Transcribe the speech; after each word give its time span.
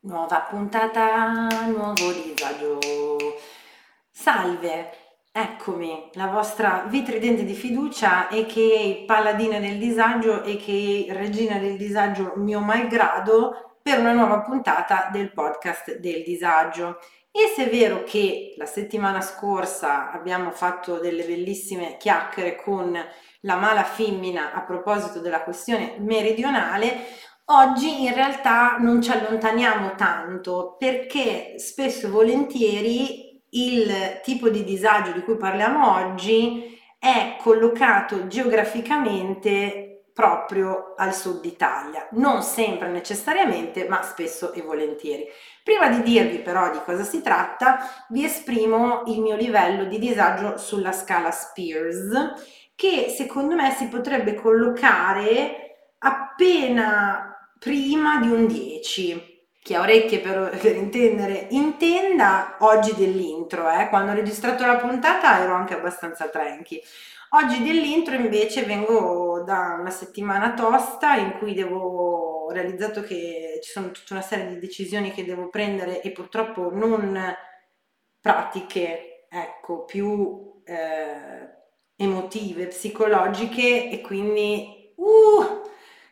Nuova 0.00 0.46
puntata, 0.48 1.48
nuovo 1.66 2.12
disagio. 2.12 2.78
Salve, 4.08 4.92
eccomi, 5.32 6.10
la 6.12 6.28
vostra 6.28 6.84
vitridente 6.86 7.42
di 7.42 7.52
fiducia 7.52 8.28
e 8.28 8.46
che 8.46 9.02
paladina 9.08 9.58
del 9.58 9.76
disagio 9.76 10.44
e 10.44 10.56
che 10.56 11.06
regina 11.10 11.58
del 11.58 11.76
disagio 11.76 12.34
mio 12.36 12.60
malgrado 12.60 13.78
per 13.82 13.98
una 13.98 14.12
nuova 14.12 14.42
puntata 14.42 15.08
del 15.10 15.32
podcast 15.32 15.96
del 15.96 16.22
disagio. 16.22 17.00
E 17.32 17.52
se 17.56 17.66
è 17.66 17.68
vero 17.68 18.04
che 18.04 18.54
la 18.56 18.66
settimana 18.66 19.20
scorsa 19.20 20.12
abbiamo 20.12 20.52
fatto 20.52 21.00
delle 21.00 21.24
bellissime 21.24 21.96
chiacchiere 21.96 22.54
con 22.54 22.96
la 23.42 23.56
mala 23.56 23.82
femmina 23.82 24.52
a 24.52 24.62
proposito 24.62 25.20
della 25.20 25.42
questione 25.42 25.96
meridionale, 25.98 27.04
Oggi 27.50 28.04
in 28.04 28.12
realtà 28.12 28.76
non 28.78 29.00
ci 29.00 29.10
allontaniamo 29.10 29.94
tanto 29.94 30.76
perché 30.78 31.54
spesso 31.56 32.06
e 32.06 32.10
volentieri 32.10 33.42
il 33.50 34.20
tipo 34.22 34.50
di 34.50 34.64
disagio 34.64 35.12
di 35.12 35.22
cui 35.22 35.38
parliamo 35.38 35.94
oggi 35.94 36.78
è 36.98 37.38
collocato 37.40 38.26
geograficamente 38.26 40.10
proprio 40.12 40.92
al 40.94 41.14
sud 41.14 41.42
Italia, 41.46 42.06
non 42.12 42.42
sempre 42.42 42.90
necessariamente, 42.90 43.88
ma 43.88 44.02
spesso 44.02 44.52
e 44.52 44.60
volentieri. 44.60 45.24
Prima 45.64 45.88
di 45.88 46.02
dirvi 46.02 46.40
però 46.40 46.70
di 46.70 46.80
cosa 46.84 47.02
si 47.02 47.22
tratta, 47.22 47.78
vi 48.10 48.24
esprimo 48.24 49.04
il 49.06 49.22
mio 49.22 49.36
livello 49.36 49.84
di 49.84 49.98
disagio 49.98 50.58
sulla 50.58 50.92
scala 50.92 51.30
Spears, 51.30 52.10
che 52.74 53.08
secondo 53.08 53.54
me 53.54 53.70
si 53.70 53.86
potrebbe 53.86 54.34
collocare 54.34 55.68
appena 55.98 57.27
prima 57.58 58.20
di 58.20 58.28
un 58.28 58.46
10. 58.46 59.36
Chi 59.62 59.74
ha 59.74 59.80
orecchie 59.80 60.20
per, 60.20 60.56
per 60.60 60.76
intendere, 60.76 61.48
intenda 61.50 62.56
oggi 62.60 62.94
dell'intro, 62.94 63.68
eh? 63.70 63.88
quando 63.88 64.12
ho 64.12 64.14
registrato 64.14 64.64
la 64.64 64.76
puntata 64.76 65.40
ero 65.40 65.54
anche 65.54 65.74
abbastanza 65.74 66.28
tranqui. 66.28 66.80
Oggi 67.30 67.62
dell'intro 67.62 68.14
invece 68.14 68.62
vengo 68.62 69.42
da 69.44 69.76
una 69.78 69.90
settimana 69.90 70.54
tosta 70.54 71.16
in 71.16 71.36
cui 71.38 71.52
devo, 71.52 72.46
ho 72.46 72.50
realizzato 72.50 73.02
che 73.02 73.60
ci 73.62 73.70
sono 73.70 73.90
tutta 73.90 74.14
una 74.14 74.22
serie 74.22 74.48
di 74.48 74.58
decisioni 74.58 75.12
che 75.12 75.26
devo 75.26 75.50
prendere 75.50 76.00
e 76.00 76.10
purtroppo 76.12 76.70
non 76.72 77.36
pratiche, 78.20 79.26
ecco, 79.28 79.84
più 79.84 80.62
eh, 80.64 81.56
emotive, 81.96 82.68
psicologiche 82.68 83.90
e 83.90 84.00
quindi 84.00 84.92
uh, 84.96 85.68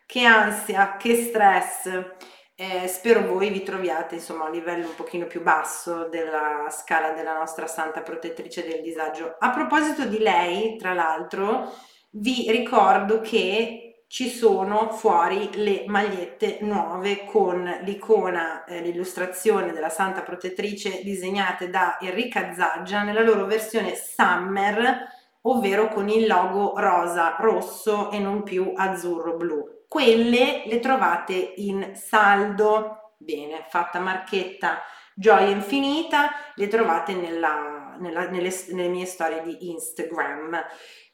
che 0.07 0.23
ansia, 0.23 0.97
che 0.97 1.15
stress. 1.25 2.15
Eh, 2.55 2.87
spero 2.87 3.27
voi 3.27 3.51
vi 3.51 3.61
troviate 3.61 4.15
insomma 4.15 4.45
a 4.45 4.47
un 4.47 4.53
livello 4.53 4.87
un 4.87 4.95
pochino 4.95 5.27
più 5.27 5.43
basso 5.43 6.07
della 6.09 6.67
scala 6.71 7.11
della 7.11 7.37
nostra 7.37 7.67
santa 7.67 8.01
protettrice 8.01 8.65
del 8.65 8.81
disagio. 8.81 9.35
A 9.37 9.51
proposito 9.51 10.05
di 10.05 10.17
lei, 10.17 10.75
tra 10.77 10.93
l'altro, 10.93 11.71
vi 12.11 12.49
ricordo 12.49 13.21
che 13.21 14.05
ci 14.07 14.29
sono 14.29 14.91
fuori 14.91 15.49
le 15.55 15.83
magliette 15.85 16.59
nuove 16.61 17.25
con 17.25 17.63
l'icona, 17.83 18.63
eh, 18.63 18.79
l'illustrazione 18.79 19.73
della 19.73 19.89
santa 19.89 20.21
protettrice 20.21 21.03
disegnate 21.03 21.69
da 21.69 21.99
Enrica 21.99 22.53
Zaggia 22.55 23.03
nella 23.03 23.21
loro 23.21 23.45
versione 23.45 23.93
Summer, 23.95 25.05
ovvero 25.41 25.89
con 25.89 26.07
il 26.09 26.25
logo 26.25 26.73
rosa, 26.77 27.35
rosso 27.37 28.09
e 28.09 28.19
non 28.19 28.43
più 28.43 28.71
azzurro-blu 28.73 29.76
quelle 29.87 30.63
le 30.65 30.79
trovate 30.79 31.53
in 31.57 31.93
saldo. 31.95 33.15
Bene, 33.17 33.65
fatta 33.69 33.99
marchetta 33.99 34.81
gioia 35.15 35.47
infinita, 35.47 36.31
le 36.55 36.67
trovate 36.67 37.15
nella, 37.15 37.95
nella, 37.99 38.29
nelle, 38.29 38.53
nelle 38.69 38.89
mie 38.89 39.05
storie 39.05 39.41
di 39.43 39.69
Instagram. 39.71 40.63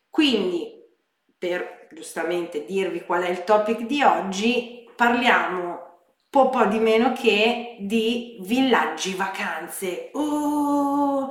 Quindi, 0.10 0.82
per 1.38 1.88
giustamente 1.92 2.66
dirvi 2.66 3.06
qual 3.06 3.24
è 3.24 3.30
il 3.30 3.44
topic 3.44 3.82
di 3.82 4.04
oggi, 4.04 4.90
parliamo 4.96 5.92
po', 6.34 6.50
po 6.50 6.66
di 6.66 6.80
meno 6.80 7.14
che 7.14 7.78
di 7.82 8.40
villaggi 8.42 9.14
vacanze. 9.14 10.10
Oh, 10.14 11.30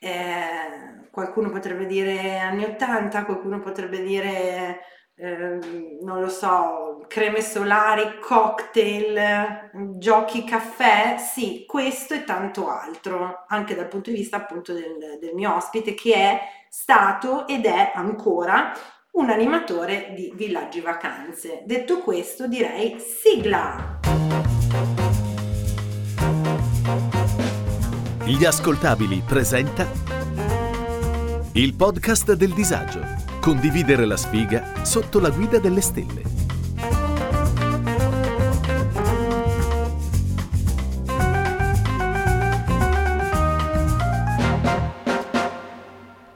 eh, 0.00 1.08
qualcuno 1.12 1.50
potrebbe 1.50 1.86
dire 1.86 2.38
anni 2.40 2.64
80, 2.64 3.24
qualcuno 3.24 3.60
potrebbe 3.60 4.02
dire 4.02 4.80
Ehm, 5.16 5.98
non 6.02 6.20
lo 6.20 6.28
so, 6.28 7.04
creme 7.06 7.40
solari, 7.40 8.18
cocktail, 8.20 9.70
giochi 9.96 10.42
caffè, 10.44 11.16
sì, 11.18 11.64
questo 11.66 12.14
e 12.14 12.24
tanto 12.24 12.68
altro, 12.68 13.44
anche 13.46 13.76
dal 13.76 13.86
punto 13.86 14.10
di 14.10 14.16
vista 14.16 14.38
appunto 14.38 14.72
del, 14.72 15.18
del 15.20 15.34
mio 15.34 15.54
ospite 15.54 15.94
che 15.94 16.14
è 16.14 16.40
stato 16.68 17.46
ed 17.46 17.64
è 17.64 17.92
ancora 17.94 18.72
un 19.12 19.30
animatore 19.30 20.12
di 20.16 20.32
villaggi 20.34 20.80
vacanze. 20.80 21.62
Detto 21.64 21.98
questo, 21.98 22.48
direi 22.48 22.98
sigla! 22.98 24.00
Gli 28.24 28.44
ascoltabili 28.44 29.22
presenta 29.24 29.86
il 31.52 31.74
podcast 31.76 32.32
del 32.32 32.52
disagio 32.52 33.23
Condividere 33.44 34.06
la 34.06 34.16
sfiga 34.16 34.72
sotto 34.86 35.20
la 35.20 35.28
guida 35.28 35.58
delle 35.58 35.82
stelle. 35.82 36.33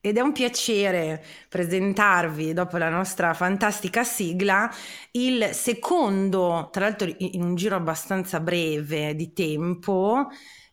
Ed 0.00 0.16
è 0.16 0.20
un 0.20 0.30
piacere 0.32 1.24
presentarvi, 1.48 2.52
dopo 2.52 2.76
la 2.76 2.88
nostra 2.88 3.34
fantastica 3.34 4.04
sigla, 4.04 4.70
il 5.12 5.50
secondo, 5.52 6.68
tra 6.70 6.84
l'altro 6.84 7.12
in 7.18 7.42
un 7.42 7.56
giro 7.56 7.74
abbastanza 7.74 8.38
breve 8.38 9.16
di 9.16 9.32
tempo, 9.32 10.28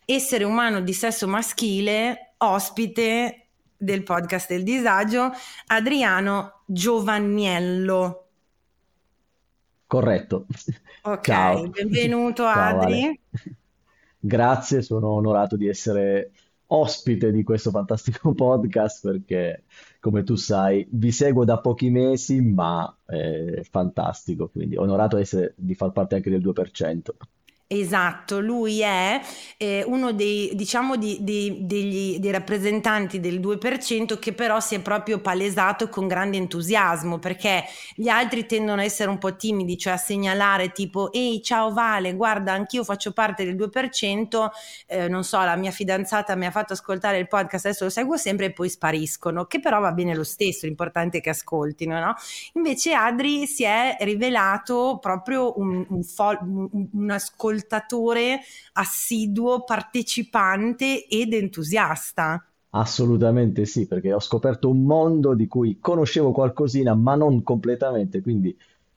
essere 0.06 0.44
umano 0.44 0.82
di 0.82 0.94
sesso 0.94 1.28
maschile, 1.28 2.36
ospite 2.38 3.48
del 3.76 4.04
podcast 4.04 4.48
del 4.50 4.62
disagio, 4.62 5.32
Adriano 5.68 6.62
Giovanniello. 6.68 8.28
Corretto. 9.88 10.46
Ok, 11.02 11.22
Ciao. 11.24 11.68
benvenuto 11.70 12.44
Ciao, 12.44 12.80
Adri. 12.82 13.02
Vale. 13.02 13.20
Grazie, 14.20 14.82
sono 14.82 15.10
onorato 15.10 15.56
di 15.56 15.68
essere 15.68 16.32
ospite 16.68 17.32
di 17.32 17.44
questo 17.44 17.70
fantastico 17.70 18.34
podcast 18.36 19.10
perché, 19.10 19.64
come 20.00 20.24
tu 20.24 20.36
sai, 20.36 20.88
vi 20.92 21.12
seguo 21.12 21.46
da 21.46 21.60
pochi 21.60 21.90
mesi, 21.90 22.42
ma 22.42 22.96
è 23.06 23.62
fantastico, 23.70 24.50
quindi 24.50 24.76
onorato 24.76 25.18
essere, 25.18 25.54
di 25.58 25.76
far 25.76 25.92
parte 25.92 26.16
anche 26.16 26.30
del 26.30 26.42
2%. 26.42 27.02
Esatto, 27.68 28.40
lui 28.40 28.82
è 28.82 29.20
eh, 29.58 29.84
uno 29.88 30.12
dei, 30.14 30.52
diciamo, 30.54 30.98
di, 30.98 31.18
di, 31.22 31.66
degli, 31.66 32.20
dei 32.20 32.30
rappresentanti 32.30 33.20
del 33.20 33.40
2% 33.40 34.20
che 34.20 34.34
però 34.34 34.60
si 34.60 34.76
è 34.76 34.82
proprio 34.82 35.20
palesato 35.20 35.90
con 35.90 36.08
grande 36.08 36.38
entusiasmo 36.38 37.18
perché 37.18 37.64
gli 37.96 38.08
altri 38.08 38.46
tendono 38.46 38.82
a 38.82 38.84
essere 38.84 39.10
un 39.10 39.18
po' 39.18 39.36
timidi, 39.36 39.80
cioè 39.80 39.94
a 39.94 39.98
segnalare 39.98 40.72
tipo 40.74 41.12
ehi 41.12 41.42
ciao 41.42 41.74
Vale, 41.74 42.14
guarda 42.14 42.54
anch'io 42.54 42.84
faccio 42.84 43.14
parte 43.14 43.44
del 43.44 43.56
2%, 43.56 44.52
eh, 44.86 45.08
non 45.08 45.24
so, 45.24 45.40
la 45.44 45.56
mia 45.56 45.72
fidanzata 45.72 46.36
mi 46.36 46.46
ha 46.46 46.52
fatto 46.52 46.74
ascoltare 46.74 47.18
il 47.18 47.28
podcast, 47.28 47.66
adesso 47.66 47.86
lo 47.86 47.90
seguo 47.90 48.16
sempre 48.16 48.46
e 48.46 48.52
poi 48.54 48.70
spariscono, 48.70 49.46
che 49.46 49.60
però 49.60 49.80
va 49.80 49.92
bene 49.92 50.14
lo 50.14 50.24
stesso, 50.24 50.68
l'importante 50.68 51.18
è 51.18 51.22
che 51.22 51.32
ascoltino, 51.32 52.00
no? 52.00 52.14
Invece 52.54 52.94
Adri 52.94 53.48
si 53.48 53.64
è 53.64 53.98
rivelato 54.02 55.00
proprio 55.02 55.58
un, 55.60 55.84
un, 55.90 56.04
fo- 56.04 56.38
un, 56.42 56.70
un 56.94 57.10
ascoltatore 57.10 57.54
ascoltatore 57.56 58.42
assiduo, 58.74 59.64
partecipante 59.64 61.08
ed 61.08 61.34
entusiasta. 61.34 62.46
Assolutamente 62.72 63.66
sì, 63.66 63.88
perché 63.88 64.12
ho 64.14 64.20
scoperto 64.20 64.70
un 64.70 64.84
mondo 64.84 65.34
di 65.34 65.48
cui 65.48 65.80
conoscevo 65.80 66.32
qualcosina, 66.32 66.94
ma 66.94 67.16
non 67.16 67.42
completamente, 67.42 68.22
quindi 68.22 68.56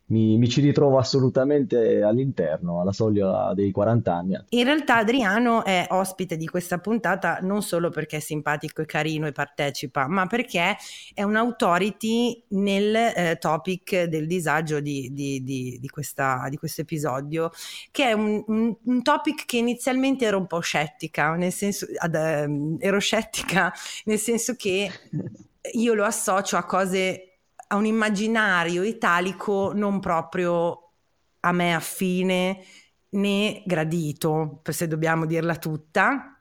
mi, 0.08 0.36
mi 0.38 0.48
ci 0.48 0.60
ritrovo 0.60 0.98
assolutamente 0.98 2.02
all'interno, 2.02 2.80
alla 2.80 2.92
soglia 2.92 3.52
dei 3.54 3.70
40 3.70 4.14
anni. 4.14 4.44
In 4.50 4.64
realtà 4.64 4.96
Adriano 4.96 5.64
è 5.64 5.86
ospite 5.90 6.36
di 6.36 6.46
questa 6.46 6.78
puntata 6.78 7.38
non 7.42 7.62
solo 7.62 7.90
perché 7.90 8.18
è 8.18 8.20
simpatico 8.20 8.82
e 8.82 8.86
carino 8.86 9.26
e 9.26 9.32
partecipa, 9.32 10.06
ma 10.06 10.26
perché 10.26 10.76
è 11.14 11.22
un 11.22 11.36
authority 11.36 12.42
nel 12.48 12.94
eh, 12.94 13.36
topic 13.38 14.04
del 14.04 14.26
disagio 14.26 14.80
di, 14.80 15.10
di, 15.12 15.42
di, 15.42 15.78
di, 15.80 15.88
questa, 15.88 16.46
di 16.48 16.56
questo 16.56 16.82
episodio, 16.82 17.50
che 17.90 18.04
è 18.04 18.12
un, 18.12 18.42
un, 18.46 18.76
un, 18.82 19.02
topic 19.02 19.44
che 19.46 19.58
inizialmente 19.58 20.24
ero 20.24 20.38
un 20.38 20.46
po' 20.46 20.60
scettica, 20.60 21.34
nel 21.34 21.52
senso, 21.52 21.86
ad, 21.98 22.14
eh, 22.14 22.76
ero 22.78 22.98
scettica 22.98 23.72
nel 24.04 24.18
senso 24.18 24.54
che 24.54 24.90
io 25.72 25.94
lo 25.94 26.04
associo 26.04 26.56
a 26.56 26.64
cose 26.64 27.27
a 27.68 27.76
un 27.76 27.86
immaginario 27.86 28.82
italico 28.82 29.72
non 29.74 30.00
proprio 30.00 30.92
a 31.40 31.52
me 31.52 31.74
affine 31.74 32.64
né 33.10 33.62
gradito, 33.64 34.60
se 34.64 34.86
dobbiamo 34.86 35.26
dirla 35.26 35.56
tutta. 35.56 36.32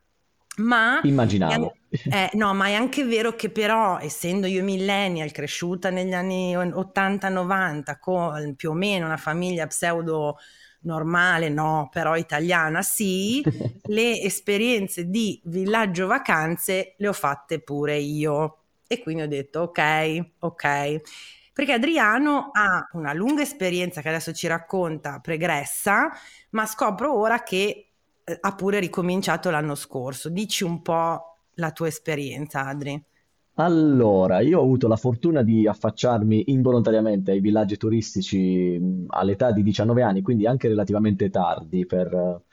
Ma 0.57 0.99
immaginavo. 1.03 1.75
È, 1.89 1.97
eh, 2.09 2.29
no, 2.33 2.53
ma 2.53 2.67
è 2.67 2.73
anche 2.73 3.05
vero 3.05 3.35
che 3.35 3.49
però, 3.49 3.99
essendo 3.99 4.47
io 4.47 4.63
millennial, 4.63 5.31
cresciuta 5.31 5.89
negli 5.89 6.13
anni 6.13 6.55
80-90 6.55 7.97
con 7.99 8.55
più 8.55 8.71
o 8.71 8.73
meno 8.73 9.05
una 9.05 9.17
famiglia 9.17 9.67
pseudo 9.67 10.37
normale, 10.81 11.49
no, 11.49 11.89
però 11.91 12.15
italiana 12.15 12.81
sì, 12.81 13.43
le 13.85 14.21
esperienze 14.21 15.05
di 15.05 15.39
villaggio 15.45 16.07
vacanze 16.07 16.95
le 16.97 17.07
ho 17.07 17.13
fatte 17.13 17.61
pure 17.61 17.97
io. 17.97 18.63
E 18.87 19.01
quindi 19.01 19.21
ho 19.21 19.27
detto 19.27 19.61
ok, 19.61 20.31
ok. 20.39 21.01
Perché 21.53 21.73
Adriano 21.73 22.49
ha 22.51 22.87
una 22.93 23.13
lunga 23.13 23.41
esperienza 23.41 24.01
che 24.01 24.09
adesso 24.09 24.31
ci 24.31 24.47
racconta, 24.47 25.19
pregressa, 25.19 26.11
ma 26.51 26.65
scopro 26.65 27.13
ora 27.13 27.41
che 27.43 27.89
eh, 28.23 28.37
ha 28.39 28.55
pure 28.55 28.79
ricominciato 28.79 29.49
l'anno 29.49 29.75
scorso. 29.75 30.29
Dici 30.29 30.63
un 30.63 30.81
po' 30.81 31.37
la 31.55 31.71
tua 31.71 31.87
esperienza, 31.87 32.65
Adri. 32.65 33.03
Allora, 33.59 34.41
io 34.41 34.59
ho 34.59 34.63
avuto 34.63 34.87
la 34.87 34.97
fortuna 34.97 35.41
di 35.41 35.67
affacciarmi 35.67 36.51
involontariamente 36.51 37.31
ai 37.31 37.39
villaggi 37.39 37.75
turistici 37.75 38.79
all'età 39.07 39.51
di 39.51 39.63
19 39.63 40.03
anni, 40.03 40.21
quindi 40.21 40.45
anche 40.45 40.67
relativamente 40.67 41.31
tardi 41.31 41.87
per, 41.87 42.43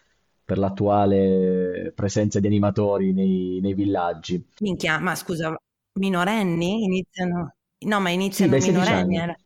per 0.42 0.56
l'attuale 0.56 1.92
presenza 1.94 2.40
di 2.40 2.46
animatori 2.46 3.12
nei, 3.12 3.58
nei 3.60 3.75
villaggi. 3.75 4.42
Minchia, 4.60 4.98
ma 4.98 5.14
scusa, 5.14 5.54
minorenni 5.94 6.85
iniziano? 6.85 7.55
No, 7.87 8.00
ma 8.00 8.11
iniziano 8.11 8.58
sì, 8.58 8.70
dai 8.70 8.73
minorenni. 8.73 9.19
Anni. 9.19 9.37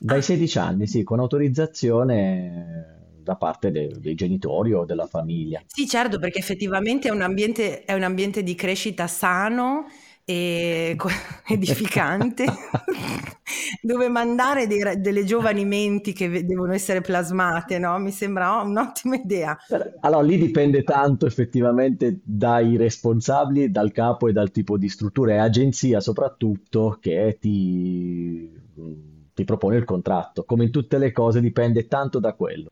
Dai 0.00 0.18
ah. 0.18 0.22
16 0.22 0.58
anni, 0.58 0.86
sì, 0.86 1.02
con 1.02 1.20
autorizzazione 1.20 2.96
da 3.22 3.36
parte 3.36 3.70
de- 3.70 3.94
dei 3.98 4.14
genitori 4.14 4.72
o 4.72 4.84
della 4.84 5.06
famiglia. 5.06 5.62
Sì, 5.66 5.86
certo, 5.86 6.18
perché 6.18 6.38
effettivamente 6.38 7.08
è 7.08 7.10
un 7.10 7.20
ambiente, 7.20 7.84
è 7.84 7.92
un 7.92 8.02
ambiente 8.02 8.42
di 8.42 8.54
crescita 8.54 9.06
sano 9.06 9.86
e 10.30 10.94
edificante 11.48 12.44
dove 13.80 14.10
mandare 14.10 14.66
dei, 14.66 15.00
delle 15.00 15.24
giovani 15.24 15.64
menti 15.64 16.12
che 16.12 16.44
devono 16.44 16.74
essere 16.74 17.00
plasmate, 17.00 17.78
no? 17.78 17.98
Mi 17.98 18.10
sembra 18.10 18.60
un'ottima 18.60 19.16
idea. 19.16 19.56
Allora, 20.00 20.22
lì 20.22 20.36
dipende 20.36 20.82
tanto 20.82 21.24
effettivamente 21.24 22.20
dai 22.22 22.76
responsabili, 22.76 23.70
dal 23.70 23.90
capo 23.90 24.28
e 24.28 24.32
dal 24.32 24.50
tipo 24.50 24.76
di 24.76 24.90
struttura 24.90 25.32
e 25.32 25.38
agenzia 25.38 26.00
soprattutto 26.00 26.98
che 27.00 27.38
ti, 27.40 28.52
ti 29.32 29.44
propone 29.44 29.76
il 29.76 29.84
contratto. 29.84 30.44
Come 30.44 30.64
in 30.64 30.70
tutte 30.70 30.98
le 30.98 31.10
cose 31.10 31.40
dipende 31.40 31.86
tanto 31.86 32.18
da 32.18 32.34
quello. 32.34 32.68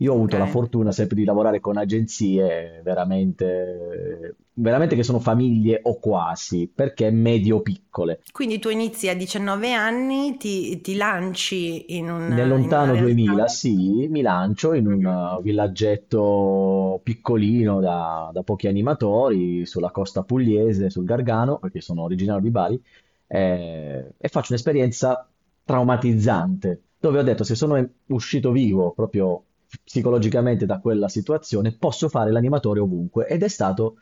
Io 0.00 0.12
ho 0.12 0.14
avuto 0.14 0.38
la 0.38 0.46
fortuna 0.46 0.92
sempre 0.92 1.14
di 1.14 1.24
lavorare 1.24 1.60
con 1.60 1.76
agenzie 1.76 2.80
veramente, 2.82 4.34
veramente 4.54 4.96
che 4.96 5.02
sono 5.02 5.18
famiglie 5.18 5.78
o 5.82 5.98
quasi, 5.98 6.70
perché 6.74 7.10
medio-piccole. 7.10 8.22
Quindi 8.32 8.58
tu 8.58 8.70
inizi 8.70 9.10
a 9.10 9.14
19 9.14 9.74
anni, 9.74 10.38
ti, 10.38 10.80
ti 10.80 10.96
lanci 10.96 11.96
in 11.98 12.10
un... 12.10 12.28
Nel 12.28 12.48
lontano 12.48 12.94
in 12.94 13.02
2000, 13.02 13.48
sì, 13.48 14.06
mi 14.08 14.22
lancio 14.22 14.72
in 14.72 14.86
un 14.86 15.38
villaggetto 15.42 16.98
piccolino 17.02 17.80
da, 17.80 18.30
da, 18.32 18.42
pochi 18.42 18.68
animatori 18.68 19.66
sulla 19.66 19.90
costa 19.90 20.22
pugliese, 20.22 20.88
sul 20.88 21.04
Gargano, 21.04 21.58
perché 21.58 21.82
sono 21.82 22.04
originario 22.04 22.40
di 22.40 22.50
Bari, 22.50 22.82
eh, 23.26 24.14
e 24.16 24.28
faccio 24.28 24.52
un'esperienza 24.52 25.28
traumatizzante, 25.62 26.84
dove 26.98 27.18
ho 27.18 27.22
detto 27.22 27.44
se 27.44 27.54
sono 27.54 27.86
uscito 28.06 28.50
vivo 28.50 28.92
proprio 28.92 29.44
psicologicamente 29.84 30.66
da 30.66 30.78
quella 30.80 31.08
situazione, 31.08 31.72
posso 31.72 32.08
fare 32.08 32.30
l'animatore 32.30 32.80
ovunque. 32.80 33.26
Ed 33.26 33.42
è 33.42 33.48
stato 33.48 33.96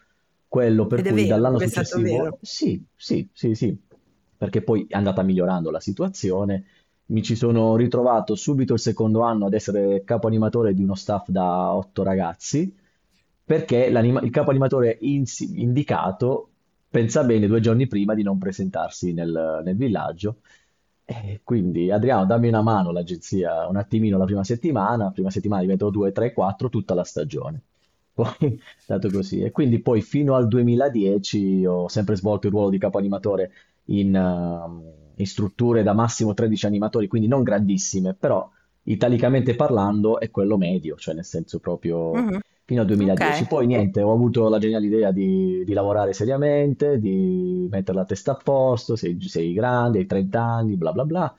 quello 0.49 0.87
per 0.87 1.00
Ed 1.00 1.09
cui 1.09 1.23
vero, 1.25 1.29
dall'anno 1.29 1.59
successivo... 1.59 2.38
Sì, 2.41 2.82
sì, 2.97 3.29
sì, 3.32 3.55
sì, 3.55 3.79
perché 4.37 4.62
poi 4.62 4.87
è 4.88 4.97
andata 4.97 5.23
migliorando 5.23 5.70
la 5.70 5.81
situazione. 5.81 6.65
Mi 7.06 7.23
ci 7.23 7.37
sono 7.37 7.76
ritrovato 7.76 8.35
subito 8.35 8.75
il 8.75 8.81
secondo 8.81 9.23
anno 9.23 9.47
ad 9.47 9.55
essere 9.55 10.05
capo 10.05 10.26
animatore 10.26 10.75
di 10.75 10.82
uno 10.82 10.94
staff 10.94 11.29
da 11.29 11.75
otto 11.75 12.03
ragazzi, 12.03 12.75
perché 13.44 13.87
il 13.87 14.31
capo 14.31 14.50
animatore 14.50 14.99
indicato 15.00 16.50
pensa 16.91 17.25
bene 17.25 17.47
due 17.47 17.61
giorni 17.61 17.87
prima 17.87 18.14
di 18.14 18.23
non 18.23 18.37
presentarsi 18.38 19.12
nel, 19.12 19.62
nel 19.64 19.76
villaggio 19.76 20.41
eh, 21.11 21.41
quindi 21.43 21.91
Adriano, 21.91 22.27
dammi 22.27 22.49
una 22.49 22.61
mano 22.61 22.93
l'agenzia 22.93 23.67
un 23.67 23.77
attimino 23.77 24.19
la 24.19 24.27
prima 24.27 24.45
settimana, 24.45 25.11
prima 25.11 25.31
settimana 25.31 25.63
diventano 25.63 25.91
2, 25.91 26.13
3, 26.13 26.35
4, 26.35 26.69
tutta 26.69 26.93
la 26.93 27.03
stagione. 27.03 27.63
Poi 28.13 28.35
è 28.41 28.59
stato 28.77 29.09
così. 29.09 29.41
E 29.41 29.51
quindi 29.51 29.79
poi 29.79 30.03
fino 30.03 30.35
al 30.35 30.49
2010 30.49 31.65
ho 31.65 31.89
sempre 31.89 32.15
svolto 32.15 32.49
il 32.49 32.53
ruolo 32.53 32.69
di 32.69 32.77
capo 32.77 32.99
animatore 32.99 33.53
in, 33.87 34.15
uh, 34.15 35.13
in 35.15 35.27
strutture 35.27 35.83
da 35.83 35.95
massimo 35.95 36.35
13 36.35 36.67
animatori, 36.67 37.07
quindi 37.07 37.27
non 37.27 37.43
grandissime, 37.43 38.13
però 38.13 38.47
italicamente 38.83 39.55
parlando 39.55 40.21
è 40.21 40.31
quello 40.31 40.59
medio, 40.59 40.97
cioè 40.97 41.15
nel 41.15 41.25
senso 41.25 41.59
proprio... 41.59 42.13
Mm-hmm 42.13 42.39
fino 42.69 42.82
al 42.82 42.87
2010. 42.87 43.23
Okay. 43.23 43.47
Poi 43.47 43.67
niente, 43.67 44.03
ho 44.03 44.12
avuto 44.12 44.47
la 44.50 44.59
geniale 44.59 44.85
idea 44.85 45.11
di, 45.11 45.65
di, 45.65 45.73
lavorare 45.73 46.12
seriamente, 46.12 47.00
di 47.00 47.67
mettere 47.70 47.97
la 47.97 48.05
testa 48.05 48.32
a 48.32 48.35
posto, 48.35 48.94
sei, 48.94 49.19
sei 49.23 49.55
grande, 49.55 50.00
hai 50.00 50.06
30 50.06 50.43
anni, 50.43 50.76
bla 50.76 50.93
bla 50.93 51.06
bla. 51.06 51.37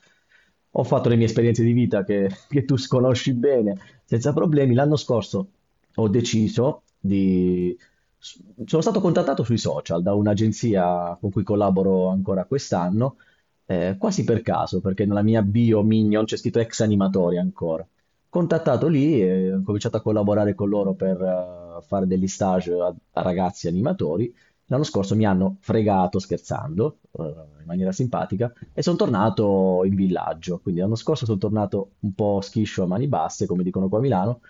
Ho 0.72 0.82
fatto 0.82 1.08
le 1.08 1.14
mie 1.14 1.26
esperienze 1.26 1.62
di 1.62 1.72
vita 1.72 2.02
che, 2.02 2.28
che 2.50 2.64
tu 2.64 2.74
conosci 2.88 3.32
bene, 3.34 3.78
senza 4.04 4.32
problemi. 4.32 4.74
L'anno 4.74 4.96
scorso 4.96 5.50
ho 5.94 6.08
deciso 6.08 6.82
di... 6.98 7.78
Sono 8.18 8.82
stato 8.82 9.00
contattato 9.00 9.44
sui 9.44 9.56
social 9.56 10.02
da 10.02 10.14
un'agenzia 10.14 11.16
con 11.20 11.30
cui 11.30 11.44
collaboro 11.44 12.08
ancora 12.08 12.44
quest'anno, 12.44 13.18
eh, 13.66 13.94
quasi 13.98 14.24
per 14.24 14.42
caso, 14.42 14.80
perché 14.80 15.06
nella 15.06 15.22
mia 15.22 15.42
bio 15.42 15.80
Minion 15.84 16.24
c'è 16.24 16.36
scritto 16.36 16.58
ex 16.58 16.80
animatori 16.80 17.38
ancora 17.38 17.86
contattato 18.30 18.86
lì 18.86 19.20
e 19.20 19.52
ho 19.52 19.62
cominciato 19.62 19.98
a 19.98 20.00
collaborare 20.00 20.54
con 20.54 20.68
loro 20.68 20.94
per 20.94 21.20
uh, 21.20 21.82
fare 21.82 22.06
degli 22.06 22.28
stage 22.28 22.72
a, 22.72 22.86
a, 22.86 23.22
ragazzi 23.22 23.68
animatori. 23.68 24.32
L'anno 24.66 24.84
scorso 24.84 25.16
mi 25.16 25.26
hanno 25.26 25.56
fregato 25.58 26.20
scherzando, 26.20 26.98
uh, 27.10 27.22
in 27.22 27.64
maniera 27.66 27.90
simpatica, 27.90 28.52
e 28.72 28.82
sono 28.82 28.96
tornato 28.96 29.82
in 29.84 29.96
villaggio. 29.96 30.60
Quindi 30.60 30.80
l'anno 30.80 30.94
scorso 30.94 31.26
sono 31.26 31.38
tornato 31.38 31.90
un 32.00 32.14
po' 32.14 32.40
schiscio 32.40 32.84
a 32.84 32.86
mani 32.86 33.08
basse, 33.08 33.46
come 33.46 33.64
dicono 33.64 33.88
qua 33.88 33.98
a 33.98 34.02
Milano. 34.02 34.40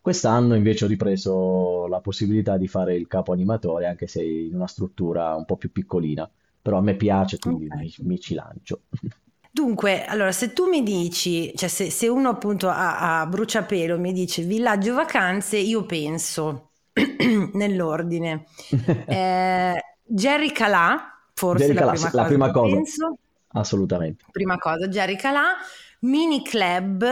Quest'anno 0.00 0.54
invece 0.54 0.86
ho 0.86 0.88
ripreso 0.88 1.86
la 1.88 2.00
possibilità 2.00 2.56
di 2.56 2.68
fare 2.68 2.96
il 2.96 3.06
capo 3.06 3.32
animatore, 3.32 3.86
anche 3.86 4.06
se 4.06 4.22
in 4.24 4.54
una 4.54 4.68
struttura 4.68 5.34
un 5.34 5.44
po' 5.44 5.56
più 5.56 5.70
piccolina. 5.70 6.28
Però 6.62 6.78
a 6.78 6.82
me 6.82 6.96
piace, 6.96 7.38
quindi 7.38 7.66
okay. 7.66 7.78
mi, 7.78 7.94
mi 8.06 8.18
ci 8.18 8.34
lancio. 8.34 8.82
Dunque, 9.56 10.04
allora, 10.04 10.32
se 10.32 10.52
tu 10.52 10.68
mi 10.68 10.82
dici, 10.82 11.50
cioè 11.56 11.70
se, 11.70 11.88
se 11.88 12.08
uno 12.08 12.28
appunto 12.28 12.68
a, 12.68 13.20
a, 13.20 13.26
bruciapelo 13.26 13.98
mi 13.98 14.12
dice 14.12 14.42
villaggio 14.42 14.92
vacanze, 14.92 15.56
io 15.56 15.86
penso 15.86 16.72
nell'ordine. 17.54 18.44
Eh, 19.06 19.82
Jerry 20.04 20.52
Calà, 20.52 21.22
forse 21.32 21.72
Jerry 21.72 21.86
la, 21.86 21.92
Calà, 21.92 21.94
prima 21.94 22.04
la 22.04 22.10
cosa, 22.10 22.26
prima 22.26 22.50
cosa. 22.50 22.74
Penso. 22.74 23.18
Assolutamente. 23.48 24.24
Prima 24.30 24.58
cosa, 24.58 24.88
Jerry 24.88 25.16
Calà, 25.16 25.54
mini 26.00 26.44
club, 26.44 27.06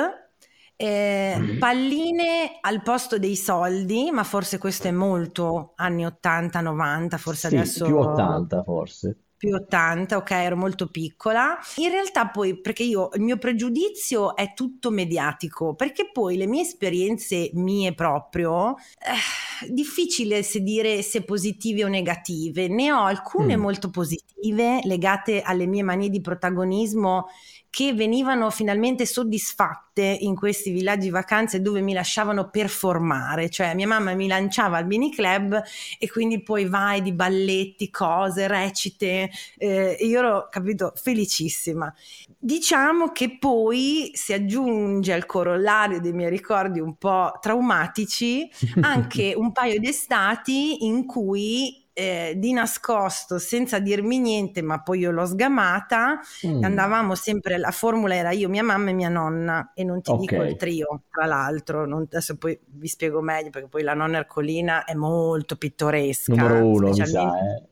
eh, 0.77 1.37
mm-hmm. 1.39 1.59
palline 1.59 2.59
al 2.61 2.83
posto 2.83 3.19
dei 3.19 3.37
soldi, 3.37 4.11
ma 4.11 4.23
forse 4.23 4.59
questo 4.59 4.89
è 4.89 4.91
molto 4.91 5.73
anni 5.77 6.05
80-90, 6.05 7.17
forse 7.17 7.49
sì, 7.49 7.57
adesso... 7.57 7.87
più 7.87 7.97
80 7.97 8.63
forse 8.65 9.17
più 9.45 9.55
80, 9.55 10.17
ok, 10.17 10.31
ero 10.31 10.57
molto 10.57 10.87
piccola. 10.89 11.59
In 11.77 11.91
realtà 11.91 12.29
poi, 12.29 12.59
perché 12.59 12.83
io, 12.83 13.11
il 13.15 13.21
mio 13.21 13.37
pregiudizio 13.37 14.35
è 14.35 14.55
tutto 14.55 14.91
mediatico, 14.91 15.75
perché 15.75 16.09
poi 16.11 16.37
le 16.37 16.47
mie 16.47 16.63
esperienze 16.63 17.51
mie 17.53 17.93
proprio, 17.95 18.75
eh, 18.77 19.69
difficile 19.71 20.43
se 20.43 20.61
dire 20.61 21.03
se 21.03 21.25
positive 21.25 21.85
o 21.85 21.89
negative, 21.89 22.69
ne 22.69 22.91
ho 22.91 23.05
alcune 23.05 23.57
mm. 23.57 23.61
molto 23.61 23.91
positive 23.91 24.81
legate 24.85 25.43
alle 25.43 25.67
mie 25.67 25.83
manie 25.83 26.09
di 26.09 26.21
protagonismo 26.21 27.27
che 27.75 27.93
venivano 27.93 28.51
finalmente 28.51 29.05
soddisfatte 29.05 30.01
in 30.01 30.37
questi 30.37 30.71
villaggi 30.71 31.11
vacanze 31.11 31.61
dove 31.61 31.81
mi 31.81 31.93
lasciavano 31.93 32.49
performare, 32.49 33.51
cioè 33.51 33.75
mia 33.75 33.89
mamma 33.89 34.15
mi 34.15 34.29
lanciava 34.29 34.77
al 34.77 34.87
mini 34.87 35.13
club 35.13 35.61
e 35.99 36.09
quindi 36.09 36.41
poi 36.41 36.67
vai 36.67 37.03
di 37.03 37.13
balletti, 37.13 37.91
cose, 37.91 38.47
recite, 38.47 39.29
eh, 39.59 39.97
io 39.99 40.19
ero, 40.21 40.47
capito, 40.49 40.93
felicissima. 40.95 41.93
Diciamo 42.39 43.11
che 43.11 43.39
poi 43.39 44.13
si 44.15 44.33
aggiunge 44.33 45.13
al 45.13 45.27
corollario 45.27 46.01
dei 46.01 46.13
miei 46.13 46.31
ricordi 46.31 46.79
un 46.79 46.95
po' 46.95 47.37
traumatici 47.41 48.49
anche 48.83 49.35
un 49.37 49.51
paio 49.51 49.81
di 49.81 49.89
estati 49.89 50.87
in 50.87 51.07
cui 51.07 51.84
eh, 51.95 52.35
di 52.37 52.53
nascosto, 52.53 53.39
senza 53.39 53.79
dirmi 53.79 54.19
niente, 54.19 54.61
ma 54.61 54.83
poi 54.83 54.99
io 54.99 55.11
l'ho 55.13 55.25
sgamata. 55.25 56.21
Mm. 56.47 56.65
Andavamo 56.65 57.15
sempre, 57.15 57.57
la 57.57 57.71
formula 57.71 58.15
era 58.15 58.33
io, 58.33 58.49
mia 58.49 58.65
mamma 58.65 58.91
e 58.91 58.93
mia 58.93 59.09
nonna, 59.09 59.71
e 59.75 59.85
non 59.85 60.03
ti 60.03 60.11
okay. 60.11 60.27
dico 60.27 60.43
il 60.43 60.57
trio, 60.57 61.03
tra 61.09 61.25
l'altro. 61.25 61.87
Non, 61.87 62.03
adesso 62.03 62.37
poi 62.37 62.59
vi 62.65 62.89
spiego 62.89 63.23
meglio, 63.23 63.51
perché 63.51 63.69
poi 63.69 63.83
la 63.83 63.95
nonna 63.95 64.19
Ercolina 64.19 64.85
è 64.85 64.95
molto 64.95 65.57
pittoresca. 65.57 66.35
Numero 66.35 66.67
uno, 66.67 66.89
mi 66.91 67.07
sa, 67.07 67.23
eh. 67.23 67.63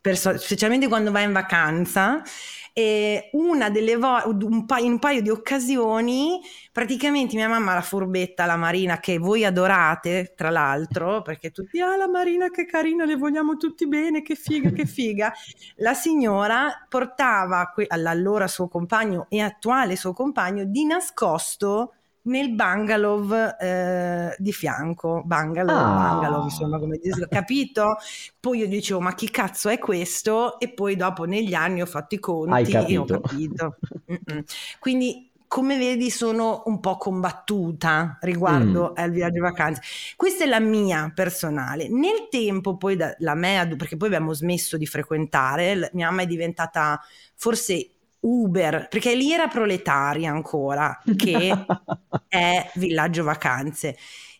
Perso- 0.00 0.38
specialmente 0.38 0.86
quando 0.86 1.10
vai 1.10 1.24
in 1.24 1.32
vacanza 1.32 2.22
e 2.76 3.30
una 3.34 3.70
delle 3.70 3.96
volte, 3.96 4.44
un 4.44 4.66
paio, 4.66 4.84
in 4.84 4.92
un 4.92 4.98
paio 4.98 5.22
di 5.22 5.30
occasioni, 5.30 6.40
praticamente 6.72 7.36
mia 7.36 7.48
mamma, 7.48 7.72
la 7.72 7.80
furbetta, 7.80 8.46
la 8.46 8.56
Marina, 8.56 8.98
che 8.98 9.16
voi 9.18 9.44
adorate, 9.44 10.32
tra 10.36 10.50
l'altro, 10.50 11.22
perché 11.22 11.52
tutti, 11.52 11.80
ah 11.80 11.96
la 11.96 12.08
Marina 12.08 12.50
che 12.50 12.66
carina, 12.66 13.04
le 13.04 13.14
vogliamo 13.14 13.56
tutti 13.56 13.86
bene, 13.86 14.22
che 14.22 14.34
figa, 14.34 14.70
che 14.70 14.86
figa. 14.86 15.32
La 15.76 15.94
signora 15.94 16.84
portava 16.88 17.70
que- 17.72 17.86
all'allora 17.88 18.48
suo 18.48 18.66
compagno 18.66 19.26
e 19.28 19.40
attuale 19.40 19.94
suo 19.94 20.12
compagno 20.12 20.64
di 20.64 20.84
nascosto 20.84 21.92
nel 22.24 22.54
bungalow 22.54 23.54
eh, 23.58 24.34
di 24.38 24.52
fianco, 24.52 25.22
bungalow, 25.24 25.76
ah. 25.76 26.08
bungalow, 26.10 26.44
insomma, 26.44 26.78
come 26.78 26.98
dire, 26.98 27.26
capito? 27.28 27.96
Poi 28.38 28.58
io 28.58 28.68
dicevo, 28.68 29.00
ma 29.00 29.14
chi 29.14 29.30
cazzo 29.30 29.68
è 29.68 29.78
questo? 29.78 30.58
E 30.58 30.72
poi 30.72 30.96
dopo 30.96 31.24
negli 31.24 31.54
anni 31.54 31.82
ho 31.82 31.86
fatto 31.86 32.14
i 32.14 32.18
conti 32.18 32.72
e 32.72 32.96
ho 32.96 33.04
capito. 33.04 33.76
Quindi 34.78 35.30
come 35.54 35.78
vedi 35.78 36.10
sono 36.10 36.64
un 36.66 36.80
po' 36.80 36.96
combattuta 36.96 38.18
riguardo 38.22 38.90
mm. 38.90 39.00
al 39.00 39.10
viaggio 39.12 39.40
vacanze. 39.40 39.82
Questa 40.16 40.42
è 40.42 40.48
la 40.48 40.58
mia 40.58 41.12
personale. 41.14 41.88
Nel 41.88 42.26
tempo 42.28 42.76
poi 42.76 42.96
da, 42.96 43.14
la 43.18 43.36
mea, 43.36 43.64
perché 43.68 43.96
poi 43.96 44.08
abbiamo 44.08 44.32
smesso 44.32 44.76
di 44.76 44.84
frequentare, 44.84 45.90
mia 45.92 46.08
mamma 46.08 46.22
è 46.22 46.26
diventata 46.26 47.00
forse 47.36 47.93
Uber, 48.24 48.88
perché 48.88 49.14
lì 49.14 49.32
era 49.32 49.48
proletaria 49.48 50.30
ancora, 50.30 50.98
che 51.16 51.52
è 52.28 52.70
villaggio 52.74 53.22
vacanze. 53.22 53.96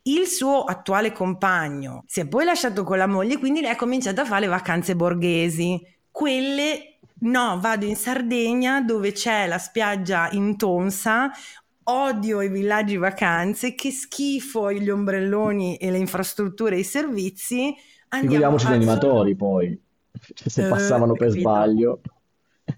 Il 0.06 0.26
suo 0.26 0.64
attuale 0.64 1.12
compagno 1.12 2.04
si 2.06 2.20
è 2.20 2.26
poi 2.26 2.44
lasciato 2.44 2.84
con 2.84 2.98
la 2.98 3.06
moglie, 3.06 3.38
quindi 3.38 3.60
lei 3.60 3.70
ha 3.70 3.76
cominciato 3.76 4.20
a 4.20 4.24
fare 4.24 4.42
le 4.42 4.46
vacanze 4.48 4.96
borghesi. 4.96 5.80
Quelle, 6.10 6.98
no, 7.20 7.58
vado 7.60 7.84
in 7.84 7.96
Sardegna 7.96 8.80
dove 8.80 9.12
c'è 9.12 9.46
la 9.46 9.58
spiaggia 9.58 10.28
in 10.32 10.56
Tonsa, 10.56 11.30
odio 11.84 12.40
i 12.40 12.48
villaggi 12.48 12.96
vacanze, 12.96 13.74
che 13.74 13.90
schifo 13.90 14.72
gli 14.72 14.90
ombrelloni 14.90 15.76
e 15.76 15.90
le 15.90 15.98
infrastrutture 15.98 16.76
e 16.76 16.80
i 16.80 16.84
servizi. 16.84 17.74
Figuriamoci 18.08 18.68
gli 18.68 18.72
animatori 18.72 19.34
poi, 19.34 19.78
se 20.32 20.68
passavano 20.68 21.12
uh, 21.12 21.16
per 21.16 21.28
capito. 21.28 21.48
sbaglio. 21.48 22.00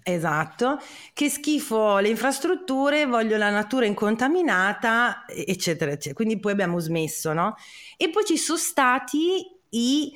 Esatto, 0.03 0.79
che 1.13 1.29
schifo 1.29 1.97
le 1.99 2.09
infrastrutture, 2.09 3.05
voglio 3.05 3.37
la 3.37 3.49
natura 3.49 3.85
incontaminata, 3.85 5.25
eccetera, 5.27 5.91
eccetera. 5.91 6.13
Quindi 6.13 6.39
poi 6.39 6.51
abbiamo 6.53 6.79
smesso, 6.79 7.33
no? 7.33 7.55
E 7.97 8.09
poi 8.09 8.23
ci 8.25 8.37
sono 8.37 8.57
stati 8.57 9.45
i, 9.69 10.11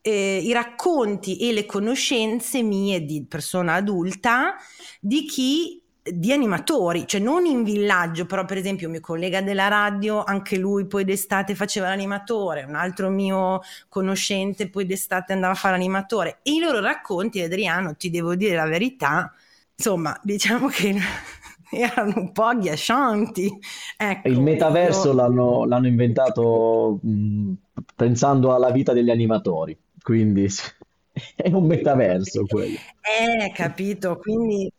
eh, 0.00 0.40
i 0.42 0.52
racconti 0.52 1.38
e 1.38 1.52
le 1.52 1.66
conoscenze 1.66 2.62
mie 2.62 3.04
di 3.04 3.24
persona 3.26 3.74
adulta 3.74 4.56
di 5.00 5.24
chi 5.24 5.82
di 6.02 6.32
animatori, 6.32 7.06
cioè 7.06 7.20
non 7.20 7.44
in 7.44 7.62
villaggio, 7.62 8.24
però 8.24 8.44
per 8.44 8.56
esempio 8.56 8.86
un 8.86 8.92
mio 8.92 9.00
collega 9.00 9.42
della 9.42 9.68
radio, 9.68 10.24
anche 10.24 10.56
lui 10.56 10.86
poi 10.86 11.04
d'estate 11.04 11.54
faceva 11.54 11.88
l'animatore, 11.88 12.64
un 12.64 12.74
altro 12.74 13.10
mio 13.10 13.60
conoscente 13.88 14.70
poi 14.70 14.86
d'estate 14.86 15.32
andava 15.32 15.52
a 15.52 15.56
fare 15.56 15.76
l'animatore 15.76 16.38
e 16.42 16.52
i 16.52 16.58
loro 16.58 16.80
racconti, 16.80 17.40
Adriano, 17.40 17.96
ti 17.96 18.08
devo 18.08 18.34
dire 18.34 18.56
la 18.56 18.66
verità, 18.66 19.32
insomma, 19.74 20.18
diciamo 20.22 20.68
che 20.68 20.96
erano 21.70 22.14
un 22.16 22.32
po' 22.32 22.44
agghiaccianti. 22.44 23.58
Ecco, 23.96 24.28
il 24.28 24.40
metaverso 24.40 25.08
io... 25.08 25.14
l'hanno, 25.14 25.64
l'hanno, 25.66 25.86
inventato 25.86 26.98
mh, 27.02 27.52
pensando 27.94 28.54
alla 28.54 28.70
vita 28.70 28.94
degli 28.94 29.10
animatori, 29.10 29.78
quindi 30.02 30.46
è 31.36 31.48
un 31.48 31.66
metaverso 31.66 32.46
quello. 32.46 32.78
Eh, 33.02 33.52
capito, 33.52 34.16
quindi 34.16 34.72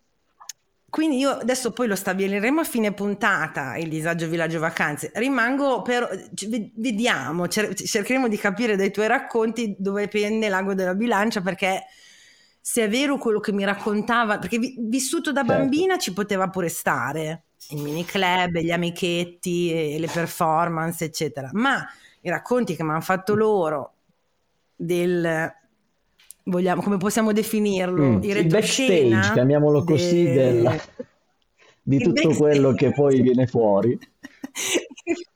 quindi 0.91 1.19
io 1.19 1.29
adesso 1.29 1.71
poi 1.71 1.87
lo 1.87 1.95
stabiliremo 1.95 2.59
a 2.59 2.65
fine 2.65 2.91
puntata, 2.91 3.77
il 3.77 3.87
disagio 3.87 4.27
villaggio 4.27 4.59
vacanze. 4.59 5.09
Rimango 5.15 5.81
per... 5.83 6.29
vediamo, 6.75 7.47
cercheremo 7.47 8.27
di 8.27 8.35
capire 8.35 8.75
dai 8.75 8.91
tuoi 8.91 9.07
racconti 9.07 9.73
dove 9.79 10.09
pende 10.09 10.49
l'ago 10.49 10.73
della 10.73 10.93
bilancia 10.93 11.39
perché 11.39 11.85
se 12.59 12.83
è 12.83 12.89
vero 12.89 13.17
quello 13.17 13.39
che 13.39 13.53
mi 13.53 13.63
raccontava, 13.63 14.37
perché 14.37 14.59
vissuto 14.79 15.31
da 15.31 15.45
certo. 15.45 15.61
bambina 15.61 15.97
ci 15.97 16.11
poteva 16.11 16.49
pure 16.49 16.67
stare, 16.67 17.43
il 17.69 17.81
mini 17.81 18.03
club, 18.03 18.57
gli 18.57 18.71
amichetti, 18.71 19.97
le 19.97 20.09
performance, 20.11 21.05
eccetera. 21.05 21.51
Ma 21.53 21.87
i 22.19 22.29
racconti 22.29 22.75
che 22.75 22.83
mi 22.83 22.89
hanno 22.89 22.99
fatto 22.99 23.33
loro 23.33 23.93
del 24.75 25.55
vogliamo, 26.43 26.81
come 26.81 26.97
possiamo 26.97 27.31
definirlo? 27.31 28.03
Mm, 28.03 28.23
il 28.23 28.47
backstage, 28.47 29.33
chiamiamolo 29.33 29.83
così, 29.83 30.23
de... 30.23 30.33
del, 30.33 30.81
di 31.81 31.95
il 31.97 32.01
tutto 32.01 32.13
backstage. 32.13 32.37
quello 32.37 32.73
che 32.73 32.91
poi 32.91 33.21
viene 33.21 33.47
fuori. 33.47 33.97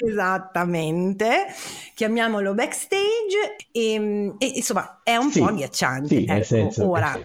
Esattamente, 0.00 1.46
chiamiamolo 1.94 2.54
backstage 2.54 3.56
e, 3.72 4.32
e, 4.38 4.46
insomma 4.54 5.00
è 5.02 5.16
un 5.16 5.30
sì, 5.30 5.40
po' 5.40 5.46
agghiacciante. 5.46 6.42
Sì, 6.44 6.56
ecco, 6.58 6.88
ora 6.88 7.20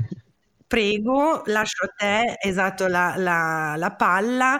prego, 0.74 1.44
lascio 1.46 1.86
a 1.86 1.94
te 1.96 2.38
esatto 2.42 2.88
la, 2.88 3.14
la, 3.16 3.76
la 3.78 3.92
palla, 3.94 4.60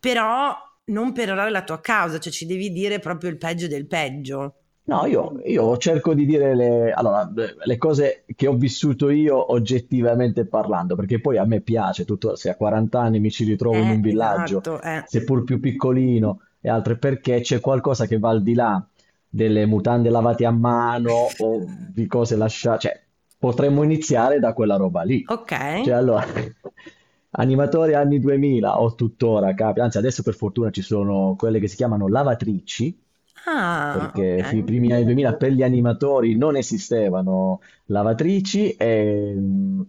però 0.00 0.52
non 0.86 1.12
perorare 1.12 1.50
la 1.50 1.62
tua 1.62 1.80
causa, 1.80 2.18
cioè 2.18 2.32
ci 2.32 2.46
devi 2.46 2.72
dire 2.72 2.98
proprio 2.98 3.30
il 3.30 3.38
peggio 3.38 3.68
del 3.68 3.86
peggio. 3.86 4.61
No, 4.84 5.06
io, 5.06 5.40
io 5.44 5.76
cerco 5.76 6.12
di 6.12 6.26
dire 6.26 6.56
le, 6.56 6.92
allora, 6.92 7.30
le 7.32 7.78
cose 7.78 8.24
che 8.34 8.48
ho 8.48 8.54
vissuto 8.54 9.10
io 9.10 9.52
oggettivamente 9.52 10.44
parlando, 10.44 10.96
perché 10.96 11.20
poi 11.20 11.38
a 11.38 11.44
me 11.44 11.60
piace, 11.60 12.04
tutto, 12.04 12.34
se 12.34 12.50
a 12.50 12.56
40 12.56 13.00
anni 13.00 13.20
mi 13.20 13.30
ci 13.30 13.44
ritrovo 13.44 13.76
in 13.76 13.88
un 13.88 13.98
eh, 13.98 14.00
villaggio, 14.00 14.58
esatto, 14.60 14.82
eh. 14.82 15.04
seppur 15.06 15.44
più 15.44 15.60
piccolino 15.60 16.40
e 16.60 16.68
altre, 16.68 16.96
perché 16.96 17.40
c'è 17.40 17.60
qualcosa 17.60 18.06
che 18.06 18.18
va 18.18 18.30
al 18.30 18.42
di 18.42 18.54
là 18.54 18.84
delle 19.28 19.66
mutande 19.66 20.10
lavate 20.10 20.44
a 20.44 20.50
mano 20.50 21.28
o 21.38 21.64
di 21.88 22.06
cose 22.08 22.36
lasciate, 22.36 22.78
cioè 22.80 23.00
potremmo 23.38 23.84
iniziare 23.84 24.40
da 24.40 24.52
quella 24.52 24.76
roba 24.76 25.02
lì. 25.02 25.24
Ok. 25.26 25.82
Cioè 25.84 25.94
allora, 25.94 26.24
animatori 27.30 27.94
anni 27.94 28.18
2000 28.18 28.80
o 28.80 28.94
tuttora, 28.96 29.54
capi, 29.54 29.78
anzi 29.78 29.98
adesso 29.98 30.22
per 30.24 30.34
fortuna 30.34 30.70
ci 30.70 30.82
sono 30.82 31.36
quelle 31.38 31.60
che 31.60 31.68
si 31.68 31.76
chiamano 31.76 32.08
lavatrici, 32.08 32.98
Ah, 33.46 34.12
perché 34.14 34.48
ok. 34.48 34.52
i 34.54 34.62
primi 34.62 34.92
anni 34.92 35.04
2000 35.04 35.34
per 35.34 35.52
gli 35.52 35.62
animatori 35.62 36.36
non 36.36 36.56
esistevano 36.56 37.60
lavatrici 37.86 38.70
e 38.72 39.34
mh, 39.34 39.86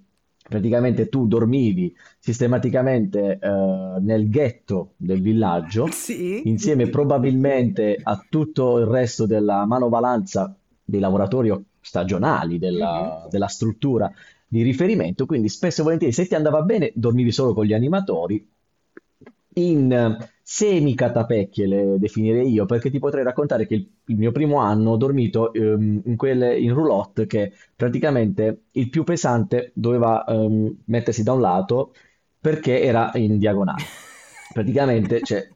praticamente 0.49 1.07
tu 1.09 1.25
dormivi 1.27 1.95
sistematicamente 2.19 3.39
eh, 3.41 3.99
nel 4.01 4.29
ghetto 4.29 4.93
del 4.97 5.21
villaggio 5.21 5.87
Sì. 5.91 6.41
insieme 6.45 6.89
probabilmente 6.89 7.97
a 8.01 8.25
tutto 8.29 8.77
il 8.79 8.85
resto 8.85 9.25
della 9.25 9.65
manovalanza 9.65 10.53
dei 10.83 10.99
lavoratori 10.99 11.51
stagionali 11.79 12.53
Mhm. 12.55 12.59
della, 12.59 13.27
della 13.29 13.47
struttura 13.47 14.11
di 14.47 14.61
riferimento, 14.61 15.25
quindi 15.25 15.49
spesso 15.49 15.81
e 15.81 15.83
volentieri 15.83 16.13
se 16.13 16.27
ti 16.27 16.35
andava 16.35 16.61
bene 16.61 16.91
dormivi 16.93 17.31
solo 17.31 17.53
con 17.53 17.65
gli 17.65 17.73
animatori 17.73 18.45
in 19.55 20.17
semi-catapecchie 20.43 21.67
le 21.67 21.97
definirei 21.99 22.51
io, 22.51 22.65
perché 22.65 22.89
ti 22.91 22.99
potrei 22.99 23.23
raccontare 23.23 23.65
che 23.65 23.75
il, 23.75 23.89
il 24.07 24.17
mio 24.17 24.31
primo 24.31 24.57
anno 24.59 24.91
ho 24.91 24.97
dormito 24.97 25.53
ehm, 25.53 26.01
in 26.05 26.15
quelle 26.17 26.57
in 26.59 26.73
roulotte 26.73 27.25
che 27.25 27.53
praticamente 27.75 28.65
il 28.71 28.89
più 28.89 29.03
pesante 29.03 29.71
doveva 29.73 30.25
ehm, 30.25 30.83
mettersi 30.85 31.23
da 31.23 31.33
un 31.33 31.41
lato 31.41 31.93
perché 32.39 32.81
era 32.81 33.11
in 33.15 33.37
diagonale. 33.37 33.83
Praticamente, 34.51 35.23
cioè, 35.23 35.47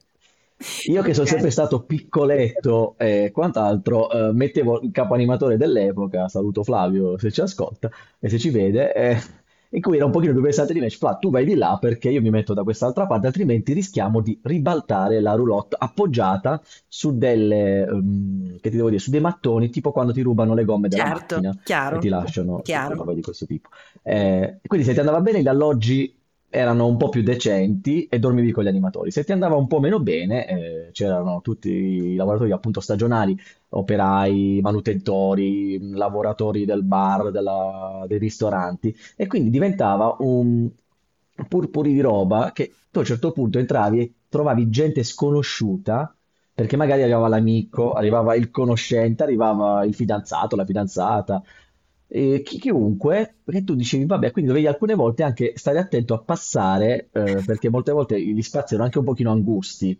io 0.90 1.02
che 1.02 1.14
sono 1.14 1.26
Ok. 1.26 1.28
sempre 1.28 1.52
stato 1.52 1.84
piccoletto 1.86 2.96
e 2.98 3.32
quant'altro, 3.34 4.10
eh, 4.30 4.34
mettevo 4.34 4.82
il 4.82 4.92
capo 4.92 5.14
animatore 5.14 5.58
dell'epoca, 5.58 6.28
saluto 6.30 6.64
Flavio 6.64 7.18
se 7.18 7.32
ci 7.32 7.42
ascolta 7.42 7.90
e 8.20 8.30
se 8.30 8.40
ci 8.40 8.50
vede, 8.50 8.94
eh, 8.94 9.18
in 9.72 9.82
cui 9.82 9.96
era 9.96 10.06
un 10.06 10.12
pochino 10.12 10.34
più 10.34 10.42
pesante 10.42 10.74
di 10.74 10.80
me, 10.80 10.86
dice, 10.86 10.98
Fla, 10.98 11.16
tu 11.16 11.30
vai 11.30 11.46
di 11.46 11.56
là 11.56 11.78
perché 11.80 12.10
io 12.10 12.22
mi 12.22 12.30
metto 12.30 12.54
da 12.54 12.64
quest'altra 12.64 13.06
parte, 13.06 13.28
altrimenti 13.28 13.74
rischiamo 13.74 14.22
di 14.22 14.40
ribaltare 14.44 15.20
la 15.22 15.34
roulotte 15.34 15.76
appoggiata 15.80 16.62
su 16.88 17.18
delle, 17.18 17.86
um, 17.90 18.58
che 18.60 18.70
ti 18.70 18.76
devo 18.76 18.90
dire, 18.90 19.00
su 19.00 19.10
dei 19.12 19.22
mattoni, 19.22 19.70
tipo 19.70 19.92
quando 19.92 20.14
ti 20.14 20.22
rubano 20.22 20.54
le 20.54 20.66
gomme 20.66 20.88
della 20.90 21.04
Certo, 21.04 21.36
macchina 21.36 21.58
chiaro, 21.64 21.96
e 21.96 22.00
ti 22.00 22.08
lasciano 22.10 22.62
chiaro. 22.62 22.96
roba 22.96 23.14
di 23.14 23.22
questo 23.22 23.46
tipo. 23.46 23.70
Eh, 24.04 24.60
quindi 24.66 24.86
se 24.86 24.94
ti 24.94 25.00
andava 25.00 25.22
bene, 25.22 25.42
gli 25.42 25.48
alloggi 25.48 26.17
erano 26.50 26.88
un 26.88 26.98
po' 26.98 27.10
più 27.10 27.22
decenti 27.24 28.08
e 28.08 28.20
dormivi 28.20 28.52
con 28.52 28.64
gli 28.64 28.68
animatori. 28.68 29.12
Se 29.12 29.24
ti 29.24 29.32
andava 29.32 29.56
un 29.56 29.68
po' 29.68 29.80
meno 29.80 30.00
bene, 30.00 30.48
eh, 30.48 30.92
c'erano 30.92 31.42
tutti 31.42 31.70
i 31.70 32.16
lavoratori 32.16 32.52
appunto 32.52 32.80
stagionali, 32.80 33.38
operai, 33.70 34.60
manutentori, 34.62 35.92
lavoratori 35.92 36.66
del 36.66 36.84
bar, 36.84 37.32
della- 37.32 38.06
dei 38.08 38.18
ristoranti 38.18 38.96
e 39.16 39.28
quindi 39.28 39.50
diventava 39.50 40.16
un 40.20 40.70
purpuri 41.48 41.94
di 41.94 42.02
roba 42.02 42.52
che 42.52 42.74
tu 42.90 42.98
a 42.98 43.02
un 43.02 43.08
certo 43.08 43.32
punto 43.32 43.60
entravi 43.60 44.00
e 44.00 44.14
trovavi 44.30 44.70
gente 44.70 45.04
sconosciuta 45.04 46.12
perché 46.54 46.76
magari 46.76 47.04
arrivava 47.04 47.28
l'amico, 47.28 47.94
arrivava 47.94 48.34
il 48.36 48.50
conoscente, 48.50 49.22
arrivava 49.22 49.86
il 49.86 49.94
fidanzato, 49.94 50.56
la 50.56 50.66
fidanzata, 50.66 51.44
e 52.08 52.42
chi- 52.44 52.60
chiunque, 52.60 53.36
perché 53.44 53.64
tu 53.64 53.76
dicevi, 53.76 54.06
vabbè, 54.06 54.32
quindi 54.32 54.50
dovevi 54.50 54.68
alcune 54.68 54.96
volte 54.96 55.24
anche 55.24 55.54
stare 55.56 55.80
attento 55.80 56.14
a 56.14 56.20
passare, 56.20 57.10
eh, 57.12 57.42
perché 57.46 57.70
molte 57.70 57.92
volte 57.92 58.22
gli 58.22 58.42
spazi 58.42 58.74
erano 58.74 58.86
anche 58.86 59.00
un 59.00 59.06
pochino 59.06 59.32
angusti. 59.32 60.00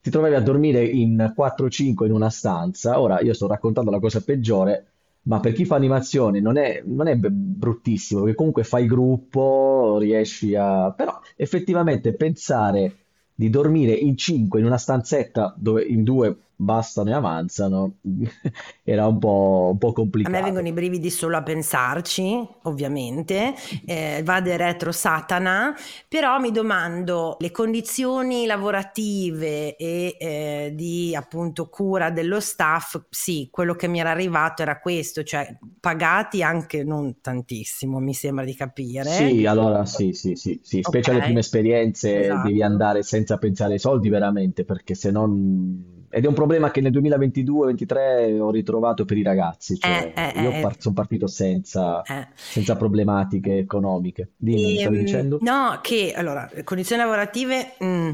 Ti 0.00 0.10
trovavi 0.10 0.34
a 0.34 0.40
dormire 0.40 0.84
in 0.84 1.32
4-5 1.34 2.06
in 2.06 2.12
una 2.12 2.30
stanza. 2.30 3.00
Ora, 3.00 3.20
io 3.20 3.34
sto 3.34 3.48
raccontando 3.48 3.90
la 3.90 3.98
cosa 3.98 4.20
peggiore, 4.20 4.86
ma 5.22 5.40
per 5.40 5.52
chi 5.52 5.64
fa 5.64 5.74
animazione 5.74 6.40
non 6.40 6.56
è, 6.56 6.82
non 6.84 7.08
è 7.08 7.16
bruttissimo, 7.16 8.20
perché 8.20 8.36
comunque 8.36 8.62
fai 8.62 8.86
gruppo, 8.86 9.96
riesci 9.98 10.54
a... 10.54 10.92
Però 10.92 11.18
effettivamente 11.34 12.12
pensare 12.14 12.96
di 13.34 13.50
dormire 13.50 13.92
in 13.92 14.16
5 14.16 14.60
in 14.60 14.66
una 14.66 14.78
stanzetta 14.78 15.54
dove 15.58 15.82
in 15.82 16.04
due 16.04 16.36
bastano 16.56 17.10
e 17.10 17.12
avanzano 17.12 17.98
era 18.82 19.06
un 19.06 19.18
po', 19.18 19.68
un 19.72 19.78
po' 19.78 19.88
A 19.88 19.92
me 19.92 20.42
vengono 20.42 20.54
complicato. 20.54 20.66
i 20.66 20.72
brividi 20.72 21.10
solo 21.10 21.36
a 21.36 21.42
pensarci, 21.42 22.48
ovviamente, 22.62 23.54
eh, 23.84 24.22
vade 24.24 24.56
retro 24.56 24.90
Satana, 24.90 25.74
però 26.08 26.38
mi 26.38 26.50
domando 26.50 27.36
le 27.40 27.50
condizioni 27.50 28.46
lavorative 28.46 29.76
e 29.76 30.16
eh, 30.18 30.72
di 30.74 31.14
appunto 31.14 31.68
cura 31.68 32.10
dello 32.10 32.40
staff, 32.40 33.02
sì, 33.10 33.48
quello 33.50 33.74
che 33.74 33.86
mi 33.88 34.00
era 34.00 34.10
arrivato 34.10 34.62
era 34.62 34.80
questo, 34.80 35.22
cioè 35.22 35.56
pagati 35.78 36.42
anche 36.42 36.82
non 36.84 37.20
tantissimo, 37.20 37.98
mi 37.98 38.14
sembra 38.14 38.44
di 38.44 38.54
capire. 38.54 39.10
Sì, 39.10 39.44
allora 39.46 39.84
sì, 39.84 40.12
sì, 40.12 40.34
sì, 40.36 40.58
sì, 40.62 40.80
specie 40.82 41.10
alle 41.10 41.20
prime 41.20 41.40
esperienze 41.40 42.10
devi 42.10 42.28
esatto. 42.28 42.64
andare 42.64 43.02
senza 43.02 43.36
pensare 43.38 43.74
ai 43.74 43.78
soldi 43.78 44.08
veramente, 44.08 44.64
perché 44.64 44.94
se 44.94 45.10
non... 45.10 45.95
Ed 46.16 46.24
è 46.24 46.28
un 46.28 46.34
problema 46.34 46.70
che 46.70 46.80
nel 46.80 46.92
2022-2023 46.92 48.38
ho 48.40 48.50
ritrovato 48.50 49.04
per 49.04 49.18
i 49.18 49.22
ragazzi, 49.22 49.76
Eh, 49.78 49.78
cioè 49.78 50.12
eh, 50.14 50.32
io 50.40 50.50
eh, 50.50 50.68
sono 50.78 50.94
partito 50.94 51.26
senza, 51.26 52.06
eh. 52.06 52.28
senza 52.48 52.76
problematiche 52.76 53.58
economiche. 53.58 54.32
Dimmi, 54.36 54.70
mi 54.70 54.78
stavi 54.78 54.96
Ehm, 54.96 55.02
dicendo? 55.02 55.42
no, 55.42 55.78
che 55.82 56.12
allora, 56.14 56.50
condizioni 56.64 57.02
lavorative, 57.02 57.76
mm, 57.82 58.10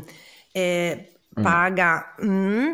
eh, 0.53 1.07
Mm, 1.39 1.41
paga, 1.41 2.15
mm, 2.23 2.73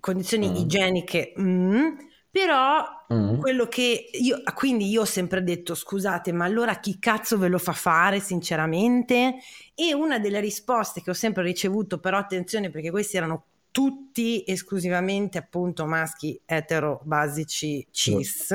condizioni 0.00 0.48
mm, 0.48 0.54
igieniche, 0.56 1.32
mm, 1.38 1.86
però 2.30 2.84
mm. 3.12 3.38
quello 3.38 3.66
che 3.68 4.10
io, 4.12 4.42
quindi 4.54 4.88
io 4.88 5.02
ho 5.02 5.04
sempre 5.04 5.42
detto, 5.44 5.74
scusate, 5.76 6.32
ma 6.32 6.44
allora 6.44 6.80
chi 6.80 6.98
cazzo 6.98 7.38
ve 7.38 7.48
lo 7.48 7.58
fa 7.58 7.72
fare, 7.72 8.18
sinceramente? 8.20 9.36
E 9.74 9.94
una 9.94 10.18
delle 10.18 10.40
risposte 10.40 11.00
che 11.02 11.10
ho 11.10 11.14
sempre 11.14 11.42
ricevuto, 11.44 12.00
però 12.00 12.18
attenzione 12.18 12.70
perché 12.70 12.90
questi 12.90 13.16
erano 13.16 13.46
tutti 13.72 14.44
esclusivamente 14.46 15.38
appunto 15.38 15.86
maschi 15.86 16.40
etero 16.44 17.00
basici 17.04 17.84
cis, 17.90 18.54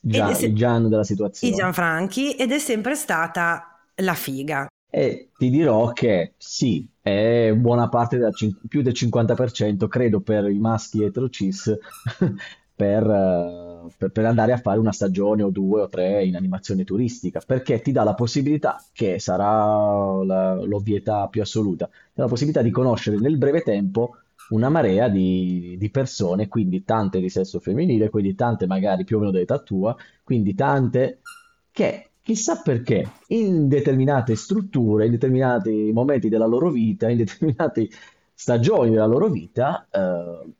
Già, 0.00 0.34
se- 0.34 0.46
il 0.46 0.54
Gian 0.54 0.88
della 0.88 1.02
i 1.02 1.06
situazione. 1.06 1.54
Gianfranchi, 1.54 2.32
ed 2.34 2.50
è 2.50 2.58
sempre 2.58 2.94
stata 2.94 3.78
la 3.96 4.14
figa. 4.14 4.66
E 4.88 5.30
ti 5.36 5.50
dirò 5.50 5.92
che 5.92 6.34
sì, 6.38 6.88
è 7.00 7.52
buona 7.54 7.88
parte, 7.88 8.16
del 8.16 8.32
più 8.68 8.82
del 8.82 8.94
50%, 8.94 9.88
credo, 9.88 10.20
per 10.20 10.48
i 10.48 10.58
maschi 10.58 11.02
etero 11.02 11.28
cis, 11.28 11.76
per, 12.74 13.02
eh, 13.04 13.65
per- 13.96 14.10
per 14.10 14.24
andare 14.24 14.52
a 14.52 14.56
fare 14.58 14.78
una 14.78 14.92
stagione 14.92 15.42
o 15.42 15.50
due 15.50 15.82
o 15.82 15.88
tre 15.88 16.24
in 16.24 16.36
animazione 16.36 16.84
turistica, 16.84 17.40
perché 17.44 17.80
ti 17.80 17.92
dà 17.92 18.02
la 18.04 18.14
possibilità, 18.14 18.82
che 18.92 19.18
sarà 19.18 20.22
la- 20.24 20.62
l'ovvietà 20.62 21.26
più 21.28 21.40
assoluta, 21.42 21.88
la 22.14 22.26
possibilità 22.26 22.62
di 22.62 22.70
conoscere 22.70 23.18
nel 23.18 23.36
breve 23.38 23.62
tempo 23.62 24.16
una 24.50 24.68
marea 24.68 25.08
di, 25.08 25.76
di 25.78 25.90
persone, 25.90 26.48
quindi 26.48 26.84
tante 26.84 27.20
di 27.20 27.28
sesso 27.28 27.58
femminile, 27.58 28.10
quindi 28.10 28.34
tante 28.34 28.66
magari 28.66 29.04
più 29.04 29.16
o 29.16 29.18
meno 29.20 29.32
dell'età 29.32 29.58
tua, 29.58 29.96
quindi 30.22 30.54
tante 30.54 31.20
che 31.72 32.10
chissà 32.22 32.60
perché 32.62 33.08
in 33.28 33.68
determinate 33.68 34.34
strutture, 34.36 35.04
in 35.06 35.12
determinati 35.12 35.90
momenti 35.92 36.28
della 36.28 36.46
loro 36.46 36.70
vita, 36.70 37.08
in 37.08 37.18
determinate 37.18 37.88
stagioni 38.34 38.90
della 38.90 39.06
loro 39.06 39.28
vita, 39.28 39.86
eh, 39.90 40.52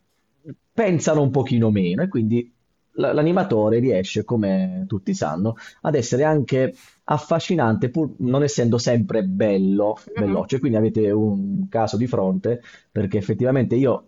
pensano 0.73 1.21
un 1.21 1.31
pochino 1.31 1.69
meno 1.71 2.03
e 2.03 2.07
quindi 2.07 2.51
l'animatore 2.97 3.79
riesce, 3.79 4.23
come 4.23 4.85
tutti 4.87 5.13
sanno, 5.13 5.55
ad 5.81 5.95
essere 5.95 6.23
anche 6.23 6.73
affascinante, 7.05 7.89
pur 7.89 8.13
non 8.19 8.43
essendo 8.43 8.77
sempre 8.77 9.23
bello, 9.23 9.97
Mhm. 10.15 10.25
veloce. 10.25 10.59
Quindi 10.59 10.77
avete 10.77 11.11
un 11.11 11.67
caso 11.69 11.97
di 11.97 12.07
fronte, 12.07 12.61
perché 12.91 13.17
effettivamente 13.17 13.75
io 13.75 14.07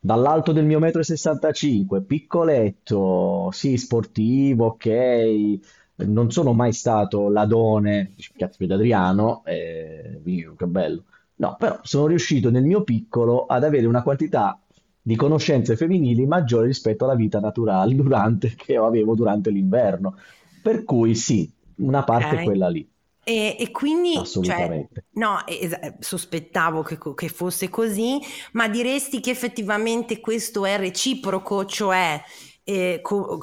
dall'alto 0.00 0.52
del 0.52 0.64
mio 0.64 0.78
metro 0.78 1.00
e 1.00 1.04
65, 1.04 2.02
piccoletto, 2.02 3.50
sì, 3.52 3.76
sportivo, 3.76 4.66
ok, 4.66 5.58
non 6.06 6.30
sono 6.30 6.52
mai 6.52 6.72
stato 6.72 7.28
l'adone, 7.28 8.14
cazzo 8.36 8.64
di 8.64 8.72
Adriano, 8.72 9.42
eh, 9.44 10.20
che 10.56 10.66
bello. 10.66 11.04
No, 11.36 11.56
però 11.58 11.78
sono 11.82 12.06
riuscito 12.06 12.50
nel 12.50 12.62
mio 12.62 12.82
piccolo 12.84 13.46
ad 13.46 13.64
avere 13.64 13.86
una 13.86 14.02
quantità 14.02 14.60
di 15.02 15.16
conoscenze 15.16 15.76
femminili 15.76 16.26
maggiore 16.26 16.66
rispetto 16.68 17.04
alla 17.04 17.14
vita 17.16 17.40
naturale 17.40 17.94
durante, 17.94 18.54
che 18.56 18.76
avevo 18.76 19.14
durante 19.14 19.50
l'inverno. 19.50 20.16
Per 20.60 20.84
cui 20.84 21.14
sì, 21.14 21.52
una 21.76 22.04
parte 22.04 22.36
è 22.36 22.40
Ok. 22.40 22.42
quella 22.42 22.68
lì, 22.68 22.88
E, 23.24 23.56
e 23.58 23.70
quindi, 23.70 24.38
cioè, 24.40 24.72
no, 25.14 25.46
es- 25.46 25.72
eh, 25.72 25.96
sospettavo 26.00 26.82
che, 26.82 26.98
che 27.14 27.28
fosse 27.28 27.68
così, 27.70 28.18
ma 28.52 28.68
diresti 28.68 29.20
che 29.20 29.30
effettivamente 29.30 30.20
questo 30.20 30.64
è 30.66 30.76
reciproco, 30.78 31.64
cioè 31.66 32.20
eh, 32.64 33.00
co- 33.02 33.38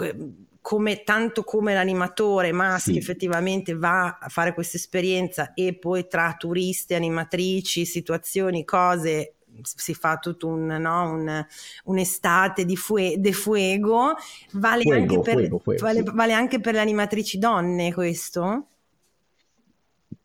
come, 0.62 1.04
tanto 1.04 1.44
come 1.44 1.74
l'animatore 1.74 2.52
maschio 2.52 3.00
Sì, 3.00 3.00
effettivamente 3.00 3.74
va 3.76 4.18
a 4.20 4.30
fare 4.30 4.54
questa 4.54 4.78
esperienza 4.78 5.54
e 5.54 5.78
poi 5.78 6.08
tra 6.08 6.36
turisti, 6.38 6.94
animatrici, 6.94 7.86
situazioni, 7.86 8.66
cose 8.66 9.36
si 9.64 9.94
fa 9.94 10.18
tutto 10.18 10.48
un, 10.48 10.66
no, 10.66 11.12
un- 11.12 11.46
un'estate 11.86 12.66
di 12.66 12.76
fue- 12.76 13.16
de 13.20 13.32
fuego, 13.34 14.16
vale 14.54 14.84
anche 14.90 15.20
fuego, 15.20 15.22
per, 15.22 15.38
fuego, 15.38 15.60
fuego, 15.60 15.86
vale, 15.86 16.02
sì. 16.04 16.04
vale 16.04 16.34
anche 16.34 16.60
per 16.60 16.74
le 16.74 16.80
animatrici 16.82 17.38
donne 17.40 17.94
questo? 17.94 18.68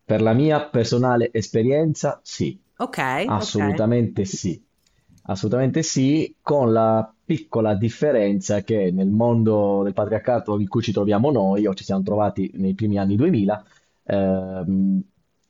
Per 0.05 0.21
la 0.21 0.33
mia 0.33 0.67
personale 0.69 1.29
esperienza, 1.33 2.19
sì. 2.23 2.57
Ok. 2.79 2.97
Assolutamente 3.27 4.23
sì, 4.25 4.63
assolutamente 5.23 5.81
sì, 5.81 6.35
con 6.41 6.71
la 6.71 7.11
piccola 7.25 7.73
differenza 7.75 8.61
che 8.61 8.91
nel 8.91 9.09
mondo 9.09 9.81
del 9.83 9.93
patriarcato 9.93 10.59
in 10.59 10.67
cui 10.67 10.83
ci 10.83 10.91
troviamo 10.91 11.31
noi, 11.31 11.65
o 11.65 11.73
ci 11.73 11.83
siamo 11.83 12.03
trovati 12.03 12.51
nei 12.55 12.75
primi 12.75 12.99
anni 12.99 13.15
2000, 13.15 13.63
ehm, 14.03 15.01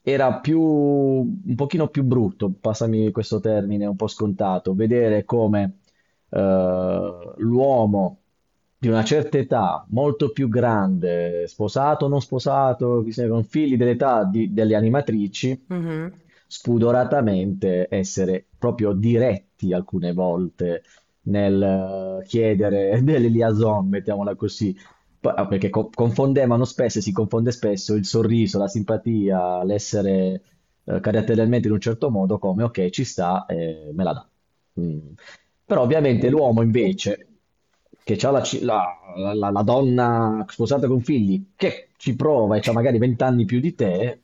era 0.07 0.39
più, 0.39 0.61
un 0.61 1.55
pochino 1.55 1.87
più 1.87 2.03
brutto, 2.03 2.51
passami 2.61 3.09
questo 3.11 3.39
termine 3.39 3.87
un 3.87 3.95
po' 3.95 4.05
scontato, 4.07 4.75
vedere 4.75 5.25
come 5.25 5.79
eh, 6.29 7.33
l'uomo 7.37 8.19
di 8.77 8.87
una 8.87 9.03
certa 9.03 9.39
età, 9.39 9.83
molto 9.89 10.29
più 10.29 10.47
grande, 10.47 11.47
sposato 11.47 12.05
o 12.05 12.07
non 12.07 12.21
sposato, 12.21 13.03
con 13.27 13.43
figli 13.45 13.77
dell'età 13.77 14.23
di- 14.25 14.53
delle 14.53 14.75
animatrici, 14.75 15.59
Mhm. 15.69 16.11
spudoratamente 16.45 17.87
essere 17.89 18.45
proprio 18.59 18.93
diretti 18.93 19.73
alcune 19.73 20.13
volte 20.13 20.83
nel 21.23 22.19
eh, 22.21 22.23
chiedere 22.27 23.01
delle 23.03 23.27
liaison, 23.29 23.87
mettiamola 23.87 24.35
così, 24.35 24.75
perché 25.33 25.69
co- 25.69 25.89
confondevano 25.93 26.65
spesso, 26.65 26.99
e 26.99 27.01
si 27.01 27.11
confonde 27.11 27.51
spesso 27.51 27.93
il 27.95 28.05
sorriso, 28.05 28.57
la 28.57 28.67
simpatia, 28.67 29.63
l'essere 29.63 30.41
eh, 30.83 30.99
caratterialmente 30.99 31.67
in 31.67 31.73
un 31.73 31.79
certo 31.79 32.09
modo 32.09 32.37
come 32.37 32.63
ok, 32.63 32.89
ci 32.89 33.03
sta, 33.03 33.45
eh, 33.47 33.89
me 33.93 34.03
la 34.03 34.13
dà. 34.13 34.27
Mm. 34.81 34.99
Però 35.65 35.81
ovviamente 35.81 36.29
l'uomo 36.29 36.61
invece 36.61 37.27
che 38.03 38.17
ha 38.21 38.29
la, 38.31 38.43
la- 38.61 39.33
la- 39.33 39.49
la 39.49 39.61
donna 39.63 40.45
sposata 40.47 40.87
con 40.87 41.01
figli, 41.01 41.53
che 41.55 41.89
ci 41.97 42.15
prova 42.15 42.57
e 42.57 42.61
ha 42.63 42.71
magari 42.71 42.97
vent'anni 42.99 43.45
più 43.45 43.59
di 43.59 43.73
te, 43.73 44.19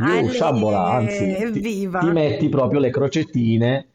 io 0.00 0.28
sciabola, 0.28 0.88
anzi, 0.88 1.24
ti, 1.26 1.42
evviva! 1.42 2.00
ti 2.00 2.10
metti 2.12 2.48
proprio 2.48 2.80
le 2.80 2.90
crocettine 2.90 3.88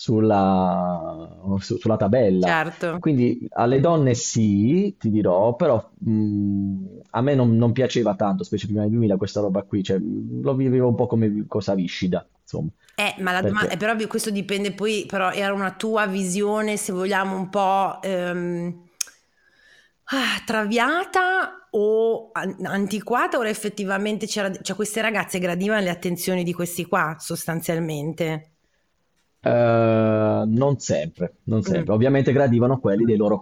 sulla, 0.00 1.28
su- 1.58 1.76
sulla 1.76 1.96
tabella. 1.98 2.46
Certo. 2.48 2.98
Quindi 2.98 3.46
alle 3.50 3.80
donne 3.80 4.14
sì, 4.14 4.96
ti 4.98 5.10
dirò, 5.10 5.54
però 5.56 5.90
mh, 5.98 7.00
a 7.10 7.20
me 7.20 7.34
non, 7.34 7.56
non 7.56 7.72
piaceva 7.72 8.14
tanto, 8.14 8.42
specie 8.44 8.66
prima 8.66 8.82
del 8.82 8.90
2000, 8.90 9.16
questa 9.18 9.40
roba 9.40 9.62
qui, 9.62 9.82
cioè 9.82 9.98
lo 9.98 10.54
vivevo 10.54 10.88
un 10.88 10.94
po' 10.94 11.06
come 11.06 11.44
cosa 11.46 11.74
viscida, 11.74 12.26
insomma, 12.42 12.70
Eh, 12.94 13.14
ma 13.20 13.32
la 13.32 13.40
domanda, 13.42 13.72
perché 13.72 13.74
eh, 13.74 13.76
però 13.78 13.96
questo 14.06 14.30
dipende 14.30 14.72
poi, 14.72 15.06
però 15.06 15.30
era 15.32 15.54
una 15.54 15.72
tua 15.72 16.06
visione, 16.06 16.76
se 16.76 16.92
vogliamo, 16.92 17.34
un 17.34 17.48
po' 17.48 18.00
ehm, 18.02 18.88
ah, 20.12 20.42
traviata 20.44 21.68
o 21.70 22.30
an- 22.32 22.56
antiquata, 22.66 23.38
o 23.38 23.46
effettivamente 23.46 24.26
c'era, 24.26 24.50
cioè 24.60 24.76
queste 24.76 25.00
ragazze 25.00 25.38
gradivano 25.38 25.80
le 25.82 25.90
attenzioni 25.90 26.42
di 26.44 26.52
questi 26.52 26.84
qua, 26.86 27.16
sostanzialmente. 27.18 28.54
Eh, 29.42 30.42
non 30.46 30.78
sempre, 30.78 31.36
non 31.44 31.62
Mm. 31.62 31.62
sempre. 31.62 31.94
Ovviamente 31.94 32.30
gradivano 32.32 32.78
quelli 32.78 33.04
dei 33.06 33.16
loro 33.16 33.38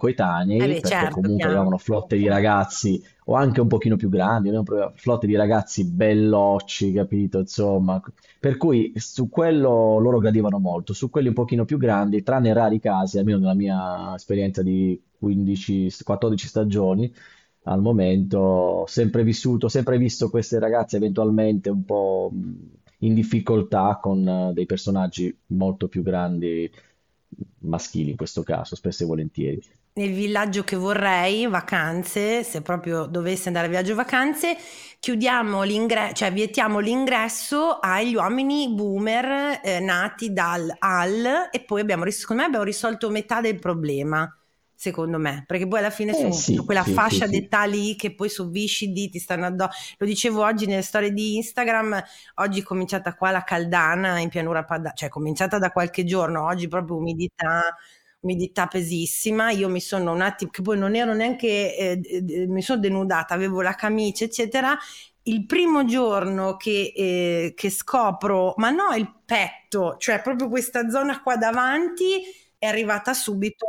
Eh 0.57 0.67
coetanei 0.67 0.67
beh, 0.67 0.81
perché 0.81 1.09
certo, 1.09 1.09
comunque 1.09 1.49
chiaro. 1.49 1.51
avevano 1.51 1.77
flotte 1.77 2.15
di 2.17 2.27
ragazzi 2.27 3.01
o 3.25 3.33
anche 3.35 3.59
un 3.59 3.67
pochino 3.67 3.97
più 3.97 4.07
grandi, 4.09 4.49
flotte 4.95 5.27
di 5.27 5.35
ragazzi 5.35 5.83
bellocci, 5.85 6.93
capito? 6.93 7.39
Insomma, 7.39 8.01
per 8.39 8.55
cui 8.57 8.93
su 8.95 9.27
quello 9.29 9.99
loro 9.99 10.19
gradivano 10.19 10.57
molto, 10.59 10.93
su 10.93 11.09
quelli 11.09 11.27
un 11.27 11.33
pochino 11.33 11.65
più 11.65 11.77
grandi, 11.77 12.23
tranne 12.23 12.53
rari 12.53 12.79
casi, 12.79 13.17
almeno 13.19 13.37
nella 13.39 13.53
mia 13.53 14.13
esperienza 14.15 14.63
di 14.63 14.99
15-14 15.17 16.47
stagioni, 16.47 17.13
al 17.63 17.81
momento 17.81 18.37
ho 18.39 18.85
sempre 18.87 19.23
vissuto, 19.23 19.67
sempre 19.67 19.97
visto 19.97 20.29
queste 20.29 20.59
ragazze 20.59 20.95
eventualmente 20.97 21.69
un 21.69 21.83
po' 21.85 22.31
mh, 22.33 22.78
in 22.99 23.13
difficoltà 23.13 23.99
con 24.01 24.27
eh, 24.27 24.53
dei 24.53 24.65
personaggi 24.65 25.35
molto 25.47 25.87
più 25.87 26.01
grandi, 26.01 26.71
maschili 27.59 28.11
in 28.11 28.17
questo 28.17 28.43
caso, 28.43 28.75
spesso 28.75 29.03
e 29.03 29.07
volentieri. 29.07 29.61
Nel 29.93 30.13
villaggio 30.13 30.63
che 30.63 30.75
vorrei, 30.75 31.47
vacanze, 31.47 32.43
se 32.43 32.61
proprio 32.61 33.05
dovessi 33.05 33.47
andare 33.47 33.67
a 33.67 33.69
viaggio 33.69 33.95
vacanze, 33.95 34.55
chiudiamo 34.99 35.63
l'ingresso, 35.63 36.13
cioè 36.13 36.31
vietiamo 36.31 36.79
l'ingresso 36.79 37.79
agli 37.79 38.15
uomini 38.15 38.73
boomer 38.73 39.59
eh, 39.61 39.79
nati 39.79 40.31
dal 40.31 40.73
al 40.79 41.49
e 41.51 41.63
poi 41.65 41.81
abbiamo, 41.81 42.09
secondo 42.11 42.41
me 42.41 42.47
abbiamo 42.47 42.65
risolto 42.65 43.09
metà 43.09 43.41
del 43.41 43.59
problema, 43.59 44.38
secondo 44.79 45.17
me, 45.17 45.43
perché 45.45 45.67
poi 45.67 45.79
alla 45.79 45.89
fine 45.89 46.17
Eh 46.17 46.31
su 46.31 46.31
sì, 46.31 46.55
quella 46.55 46.83
sì, 46.85 46.93
fascia 46.93 47.25
sì. 47.25 47.31
d'età 47.31 47.65
lì 47.65 47.97
che 47.97 48.15
poi 48.15 48.29
su 48.29 48.49
viscidi 48.49 49.09
ti 49.09 49.19
stanno 49.19 49.45
addosso. 49.45 49.95
Lo 49.97 50.05
dicevo 50.05 50.41
oggi 50.41 50.67
nelle 50.67 50.83
storie 50.83 51.11
di 51.11 51.35
Instagram, 51.35 52.01
oggi 52.35 52.61
è 52.61 52.63
cominciata 52.63 53.13
qua 53.13 53.29
la 53.31 53.43
caldana 53.43 54.19
in 54.19 54.29
pianura 54.29 54.63
padana, 54.63 54.93
cioè 54.93 55.09
è 55.09 55.11
cominciata 55.11 55.57
da 55.57 55.71
qualche 55.71 56.05
giorno, 56.05 56.45
oggi 56.45 56.69
proprio 56.69 56.95
umidità 56.95 57.75
umidità 58.21 58.67
pesissima, 58.67 59.51
io 59.51 59.67
mi 59.69 59.81
sono 59.81 60.13
un 60.13 60.21
attimo, 60.21 60.51
che 60.51 60.61
poi 60.61 60.77
non 60.77 60.95
ero 60.95 61.13
neanche, 61.13 61.75
eh, 61.75 62.47
mi 62.47 62.61
sono 62.61 62.79
denudata, 62.79 63.33
avevo 63.33 63.61
la 63.61 63.75
camicia, 63.75 64.23
eccetera. 64.23 64.77
Il 65.23 65.45
primo 65.45 65.83
giorno 65.85 66.55
che, 66.55 66.93
eh, 66.95 67.53
che 67.55 67.69
scopro, 67.69 68.53
ma 68.57 68.69
no, 68.69 68.93
il 68.95 69.13
petto, 69.25 69.97
cioè 69.97 70.21
proprio 70.21 70.47
questa 70.49 70.89
zona 70.89 71.21
qua 71.21 71.35
davanti, 71.35 72.21
è 72.57 72.65
arrivata 72.65 73.13
subito 73.13 73.67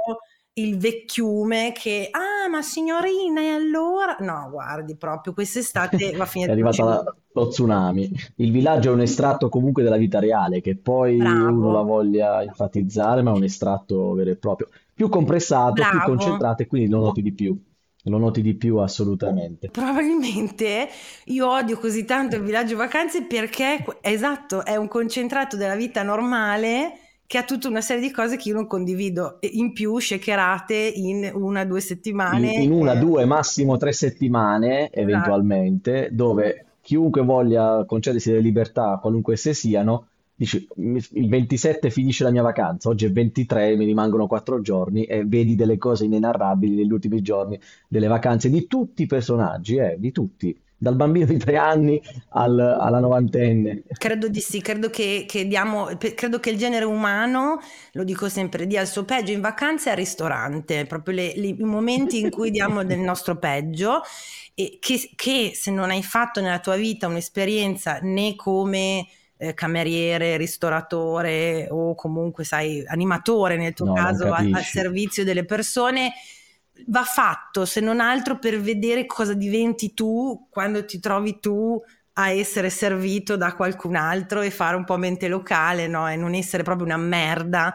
il 0.63 0.79
vecchiume 0.79 1.73
che, 1.73 2.09
ah, 2.11 2.49
ma 2.49 2.63
signorina, 2.63 3.41
e 3.41 3.49
allora? 3.49 4.17
No, 4.21 4.49
guardi, 4.51 4.97
proprio 4.97 5.33
quest'estate 5.33 6.15
va 6.15 6.25
a 6.25 6.27
È 6.43 6.55
finire 6.55 6.69
giù. 6.69 6.85
la- 6.85 7.15
lo 7.33 7.49
tsunami. 7.49 8.11
Il 8.37 8.51
villaggio 8.51 8.91
è 8.91 8.93
un 8.93 9.01
estratto 9.03 9.49
comunque 9.49 9.83
della 9.83 9.97
vita 9.97 10.19
reale, 10.19 10.61
che 10.61 10.77
poi 10.77 11.45
uno 11.47 11.71
la 11.71 11.83
Bravo, 11.83 11.83
voglia 11.83 12.43
enfatizzare, 12.43 13.23
ma 13.23 13.31
è 13.31 13.35
un 13.35 13.45
estratto 13.45 14.13
vero 14.15 14.31
e 14.31 14.37
proprio. 14.37 14.69
Più 14.93 15.09
compressato, 15.09 15.87
più 15.87 16.01
bravo. 16.01 16.03
concentrato 16.03 16.63
e 16.63 16.67
quindi 16.67 16.89
lo 16.91 16.99
noti 17.01 17.23
di 17.23 17.33
più. 17.33 17.57
Lo 18.05 18.19
noti 18.19 18.43
di 18.43 18.55
più 18.57 18.79
assolutamente. 18.79 19.73
Probabilmente 19.73 20.89
io 21.27 21.49
odio 21.49 21.79
così 21.79 22.05
tanto 22.05 22.35
il 22.37 22.43
villaggio 22.43 22.77
vacanze 22.77 23.23
perché, 23.25 23.85
esatto, 24.01 24.65
è 24.65 24.75
un 24.75 24.89
concentrato 24.89 25.57
della 25.57 25.77
vita 25.77 26.03
normale 26.03 27.10
che 27.31 27.39
ha 27.39 27.45
tutta 27.45 27.69
una 27.69 27.81
serie 27.81 28.03
di 28.03 28.11
cose 28.11 28.37
che 28.37 28.49
io 28.49 28.57
non 28.57 28.67
condivido, 28.67 29.39
in 29.53 29.73
più 29.73 30.01
shakerate 30.01 30.75
in 30.75 31.31
una 31.33 31.61
o 31.61 31.65
due 31.65 31.77
In, 31.79 31.85
settimane. 31.85 32.53
in 32.55 32.73
una, 32.73 32.95
eh, 32.95 32.99
due, 32.99 33.25
massimo 33.25 33.77
tre 33.77 33.93
settimane, 33.93 34.87
esatto. 34.87 34.99
eventualmente, 34.99 36.09
dove 36.11 36.65
chiunque 36.81 37.23
voglia 37.23 37.85
concedersi 37.87 38.31
delle 38.31 38.43
libertà, 38.43 38.99
qualunque 39.01 39.35
esse 39.35 39.55
siano, 39.55 40.09
dici, 40.35 40.67
"Mi- 40.79 41.01
il 41.13 41.29
27 41.29 41.89
finisce 41.91 42.25
la 42.25 42.33
mia 42.33 42.43
vacanza, 42.43 42.89
oggi 42.89 43.05
è 43.07 43.13
23, 43.13 43.77
mi 43.77 43.85
rimangono 43.85 44.27
quattro 44.27 44.61
giorni 44.61 45.05
e 45.05 45.25
vedi 45.25 45.55
delle 45.55 45.79
cose 45.79 46.07
inenarrabili 46.07 46.75
negli 46.75 46.91
ultimi 46.91 47.23
giorni 47.23 47.57
delle 47.87 48.09
vacanze 48.09 48.51
di 48.51 48.67
tutti 48.67 49.03
i 49.03 49.07
personaggi, 49.07 49.77
eh, 49.77 49.95
di 50.01 50.11
tutti, 50.11 50.61
dal 50.81 50.97
bambino 50.97 51.27
di 51.27 51.37
tre 51.39 51.57
anni 51.57 52.01
al- 52.31 52.59
alla 52.59 52.99
novantenne. 53.01 53.83
Credo 53.97 54.29
di 54.29 54.41
sì, 54.41 54.63
credo 54.63 54.89
che, 54.89 55.27
che 55.29 55.47
diamo, 55.47 55.91
credo 56.15 56.41
che 56.41 56.49
il 56.51 56.57
genere 56.57 56.87
umano, 56.87 57.59
lo 57.93 58.03
dico 58.05 58.31
sempre, 58.31 58.67
dia 58.67 58.81
il 58.81 58.87
suo 58.87 59.05
peggio 59.05 59.33
in 59.33 59.43
vacanza 59.43 59.89
e 59.89 59.91
al 59.91 59.99
ristorante, 59.99 60.87
proprio 60.87 61.17
le- 61.17 61.35
le- 61.37 61.49
i 61.49 61.55
momenti 61.65 62.19
in 62.19 62.31
cui 62.31 62.51
diamo 62.51 62.83
del 62.85 62.99
nostro 63.01 63.37
peggio 63.37 64.01
e 64.55 64.79
che, 64.81 65.11
che 65.15 65.51
se 65.55 65.71
non 65.71 65.91
hai 65.91 66.03
fatto 66.03 66.41
nella 66.41 66.61
tua 66.61 66.77
vita 66.77 67.09
un'esperienza 67.09 67.99
né 68.01 68.35
come 68.37 69.07
eh, 69.37 69.53
cameriere, 69.53 70.39
ristoratore 70.39 71.67
o 71.71 71.95
comunque, 71.95 72.45
sai, 72.45 72.83
animatore 72.87 73.57
nel 73.59 73.75
tuo 73.75 73.89
No, 73.89 73.93
caso 73.93 74.31
al 74.33 74.49
capisci. 74.49 74.65
servizio 74.65 75.25
delle 75.25 75.45
persone, 75.45 76.13
va 76.89 77.03
fatto 77.05 77.65
se 77.65 77.81
non 77.81 78.01
altro 78.01 78.39
per 78.39 78.61
vedere 78.61 79.07
cosa 79.07 79.35
diventi 79.35 79.95
tu 79.95 80.47
quando 80.51 80.85
ti 80.85 81.01
trovi 81.01 81.39
tu 81.41 81.81
a 82.15 82.31
essere 82.31 82.71
servito 82.71 83.37
da 83.37 83.55
qualcun 83.55 83.97
altro 83.97 84.41
e 84.43 84.51
fare 84.51 84.77
un 84.77 84.85
po' 84.85 84.97
mente 84.97 85.29
locale, 85.29 85.87
no? 85.87 86.09
E 86.09 86.17
non 86.17 86.35
essere 86.35 86.63
proprio 86.63 86.87
una 86.87 86.97
merda. 86.97 87.75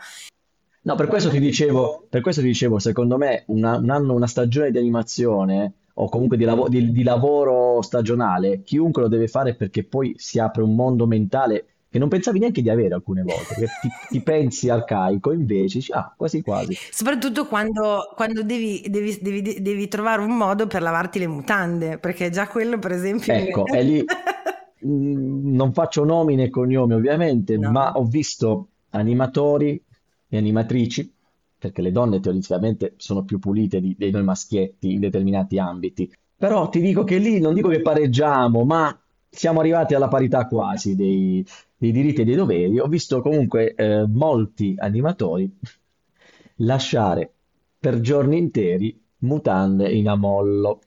No, 0.82 0.96
per 0.96 1.08
questo 1.08 1.30
ti 1.30 1.39
dicevo, 1.39 2.06
per 2.10 2.22
questo 2.22 2.41
ti 2.41 2.48
dicevo, 2.48 2.78
secondo 2.78 3.18
me 3.18 3.44
una- 3.48 3.78
un 3.78 3.89
anno, 3.89 4.13
una 4.13 4.28
stagione 4.28 4.70
di 4.70 4.78
animazione 4.78 5.74
o 5.96 6.10
comunque 6.10 6.38
di, 6.38 6.44
lavo- 6.44 6.68
di- 6.70 6.91
di 6.91 7.02
lavoro 7.04 7.82
stagionale, 7.82 8.62
chiunque 8.62 9.02
lo 9.02 9.08
deve 9.08 9.28
fare 9.28 9.56
perché 9.56 9.84
poi 9.84 10.13
si 10.18 10.38
apre 10.38 10.62
un 10.62 10.76
mondo 10.76 11.08
mentale 11.08 11.65
che 11.95 12.01
non 12.01 12.10
pensavi 12.10 12.39
neanche 12.39 12.62
di 12.62 12.69
avere 12.69 12.93
alcune 12.93 13.21
volte, 13.21 13.55
che 13.55 13.67
ti, 13.79 13.88
ti 14.10 14.21
pensi 14.21 14.69
arcaico, 14.69 15.31
invece 15.31 15.77
dici, 15.77 15.93
ah, 15.93 16.13
quasi 16.17 16.41
quasi. 16.41 16.75
Soprattutto 16.91 17.47
quando, 17.47 18.12
quando 18.17 18.43
devi, 18.43 18.84
devi- 18.89 19.17
devi- 19.21 19.62
devi 19.62 19.88
trovare 19.88 20.21
un 20.21 20.36
modo 20.36 20.67
per 20.67 20.81
lavarti 20.81 21.19
le 21.19 21.27
mutande, 21.27 21.97
perché 21.97 22.29
già 22.29 22.49
quello, 22.49 22.79
per 22.79 22.91
esempio, 22.91 23.31
Ecco, 23.31 23.65
è 23.67 23.81
lì, 23.81 24.03
mm, 24.86 25.55
non 25.55 25.71
faccio 25.71 26.03
nomi 26.03 26.36
né 26.36 26.49
cognomi 26.49 26.95
ovviamente, 26.95 27.58
No. 27.58 27.71
ma 27.71 27.93
ho 27.93 28.03
visto 28.03 28.67
animatori 28.89 29.81
e 30.27 30.38
animatrici, 30.38 31.13
perché 31.58 31.81
le 31.81 31.93
donne 31.93 32.19
teoricamente 32.19 32.95
sono 32.97 33.23
più 33.23 33.39
pulite 33.39 33.79
di, 33.79 33.95
dei 33.97 34.12
noi 34.12 34.23
maschietti 34.23 34.91
in 34.91 34.99
determinati 34.99 35.58
ambiti, 35.60 36.12
però 36.38 36.67
ti 36.67 36.81
dico 36.81 37.05
che 37.05 37.17
lì 37.19 37.39
non 37.39 37.53
dico 37.53 37.69
che 37.69 37.81
pareggiamo, 37.81 38.65
ma 38.65 38.99
siamo 39.29 39.60
arrivati 39.60 39.93
alla 39.93 40.08
parità 40.08 40.47
quasi 40.47 40.95
dei, 40.95 41.45
dei 41.86 41.91
diritti 41.91 42.21
e 42.21 42.26
dei 42.26 42.36
doveri. 42.36 42.80
Ho 42.80 42.88
visto 42.88 43.21
comunque 43.21 43.74
eh, 43.76 44.06
molti 44.08 44.76
animatori 44.78 45.52
lasciare 46.58 47.32
per 47.80 48.00
giorni 48.00 48.38
interi 48.38 49.00
mutande 49.19 49.89
in 49.91 50.08
ammollo 50.08 50.80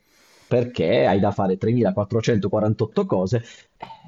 perché 0.48 1.04
hai 1.04 1.20
da 1.20 1.30
fare 1.30 1.58
3448 1.58 3.06
cose 3.06 3.44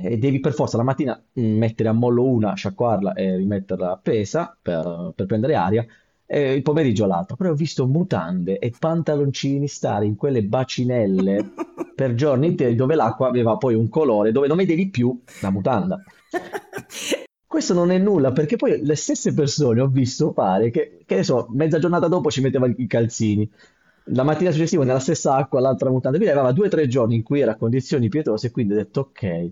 eh, 0.00 0.12
e 0.12 0.18
devi 0.18 0.40
per 0.40 0.55
forza 0.55 0.79
la 0.79 0.83
mattina 0.83 1.22
mm, 1.38 1.59
mettere 1.59 1.90
a 1.90 1.92
mollo 1.92 2.24
una, 2.24 2.55
sciacquarla 2.55 3.12
e 3.12 3.37
rimetterla 3.37 3.92
appesa 3.92 4.57
per, 4.61 5.12
per 5.14 5.26
prendere 5.26 5.55
aria 5.55 5.87
e 6.24 6.55
il 6.55 6.62
pomeriggio 6.62 7.07
l'altra. 7.07 7.37
Però 7.37 7.50
ho 7.50 7.55
visto 7.55 7.87
mutande 7.87 8.59
e 8.59 8.72
pantaloncini 8.76 9.68
stare 9.68 10.07
in 10.07 10.16
quelle 10.16 10.42
bacinelle 10.42 11.53
per 12.00 12.14
giorni 12.14 12.46
interi 12.46 12.74
dove 12.74 12.94
l'acqua 12.94 13.28
aveva 13.28 13.58
poi 13.58 13.74
un 13.74 13.90
colore 13.90 14.32
dove 14.32 14.46
non 14.46 14.56
vedevi 14.56 14.88
più 14.88 15.20
la 15.42 15.50
mutanda. 15.50 16.02
Questo 17.46 17.74
non 17.74 17.90
è 17.90 17.98
nulla 17.98 18.32
perché 18.32 18.56
poi 18.56 18.82
le 18.82 18.94
stesse 18.94 19.34
persone 19.34 19.82
ho 19.82 19.88
visto 19.88 20.32
fare 20.32 20.70
che, 20.70 21.02
che 21.04 21.16
ne 21.16 21.22
so, 21.22 21.48
mezza 21.50 21.78
giornata 21.78 22.08
dopo 22.08 22.30
ci 22.30 22.40
metteva 22.40 22.66
i 22.74 22.86
calzini, 22.86 23.46
la 24.04 24.22
mattina 24.22 24.50
successiva 24.50 24.82
nella 24.82 24.98
stessa 24.98 25.34
acqua 25.34 25.60
l'altra 25.60 25.90
mutanda, 25.90 26.16
quindi 26.16 26.34
aveva 26.34 26.52
due 26.52 26.68
o 26.68 26.70
tre 26.70 26.86
giorni 26.86 27.16
in 27.16 27.22
cui 27.22 27.40
era 27.40 27.52
a 27.52 27.56
condizioni 27.56 28.08
pietose 28.08 28.50
quindi 28.50 28.72
ho 28.72 28.76
detto 28.76 29.00
ok, 29.00 29.50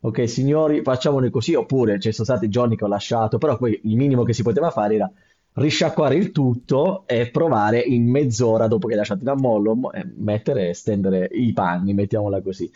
ok 0.00 0.28
signori 0.28 0.82
facciamone 0.82 1.30
così. 1.30 1.54
Oppure 1.54 2.00
ci 2.00 2.10
sono 2.10 2.26
stati 2.26 2.48
giorni 2.48 2.76
che 2.76 2.82
ho 2.82 2.88
lasciato, 2.88 3.38
però 3.38 3.56
poi 3.56 3.78
il 3.84 3.94
minimo 3.94 4.24
che 4.24 4.32
si 4.32 4.42
poteva 4.42 4.70
fare 4.70 4.96
era 4.96 5.08
risciacquare 5.54 6.14
il 6.14 6.30
tutto 6.30 7.06
e 7.06 7.30
provare 7.30 7.80
in 7.80 8.08
mezz'ora 8.08 8.68
dopo 8.68 8.86
che 8.86 8.92
hai 8.92 8.98
lasciato 8.98 9.22
in 9.22 9.28
ammollo, 9.28 9.92
eh, 9.92 10.06
mettere 10.16 10.68
e 10.68 10.74
stendere 10.74 11.28
i 11.32 11.52
panni, 11.52 11.94
mettiamola 11.94 12.40
così. 12.40 12.70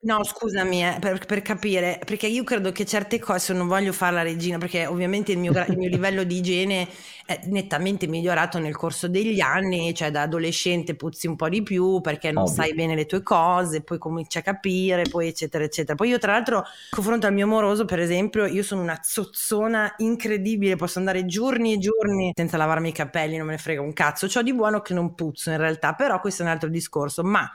No, 0.00 0.22
scusami, 0.22 0.84
eh, 0.86 0.98
per, 1.00 1.26
per 1.26 1.42
capire, 1.42 1.98
perché 2.06 2.28
io 2.28 2.44
credo 2.44 2.70
che 2.70 2.84
certe 2.86 3.18
cose 3.18 3.52
non 3.52 3.66
voglio 3.66 3.92
fare 3.92 4.14
la 4.14 4.22
regina, 4.22 4.56
perché 4.56 4.86
ovviamente 4.86 5.32
il 5.32 5.38
mio, 5.38 5.50
il 5.66 5.76
mio 5.76 5.88
livello 5.88 6.22
di 6.22 6.36
igiene 6.36 6.86
è 7.26 7.40
nettamente 7.46 8.06
migliorato 8.06 8.60
nel 8.60 8.76
corso 8.76 9.08
degli 9.08 9.40
anni, 9.40 9.92
cioè 9.94 10.12
da 10.12 10.22
adolescente 10.22 10.94
puzzi 10.94 11.26
un 11.26 11.34
po' 11.34 11.48
di 11.48 11.64
più 11.64 12.00
perché 12.00 12.30
non 12.30 12.46
Ovvio. 12.46 12.46
sai 12.46 12.74
bene 12.74 12.94
le 12.94 13.06
tue 13.06 13.24
cose, 13.24 13.82
poi 13.82 13.98
cominci 13.98 14.38
a 14.38 14.42
capire, 14.42 15.08
poi 15.08 15.26
eccetera 15.26 15.64
eccetera. 15.64 15.96
Poi 15.96 16.10
io 16.10 16.18
tra 16.18 16.30
l'altro, 16.30 16.62
confronto 16.90 17.26
al 17.26 17.32
mio 17.34 17.44
amoroso, 17.46 17.84
per 17.84 17.98
esempio, 17.98 18.46
io 18.46 18.62
sono 18.62 18.82
una 18.82 19.00
zozzona 19.02 19.94
incredibile, 19.96 20.76
posso 20.76 21.00
andare 21.00 21.26
giorni 21.26 21.72
e 21.72 21.78
giorni 21.78 22.30
senza 22.36 22.56
lavarmi 22.56 22.90
i 22.90 22.92
capelli, 22.92 23.36
non 23.36 23.46
me 23.46 23.52
ne 23.54 23.58
frega 23.58 23.80
un 23.80 23.92
cazzo. 23.92 24.28
C'ho 24.28 24.42
di 24.42 24.54
buono 24.54 24.80
che 24.80 24.94
non 24.94 25.16
puzzo 25.16 25.50
in 25.50 25.56
realtà, 25.56 25.94
però 25.94 26.20
questo 26.20 26.42
è 26.42 26.44
un 26.44 26.52
altro 26.52 26.68
discorso, 26.68 27.24
ma 27.24 27.50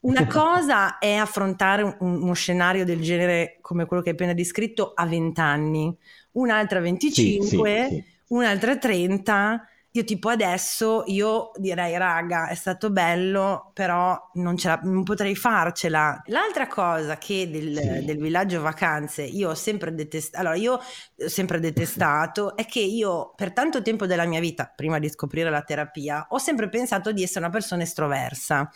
una 0.00 0.26
cosa 0.26 0.98
è 0.98 1.14
affrontare 1.14 1.82
un- 1.82 1.96
uno 2.00 2.32
scenario 2.32 2.84
del 2.84 3.00
genere 3.00 3.58
come 3.60 3.86
quello 3.86 4.02
che 4.02 4.10
hai 4.10 4.14
appena 4.14 4.32
descritto 4.34 4.92
a 4.94 5.06
20 5.06 5.40
anni, 5.40 5.96
un'altra 6.32 6.78
a 6.78 6.82
Sì, 7.12 7.38
25, 7.42 7.72
sì, 7.80 8.02
sì. 8.02 8.04
un'altra 8.28 8.72
a 8.72 8.78
30. 8.78 9.68
Io 9.92 10.04
tipo 10.04 10.28
adesso 10.28 11.02
io 11.06 11.50
direi 11.56 11.96
raga 11.96 12.46
è 12.48 12.54
stato 12.54 12.90
bello 12.90 13.70
però 13.72 14.16
non, 14.34 14.54
la- 14.62 14.80
non 14.84 15.02
potrei 15.02 15.34
farcela. 15.34 16.20
L'altra 16.26 16.66
cosa 16.68 17.16
che 17.18 17.50
del, 17.50 17.74
Sì. 17.74 18.04
del 18.04 18.18
villaggio 18.18 18.60
vacanze 18.60 19.22
io 19.24 19.50
ho 19.50 19.54
sempre 19.54 19.92
detestato, 19.94 20.38
allora 20.40 20.56
io 20.56 20.74
ho 20.74 20.80
sempre 21.28 21.58
detestato 21.58 22.54
è 22.56 22.66
che 22.66 22.80
io 22.80 23.32
per 23.34 23.52
tanto 23.52 23.82
tempo 23.82 24.06
della 24.06 24.26
mia 24.26 24.40
vita, 24.40 24.70
prima 24.74 24.98
di 24.98 25.08
scoprire 25.08 25.50
la 25.50 25.62
terapia, 25.62 26.26
ho 26.30 26.38
sempre 26.38 26.68
pensato 26.68 27.10
di 27.10 27.22
essere 27.22 27.40
una 27.46 27.50
persona 27.52 27.82
estroversa. 27.82 28.70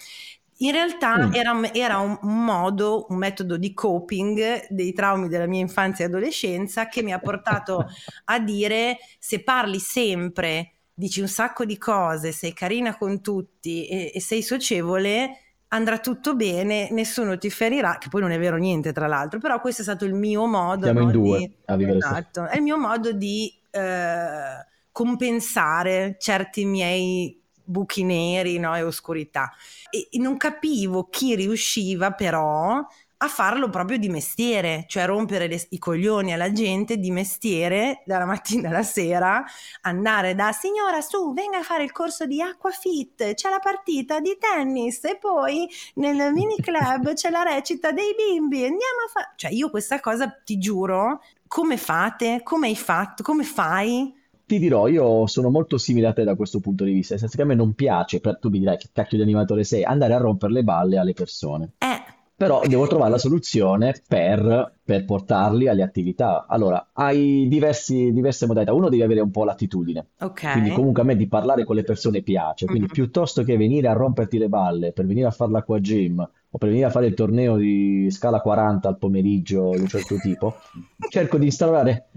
In 0.63 0.71
realtà 0.71 1.27
Mm. 1.27 1.33
era, 1.33 1.73
era 1.73 1.99
un, 1.99 2.19
modo, 2.23 3.07
un 3.09 3.17
metodo 3.17 3.57
di 3.57 3.73
coping 3.75 4.67
dei 4.69 4.93
traumi 4.93 5.29
della 5.29 5.47
mia 5.47 5.61
infanzia 5.61 6.05
e 6.05 6.09
adolescenza 6.09 6.89
che 6.89 7.03
mi 7.03 7.13
ha 7.13 7.19
portato 7.19 7.87
a 8.27 8.39
dire 8.39 8.99
se 9.19 9.43
parli 9.43 9.79
sempre, 9.81 10.73
dici 10.95 11.21
un 11.21 11.29
sacco 11.29 11.65
di 11.65 11.77
cose, 11.79 12.33
sei 12.33 12.53
carina 12.53 12.97
con 12.97 13.21
tutti 13.21 13.87
e, 13.89 14.13
e 14.15 14.21
sei 14.21 14.43
socievole, 14.43 15.37
andrà 15.69 15.99
tutto 15.99 16.37
bene, 16.37 16.89
nessuno 16.93 17.37
ti 17.39 17.51
ferirà, 17.51 17.99
che 17.99 18.09
poi 18.09 18.21
non 18.21 18.31
è 18.31 18.39
vero 18.39 18.57
niente 18.57 18.93
tra 18.93 19.07
l'altro, 19.09 19.41
però 19.41 19.61
questo 19.61 19.81
è 19.83 19.85
stato 19.85 20.05
il 20.05 20.15
mio 20.15 20.47
modo 20.47 20.85
Siamo 20.85 21.01
in 21.01 21.07
no, 21.07 21.11
due 21.11 21.39
di- 21.39 21.57
a 21.67 21.77
vivere 21.77 21.99
esatto, 21.99 22.47
è 22.47 22.57
il 22.57 22.63
mio 22.63 22.79
modo 22.79 23.13
di 23.13 23.53
eh, 23.71 24.67
compensare 24.93 26.17
certi 26.19 26.65
miei 26.65 27.42
buchi 27.65 28.05
neri 28.05 28.59
no, 28.59 28.75
e 28.77 28.83
oscurità. 28.83 29.53
E, 29.91 30.09
non 30.19 30.37
capivo 30.37 31.09
chi 31.09 31.35
riusciva 31.35 32.13
però 32.13 32.85
a 33.25 33.29
farlo 33.29 33.71
proprio 33.71 33.99
di 33.99 34.09
mestiere, 34.09 34.85
cioè 34.89 35.07
rompere 35.07 35.47
le- 35.47 35.65
i 35.71 35.79
coglioni 35.79 36.33
alla 36.33 36.51
gente 36.53 36.97
di 36.97 37.13
mestiere 37.13 38.03
dalla 38.05 38.25
mattina 38.25 38.69
alla 38.69 38.83
sera, 38.83 39.45
andare 39.83 40.35
da 40.35 40.51
signora 40.51 41.01
su, 41.01 41.33
venga 41.33 41.59
a 41.59 41.63
fare 41.63 41.85
il 41.85 41.93
corso 41.93 42.27
di 42.27 42.43
Aquafit, 42.43 43.35
c'è 43.35 43.49
la 43.49 43.61
partita 43.61 44.19
di 44.19 44.37
tennis 44.41 45.05
e 45.05 45.19
poi 45.19 45.69
nel 45.95 46.33
mini 46.33 46.59
club 46.61 47.13
c'è 47.13 47.31
la 47.31 47.45
recita 47.45 47.93
dei 47.93 48.13
bimbi, 48.17 48.65
andiamo 48.65 49.03
a 49.07 49.11
fare... 49.13 49.33
Cioè 49.37 49.53
io 49.53 49.71
questa 49.71 50.01
cosa 50.01 50.29
ti 50.45 50.59
giuro, 50.59 51.23
come 51.47 51.77
fate? 51.77 52.41
Come 52.43 52.67
hai 52.69 52.77
fatto? 52.77 53.23
Come 53.23 53.45
fai? 53.45 54.21
Ti 54.53 54.59
dirò, 54.59 54.87
io 54.87 55.27
sono 55.29 55.49
molto 55.49 55.79
simile 55.79 56.09
a 56.09 56.13
te 56.13 56.25
da 56.25 56.35
questo 56.35 56.61
punto 56.61 56.85
di 56.85 56.93
vista, 56.93 57.13
nel 57.15 57.21
senso 57.23 57.37
che 57.39 57.43
a 57.43 57.47
me 57.47 57.55
non 57.55 57.73
piace, 57.73 58.21
per- 58.21 58.39
tu 58.39 58.51
mi 58.51 58.59
dirai 58.59 58.77
che 58.77 58.89
cacchio 58.93 59.17
di 59.17 59.23
animatore 59.23 59.65
sei, 59.65 59.83
andare 59.83 60.13
a 60.13 60.19
rompere 60.19 60.53
le 60.53 60.63
balle 60.63 60.99
alle 60.99 61.15
persone. 61.15 61.71
Eh, 61.79 62.03
Però 62.37 62.61
devo 62.67 62.87
trovare 62.87 63.13
la 63.13 63.17
soluzione 63.17 63.95
per, 64.07 64.75
per 64.85 65.07
portarli 65.07 65.69
alle 65.69 65.83
attività. 65.83 66.45
Allora, 66.47 66.91
hai 66.93 67.47
diversi- 67.49 68.13
diverse 68.13 68.45
modalità. 68.47 68.75
Uno 68.75 68.91
devi 68.91 69.01
avere 69.03 69.21
un 69.21 69.31
po' 69.31 69.45
l'attitudine. 69.45 70.09
ok. 70.21 70.53
Quindi 70.53 70.73
comunque 70.73 71.01
a 71.01 71.05
me 71.07 71.17
di 71.17 71.29
parlare 71.29 71.65
con 71.65 71.75
le 71.77 71.85
persone 71.85 72.21
piace. 72.21 72.67
Quindi 72.67 72.89
Mhm. 72.89 72.93
piuttosto 72.93 73.45
che 73.45 73.57
venire 73.57 73.89
a 73.89 73.95
romperti 73.95 74.37
le 74.37 74.51
balle 74.51 74.93
per 74.93 75.07
venire 75.07 75.29
a 75.29 75.31
fare 75.31 75.51
l'acqua 75.51 75.79
gym 75.79 76.19
o 76.51 76.59
per 76.59 76.69
venire 76.69 76.87
a 76.87 76.91
fare 76.91 77.07
il 77.07 77.15
torneo 77.15 77.57
di 77.57 78.11
scala 78.11 78.41
40 78.43 78.87
al 78.89 78.99
pomeriggio 78.99 79.71
di 79.71 79.81
un 79.81 79.87
certo 79.89 80.17
tipo, 80.19 80.57
cerco 81.09 81.39
di 81.39 81.47
instaurare 81.47 82.09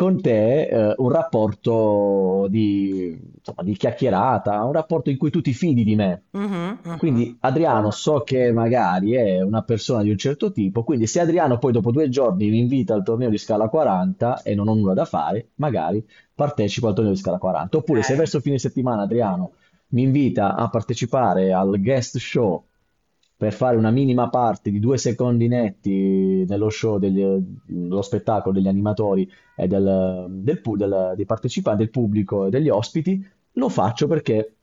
con 0.00 0.18
te 0.18 0.62
eh, 0.66 0.94
un 0.96 1.10
rapporto 1.10 2.46
di, 2.48 3.20
insomma, 3.36 3.62
di 3.62 3.76
chiacchierata, 3.76 4.64
un 4.64 4.72
rapporto 4.72 5.10
in 5.10 5.18
cui 5.18 5.28
tu 5.28 5.42
ti 5.42 5.52
fidi 5.52 5.84
di 5.84 5.94
me. 5.94 6.22
Mhm, 6.30 6.78
mhm. 6.82 6.96
Quindi 6.96 7.36
Adriano 7.40 7.90
so 7.90 8.22
che 8.22 8.50
magari 8.50 9.12
è 9.12 9.42
una 9.42 9.60
persona 9.62 10.02
di 10.02 10.08
un 10.08 10.16
certo 10.16 10.52
tipo, 10.52 10.84
quindi 10.84 11.06
se 11.06 11.20
Adriano 11.20 11.58
poi 11.58 11.72
dopo 11.72 11.90
due 11.90 12.08
giorni 12.08 12.48
mi 12.48 12.60
invita 12.60 12.94
al 12.94 13.04
torneo 13.04 13.28
di 13.28 13.36
scala 13.36 13.68
40 13.68 14.40
e 14.40 14.54
non 14.54 14.68
ho 14.68 14.74
nulla 14.74 14.94
da 14.94 15.04
fare, 15.04 15.50
magari 15.56 16.02
partecipo 16.34 16.88
al 16.88 16.94
torneo 16.94 17.12
di 17.12 17.18
scala 17.18 17.36
40. 17.36 17.76
Oppure 17.76 18.02
se 18.02 18.14
Ok. 18.14 18.18
verso 18.20 18.40
fine 18.40 18.58
settimana 18.58 19.02
Adriano 19.02 19.52
mi 19.88 20.00
invita 20.02 20.54
a 20.54 20.70
partecipare 20.70 21.52
al 21.52 21.78
guest 21.78 22.16
show 22.16 22.64
per 23.40 23.54
fare 23.54 23.76
una 23.78 23.90
minima 23.90 24.28
parte 24.28 24.70
di 24.70 24.78
due 24.80 24.98
secondi 24.98 25.48
netti 25.48 26.44
nello 26.46 26.68
show, 26.68 26.98
degli- 26.98 27.24
dello 27.64 28.02
spettacolo 28.02 28.52
degli 28.54 28.68
animatori 28.68 29.26
e 29.56 29.66
del, 29.66 30.26
del 30.28 30.60
del- 30.62 31.12
dei 31.16 31.24
partecipanti, 31.24 31.78
del 31.82 31.90
pubblico 31.90 32.44
e 32.44 32.50
degli 32.50 32.68
ospiti, 32.68 33.26
lo 33.52 33.70
faccio 33.70 34.06
perché 34.06 34.56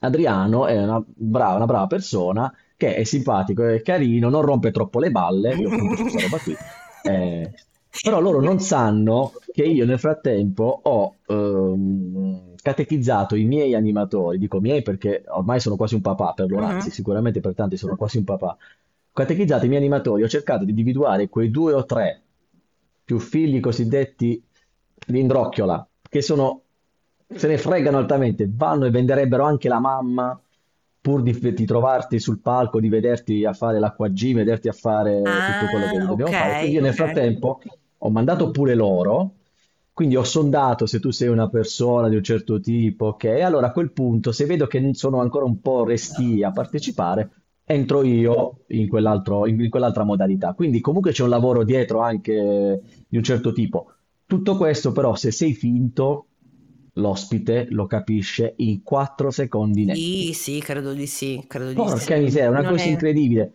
Adriano 0.00 0.66
è 0.66 0.76
una 0.82 1.02
brava, 1.06 1.56
una 1.56 1.64
brava 1.64 1.86
persona 1.86 2.52
che 2.76 2.96
è 2.96 3.04
simpatico, 3.04 3.64
è 3.64 3.80
carino, 3.80 4.28
non 4.28 4.42
rompe 4.42 4.72
troppo 4.72 4.98
le 4.98 5.10
balle, 5.10 5.54
io 5.54 5.68
appunto 5.70 5.96
questa 5.96 6.20
roba 6.20 6.38
qui. 6.38 6.54
Eh, 7.00 7.54
però 8.02 8.20
loro 8.20 8.40
non 8.40 8.60
sanno 8.60 9.32
che 9.52 9.64
io 9.64 9.84
nel 9.84 9.98
frattempo 9.98 10.80
ho 10.82 11.14
ehm, 11.26 12.54
catechizzato 12.60 13.34
i 13.34 13.44
miei 13.44 13.74
animatori, 13.74 14.38
dico 14.38 14.60
miei 14.60 14.82
perché 14.82 15.24
ormai 15.28 15.60
sono 15.60 15.76
quasi 15.76 15.94
un 15.94 16.00
papà 16.00 16.32
per 16.32 16.48
loro, 16.50 16.64
Mhm. 16.64 16.70
anzi 16.70 16.90
sicuramente 16.90 17.40
per 17.40 17.54
tanti 17.54 17.76
sono 17.76 17.96
quasi 17.96 18.18
un 18.18 18.24
papà. 18.24 18.56
Catechizzato 19.12 19.64
i 19.64 19.68
miei 19.68 19.80
animatori, 19.80 20.22
ho 20.22 20.28
cercato 20.28 20.64
di 20.64 20.70
individuare 20.70 21.28
quei 21.28 21.50
due 21.50 21.72
o 21.72 21.84
tre 21.84 22.20
più 23.04 23.18
figli 23.18 23.58
cosiddetti 23.58 24.40
di 25.06 25.18
Indrocciola, 25.20 25.86
che 26.08 26.20
sono, 26.20 26.60
se 27.26 27.48
ne 27.48 27.58
fregano 27.58 27.96
altamente, 27.96 28.48
vanno 28.52 28.84
e 28.84 28.90
venderebbero 28.90 29.44
anche 29.44 29.68
la 29.68 29.80
mamma 29.80 30.38
pur 31.08 31.22
di, 31.22 31.32
di 31.54 31.64
trovarti 31.64 32.18
sul 32.18 32.40
palco, 32.40 32.80
di 32.80 32.88
vederti 32.88 33.44
a 33.44 33.52
fare 33.52 33.78
l'acqua 33.78 34.08
gym, 34.10 34.36
vederti 34.36 34.68
a 34.68 34.72
fare 34.72 35.40
tutto 35.42 35.68
quello 35.68 35.88
che 35.88 35.98
Ah, 36.00 36.06
dobbiamo 36.06 36.32
fare. 36.34 36.54
ok, 36.54 36.56
Quindi 36.56 36.76
io 36.76 36.82
nel 36.82 36.94
ok. 36.94 36.94
frattempo 36.94 37.60
ho 37.98 38.10
mandato 38.10 38.50
pure 38.50 38.74
loro, 38.74 39.36
quindi 39.92 40.16
ho 40.16 40.22
sondato 40.22 40.86
se 40.86 41.00
tu 41.00 41.10
sei 41.10 41.28
una 41.28 41.48
persona 41.48 42.08
di 42.08 42.16
un 42.16 42.22
certo 42.22 42.60
tipo, 42.60 43.06
ok? 43.06 43.24
Allora 43.42 43.68
a 43.68 43.72
quel 43.72 43.90
punto, 43.92 44.30
se 44.32 44.44
vedo 44.46 44.66
che 44.66 44.90
sono 44.94 45.20
ancora 45.20 45.44
un 45.44 45.60
po' 45.60 45.84
restii 45.84 46.44
a 46.44 46.52
partecipare, 46.52 47.30
entro 47.64 48.02
io 48.04 48.64
in 48.68 48.86
quell'altro, 48.88 49.46
in 49.46 49.60
in 49.60 49.70
quell'altra 49.70 50.04
modalità. 50.04 50.52
Quindi 50.54 50.80
comunque 50.80 51.10
c'è 51.12 51.22
un 51.24 51.30
lavoro 51.30 51.64
dietro 51.64 52.00
anche 52.00 52.80
di 53.08 53.16
un 53.16 53.22
certo 53.24 53.52
tipo. 53.52 53.92
Tutto 54.26 54.56
questo 54.56 54.92
però, 54.92 55.14
se 55.16 55.30
sei 55.32 55.52
finto, 55.54 56.27
l'ospite 56.98 57.66
lo 57.70 57.86
capisce 57.86 58.54
in 58.58 58.82
4 58.82 59.30
secondi 59.30 59.84
netti. 59.84 60.26
Sì, 60.26 60.32
sì, 60.32 60.60
credo 60.60 60.92
di 60.92 61.06
sì, 61.06 61.44
credo 61.46 61.70
di 61.70 61.74
Porca 61.74 62.16
sì. 62.16 62.22
miseria, 62.22 62.48
una 62.50 62.62
Non 62.62 62.72
cosa 62.72 62.84
è- 62.84 62.88
incredibile. 62.90 63.52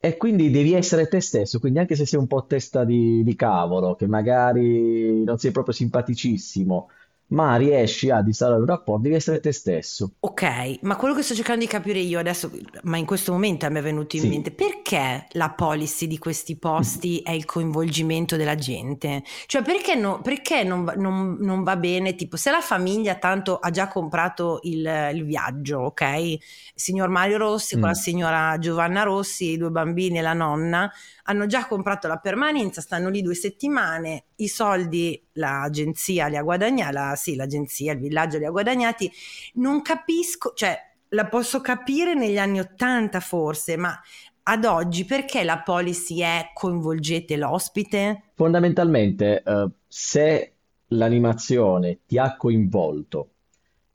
E 0.00 0.16
quindi 0.18 0.50
devi 0.50 0.74
essere 0.74 1.08
te 1.08 1.20
stesso, 1.20 1.58
quindi 1.58 1.78
anche 1.78 1.94
se 1.96 2.04
sei 2.04 2.18
un 2.20 2.26
po' 2.26 2.44
testa 2.46 2.84
di, 2.84 3.22
di 3.24 3.34
cavolo, 3.36 3.94
che 3.94 4.06
magari 4.06 5.24
non 5.24 5.38
sei 5.38 5.50
proprio 5.50 5.72
simpaticissimo, 5.74 6.88
ma 7.28 7.56
riesci 7.56 8.10
a 8.10 8.20
instaurare 8.24 8.60
un 8.60 8.66
rapporto, 8.66 9.02
devi 9.02 9.14
essere 9.16 9.40
te 9.40 9.52
stesso. 9.52 10.12
Ok, 10.20 10.78
ma 10.82 10.96
quello 10.96 11.14
che 11.14 11.22
sto 11.22 11.34
cercando 11.34 11.64
di 11.64 11.70
capire 11.70 11.98
io 11.98 12.18
adesso, 12.18 12.50
ma 12.82 12.96
in 12.96 13.06
questo 13.06 13.32
momento 13.32 13.68
mi 13.70 13.78
è 13.78 13.82
venuto 13.82 14.16
in 14.16 14.22
Sì. 14.22 14.28
mente, 14.28 14.52
perché 14.52 15.26
la 15.32 15.50
policy 15.50 16.06
di 16.06 16.18
questi 16.18 16.56
posti 16.56 17.18
è 17.20 17.30
il 17.32 17.44
coinvolgimento 17.44 18.36
della 18.36 18.54
gente? 18.54 19.22
Cioè 19.46 19.62
perché, 19.62 19.94
no- 19.94 20.20
perché 20.20 20.62
non, 20.64 20.84
va- 20.84 20.94
non- 20.94 21.36
non 21.40 21.62
va 21.62 21.76
bene, 21.76 22.14
tipo 22.14 22.36
se 22.36 22.50
la 22.50 22.60
famiglia 22.60 23.16
tanto 23.16 23.58
ha 23.58 23.70
già 23.70 23.88
comprato 23.88 24.60
il, 24.62 25.10
il 25.14 25.24
viaggio, 25.24 25.78
ok? 25.80 26.36
Signor 26.74 27.08
Mario 27.08 27.38
Rossi 27.38 27.74
con 27.74 27.84
la 27.84 27.88
Mm. 27.90 27.92
signora 27.92 28.58
Giovanna 28.58 29.02
Rossi, 29.02 29.50
i 29.52 29.56
due 29.56 29.70
bambini 29.70 30.18
e 30.18 30.22
la 30.22 30.32
nonna, 30.34 30.90
hanno 31.24 31.46
già 31.46 31.66
comprato 31.66 32.06
la 32.06 32.18
permanenza, 32.18 32.80
stanno 32.80 33.08
lì 33.08 33.22
due 33.22 33.34
settimane, 33.34 34.24
i 34.36 34.48
soldi 34.48 35.20
l'agenzia 35.32 36.26
li 36.28 36.36
ha 36.36 36.42
guadagnati, 36.42 36.92
la- 36.92 37.14
sì, 37.16 37.34
l'agenzia, 37.36 37.92
il 37.92 37.98
villaggio 38.00 38.38
li 38.38 38.44
ha 38.46 38.50
guadagnati. 38.50 39.10
Non 39.54 39.82
capisco, 39.82 40.52
cioè 40.54 40.76
la 41.10 41.26
posso 41.26 41.60
capire 41.60 42.14
negli 42.14 42.38
anni 42.38 42.60
Ottanta 42.60 43.20
forse, 43.20 43.76
ma 43.76 43.98
ad 44.44 44.64
oggi 44.64 45.04
perché 45.04 45.42
la 45.44 45.60
policy 45.60 46.20
è 46.20 46.50
coinvolgete 46.54 47.36
l'ospite? 47.36 48.22
Fondamentalmente, 48.34 49.42
eh, 49.44 49.68
se 49.86 50.52
l'animazione 50.88 52.00
ti 52.06 52.18
ha 52.18 52.36
coinvolto, 52.36 53.30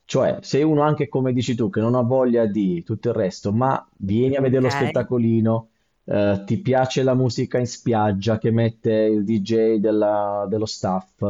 cioè 0.05 0.39
sei 0.41 0.63
uno 0.63 0.81
anche 0.81 1.09
come 1.09 1.33
dici 1.33 1.55
tu 1.55 1.69
che 1.69 1.81
non 1.81 1.93
ha 1.95 2.01
voglia 2.01 2.45
di 2.45 2.81
tutto 2.83 3.09
il 3.09 3.15
resto, 3.15 3.51
ma 3.51 3.85
vieni 3.97 4.35
a 4.37 4.41
vedere 4.41 4.61
lo 4.63 4.69
Ok. 4.69 4.69
spettacolino, 4.69 5.69
eh, 6.11 6.43
ti 6.45 6.57
piace 6.59 7.03
la 7.03 7.13
musica 7.13 7.59
in 7.59 7.67
spiaggia 7.67 8.37
che 8.39 8.51
mette 8.51 8.91
il 8.91 9.23
DJ 9.23 9.75
della- 9.75 10.45
dello 10.49 10.65
staff, 10.65 11.21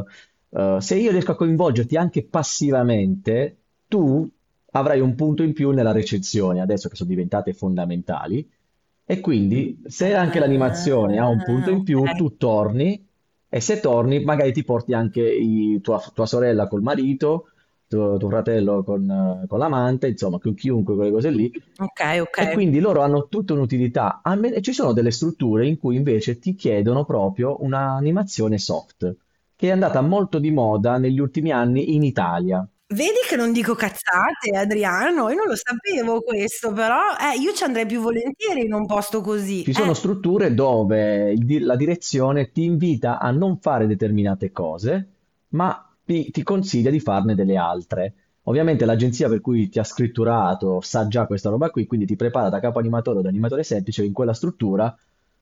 eh, 0.51 0.77
se 0.79 0.95
io 0.95 1.11
riesco 1.11 1.31
a 1.31 1.35
coinvolgerti 1.35 1.95
anche 1.97 2.23
passivamente, 2.23 3.57
tu 3.87 4.27
avrai 4.71 4.99
un 4.99 5.15
punto 5.15 5.43
in 5.43 5.53
più 5.53 5.71
nella 5.71 5.91
recensione, 5.91 6.61
adesso 6.61 6.89
che 6.89 6.95
sono 6.95 7.09
diventate 7.09 7.53
fondamentali. 7.53 8.47
E 9.05 9.19
quindi, 9.21 9.81
se 9.87 10.13
anche 10.13 10.37
l'animazione 10.39 11.17
ha 11.17 11.27
un 11.27 11.41
punto 11.41 11.71
in 11.71 11.83
più, 11.83 12.03
tu 12.15 12.37
torni 12.37 13.03
e 13.49 13.59
se 13.59 13.79
torni, 13.79 14.23
magari 14.23 14.53
ti 14.53 14.63
porti 14.63 14.93
anche 14.93 15.21
i- 15.27 15.79
tua, 15.81 15.99
tua 16.13 16.27
sorella 16.27 16.67
col 16.67 16.83
marito, 16.83 17.49
tuo, 17.89 18.17
tuo 18.17 18.29
fratello 18.29 18.83
con, 18.83 19.45
con 19.47 19.59
l'amante, 19.59 20.07
insomma, 20.07 20.39
con 20.39 20.53
chiunque, 20.53 20.95
quelle 20.95 21.11
cose 21.11 21.29
lì. 21.31 21.51
Ok, 21.79 22.19
ok. 22.21 22.37
E 22.37 22.49
quindi 22.51 22.79
loro 22.79 23.01
hanno 23.01 23.27
tutta 23.27 23.53
un'utilità. 23.53 24.21
Me- 24.37 24.61
ci 24.61 24.71
sono 24.73 24.93
delle 24.93 25.11
strutture 25.11 25.67
in 25.67 25.77
cui 25.77 25.95
invece 25.97 26.39
ti 26.39 26.55
chiedono 26.55 27.03
proprio 27.05 27.61
un'animazione 27.63 28.57
soft, 28.57 29.15
che 29.55 29.67
è 29.67 29.71
andata 29.71 30.01
molto 30.01 30.39
di 30.39 30.51
moda 30.51 30.97
negli 30.97 31.19
ultimi 31.19 31.51
anni 31.51 31.95
in 31.95 32.03
Italia. 32.03 32.65
Vedi 32.91 33.19
che 33.27 33.35
non 33.35 33.51
dico 33.51 33.75
cazzate, 33.75 34.55
Adriano, 34.55 35.29
io 35.29 35.35
non 35.35 35.47
lo 35.47 35.55
sapevo 35.55 36.21
questo, 36.21 36.71
però 36.73 36.99
eh, 37.19 37.39
io 37.39 37.53
ci 37.53 37.63
andrei 37.63 37.85
più 37.85 37.99
volentieri 38.01 38.65
in 38.65 38.73
un 38.73 38.85
posto 38.87 39.21
così. 39.21 39.63
Ci 39.63 39.73
sono 39.73 39.91
Eh, 39.91 39.95
strutture 39.95 40.53
dove 40.53 41.35
la 41.59 41.75
direzione 41.75 42.51
ti 42.51 42.63
invita 42.63 43.19
a 43.19 43.29
non 43.31 43.59
fare 43.59 43.85
determinate 43.87 44.51
cose, 44.51 45.07
ma 45.49 45.88
ti, 46.09 46.31
ti 46.31 46.43
consiglia 46.43 46.89
di 46.89 46.99
farne 46.99 47.35
delle 47.35 47.55
altre. 47.57 48.13
Ovviamente 48.43 48.85
l'agenzia 48.85 49.29
per 49.29 49.41
cui 49.41 49.69
ti 49.69 49.77
ha 49.79 49.83
scritturato 49.83 50.81
sa 50.81 51.07
già 51.07 51.25
questa 51.27 51.49
roba 51.49 51.69
qui, 51.69 51.85
quindi 51.85 52.05
ti 52.07 52.15
prepara 52.15 52.49
da 52.49 52.59
capo 52.59 52.79
animatore 52.79 53.19
o 53.19 53.21
da 53.21 53.29
animatore 53.29 53.63
semplice 53.63 54.03
in 54.03 54.13
quella 54.13 54.33
struttura. 54.33 54.95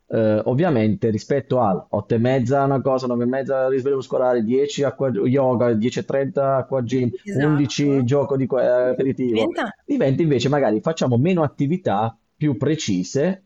eh, 0.10 0.42
ovviamente 0.46 1.10
rispetto 1.10 1.60
al 1.60 1.86
8 1.90 2.16
e 2.16 2.18
mezza 2.18 2.64
una 2.64 2.82
cosa, 2.82 3.08
9 3.08 3.24
e 3.24 3.28
mezza 3.28 3.68
risveglio 3.70 3.96
muscolare, 3.98 4.44
10 4.44 4.84
acqua, 4.84 5.10
yoga, 5.10 5.74
10 5.74 6.00
e 6.00 6.06
30 6.06 6.58
acqua 6.58 6.82
gym, 6.82 7.10
11 7.32 7.84
esatto. 7.84 8.04
gioco 8.04 8.38
di 8.38 8.48
eh, 8.50 8.66
aperitivo, 8.66 9.34
Diventa... 9.34 9.70
diventa 9.86 10.22
invece 10.22 10.50
magari 10.50 10.80
facciamo 10.82 11.18
meno 11.18 11.44
attività 11.44 12.18
più 12.36 12.56
precise 12.58 13.44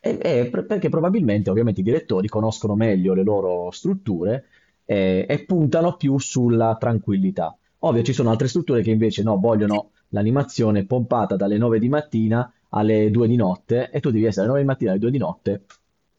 e- 0.00 0.18
e 0.20 0.48
perché 0.50 0.88
probabilmente 0.88 1.50
ovviamente 1.50 1.80
i 1.80 1.84
direttori 1.84 2.28
conoscono 2.28 2.74
meglio 2.74 3.14
le 3.14 3.22
loro 3.22 3.70
strutture 3.70 4.46
eh, 4.92 5.26
e 5.28 5.44
puntano 5.44 5.96
più 5.96 6.18
sulla 6.18 6.76
tranquillità. 6.78 7.56
Ovvio, 7.80 8.02
ci 8.02 8.12
sono 8.12 8.30
altre 8.30 8.48
strutture 8.48 8.82
che 8.82 8.90
invece 8.90 9.22
no, 9.22 9.38
vogliono 9.38 9.90
l'animazione 10.08 10.84
pompata 10.84 11.36
dalle 11.36 11.56
9 11.58 11.78
di 11.78 11.88
mattina 11.88 12.52
alle 12.70 13.10
2 13.10 13.26
di 13.26 13.36
notte 13.36 13.90
e 13.90 14.00
tu 14.00 14.10
devi 14.10 14.24
essere 14.24 14.42
alle 14.42 14.50
9 14.50 14.60
di 14.60 14.66
mattina 14.68 14.90
alle 14.92 15.00
2 15.00 15.10
di 15.10 15.18
notte, 15.18 15.62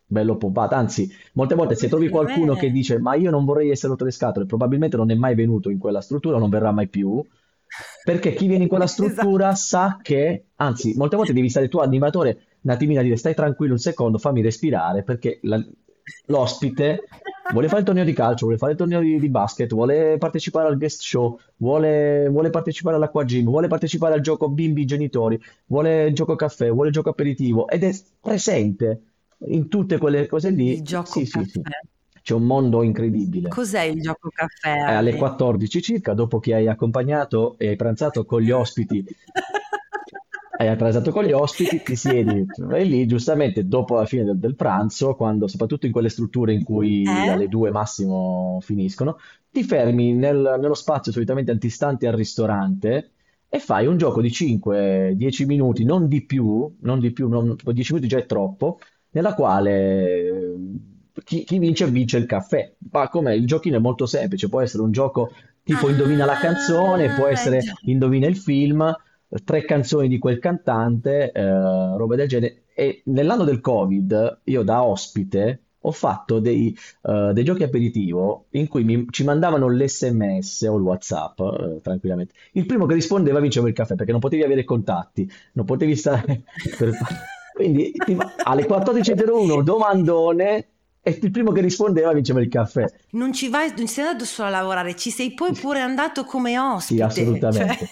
bello 0.05 0.35
pompata. 0.37 0.75
Anzi, 0.75 1.09
molte 1.33 1.55
volte 1.55 1.75
se 1.75 1.87
trovi 1.87 2.09
qualcuno 2.09 2.55
che 2.55 2.67
me... 2.67 2.71
dice 2.73 2.99
ma 2.99 3.15
io 3.15 3.29
non 3.31 3.45
vorrei 3.45 3.69
essere 3.69 3.89
rotto 3.89 4.05
le 4.05 4.11
scatole, 4.11 4.45
probabilmente 4.45 4.97
non 4.97 5.11
è 5.11 5.15
mai 5.15 5.35
venuto 5.35 5.69
in 5.69 5.77
quella 5.77 6.01
struttura, 6.01 6.37
non 6.37 6.49
verrà 6.49 6.71
mai 6.71 6.87
più. 6.87 7.23
Perché 8.03 8.33
chi 8.33 8.47
viene 8.47 8.63
in 8.63 8.69
quella 8.69 8.83
Esatto. 8.91 9.09
struttura 9.09 9.55
sa 9.55 9.99
che, 10.01 10.45
anzi, 10.55 10.93
molte 10.95 11.15
volte 11.15 11.33
devi 11.33 11.49
stare 11.49 11.69
tu 11.69 11.77
animatore 11.79 12.41
un 12.61 12.71
attimino 12.71 12.99
a 12.99 13.03
dire 13.03 13.15
stai 13.17 13.33
tranquillo 13.33 13.73
un 13.73 13.79
secondo, 13.79 14.17
fammi 14.17 14.41
respirare, 14.41 15.03
perché 15.03 15.39
la- 15.43 15.63
l'ospite 16.27 17.03
vuole 17.51 17.67
fare 17.67 17.81
il 17.81 17.85
torneo 17.85 18.03
di 18.03 18.13
calcio, 18.13 18.45
vuole 18.45 18.57
fare 18.57 18.71
il 18.71 18.77
torneo 18.77 19.01
di, 19.01 19.19
di 19.19 19.29
basket, 19.29 19.71
vuole 19.73 20.17
partecipare 20.17 20.67
al 20.67 20.77
guest 20.77 21.01
show, 21.01 21.37
vuole, 21.57 22.27
vuole 22.29 22.49
partecipare 22.49 22.95
all'acqua 22.95 23.23
gym, 23.25 23.45
vuole 23.45 23.67
partecipare 23.67 24.13
al 24.13 24.21
gioco 24.21 24.49
bimbi 24.49 24.85
genitori, 24.85 25.39
vuole 25.67 26.05
il 26.05 26.13
gioco 26.15 26.35
caffè, 26.35 26.71
vuole 26.71 26.87
il 26.89 26.93
gioco 26.93 27.09
aperitivo 27.09 27.67
ed 27.67 27.83
è 27.83 27.91
presente 28.19 29.01
in 29.47 29.67
tutte 29.67 29.97
quelle 29.97 30.27
cose 30.27 30.49
lì. 30.49 30.73
Il 30.73 30.83
gioco 30.83 31.11
Sì, 31.11 31.25
sì, 31.25 31.43
sì. 31.43 31.61
caffè. 31.61 31.79
C'è 32.23 32.33
un 32.33 32.43
mondo 32.43 32.83
incredibile. 32.83 33.49
Cos'è 33.49 33.81
il 33.81 33.99
gioco 34.01 34.29
caffè, 34.29 34.85
È 34.85 34.91
alle 34.93 35.09
Adi? 35.09 35.17
14 35.19 35.81
circa, 35.81 36.13
dopo 36.13 36.39
che 36.39 36.53
hai 36.53 36.67
accompagnato 36.69 37.55
e 37.57 37.67
hai 37.67 37.75
pranzato 37.75 38.23
con 38.23 38.41
gli 38.41 38.51
ospiti, 38.51 39.03
hai 40.55 40.75
pranzato 40.75 41.11
con 41.11 41.23
gli 41.25 41.31
ospiti, 41.31 41.81
ti 41.81 41.95
siedi 41.95 42.47
e 42.71 42.83
lì 42.83 43.05
giustamente 43.07 43.67
dopo 43.67 43.95
la 43.95 44.05
fine 44.05 44.23
del, 44.23 44.37
del 44.37 44.55
pranzo, 44.55 45.15
quando 45.15 45.47
soprattutto 45.47 45.85
in 45.85 45.91
quelle 45.91 46.09
strutture 46.09 46.53
in 46.53 46.63
cui 46.63 47.27
Eh? 47.27 47.27
alle 47.27 47.47
due 47.47 47.71
massimo 47.71 48.59
finiscono, 48.61 49.17
ti 49.51 49.63
fermi 49.63 50.13
nel- 50.13 50.57
nello 50.59 50.73
spazio 50.75 51.11
solitamente 51.11 51.51
antistante 51.51 52.07
al 52.07 52.13
ristorante 52.15 53.11
e 53.49 53.59
fai 53.59 53.85
un 53.87 53.97
gioco 53.97 54.21
di 54.21 54.31
5-10 54.31 55.45
minuti, 55.45 55.83
non 55.83 56.07
di 56.07 56.23
più, 56.25 56.75
non 56.81 56.99
di 56.99 57.11
più, 57.11 57.27
non- 57.29 57.55
10 57.63 57.93
minuti 57.93 58.09
già 58.09 58.17
è 58.19 58.25
troppo, 58.25 58.79
nella 59.11 59.33
quale 59.35 60.27
eh, 60.27 60.55
chi, 61.23 61.43
chi 61.43 61.59
vince 61.59 61.87
vince 61.89 62.17
il 62.17 62.25
caffè. 62.25 62.73
Ma 62.91 63.07
com'è? 63.09 63.33
Il 63.33 63.45
giochino 63.45 63.77
è 63.77 63.79
molto 63.79 64.05
semplice, 64.05 64.49
può 64.49 64.61
essere 64.61 64.83
un 64.83 64.91
gioco 64.91 65.31
tipo 65.63 65.89
indovina 65.89 66.25
la 66.25 66.37
canzone, 66.37 67.11
può 67.11 67.27
Ah, 67.27 67.27
essere 67.27 67.63
indovina 67.81 68.27
il 68.27 68.37
film, 68.37 68.93
tre 69.43 69.65
canzoni 69.65 70.07
di 70.07 70.19
quel 70.19 70.39
cantante, 70.39 71.31
eh, 71.31 71.43
roba 71.97 72.15
del 72.15 72.27
genere. 72.27 72.63
E 72.73 73.01
nell'anno 73.05 73.43
del 73.43 73.59
Covid, 73.61 74.39
io 74.45 74.63
da 74.63 74.83
ospite 74.83 75.59
ho 75.85 75.91
fatto 75.91 76.39
dei, 76.39 76.75
eh, 77.03 77.31
dei 77.33 77.43
giochi 77.43 77.63
aperitivo 77.63 78.45
in 78.51 78.67
cui 78.69 78.83
mi- 78.83 79.05
ci 79.09 79.23
mandavano 79.25 79.67
l'SMS 79.69 80.61
o 80.63 80.77
il 80.77 80.81
WhatsApp, 80.81 81.39
eh, 81.41 81.79
tranquillamente. 81.81 82.33
Il 82.53 82.65
primo 82.65 82.85
che 82.85 82.93
rispondeva 82.93 83.39
vinceva 83.39 83.67
il 83.67 83.73
caffè 83.73 83.95
perché 83.95 84.11
non 84.11 84.21
potevi 84.21 84.43
avere 84.43 84.63
contatti, 84.63 85.29
non 85.53 85.65
potevi 85.65 85.95
stare 85.95 86.43
per. 86.77 86.91
Quindi 87.53 87.91
ti- 87.91 88.17
alle 88.45 88.65
14.01 88.65 89.61
domandone 89.61 90.67
e 91.01 91.19
il 91.21 91.31
primo 91.31 91.51
che 91.51 91.61
rispondeva 91.61 92.13
vinceva 92.13 92.39
il 92.41 92.47
caffè. 92.47 92.85
Non 93.11 93.33
ci 93.33 93.49
vai, 93.49 93.73
non 93.77 93.87
sei 93.87 94.05
andato 94.05 94.25
solo 94.25 94.47
a 94.47 94.51
lavorare, 94.51 94.95
ci 94.95 95.11
sei 95.11 95.33
poi 95.33 95.53
pure 95.53 95.81
andato 95.81 96.23
come 96.23 96.51
Sì, 96.51 96.57
ospite. 96.57 97.03
assolutamente. 97.03 97.75
Cioè... 97.75 97.89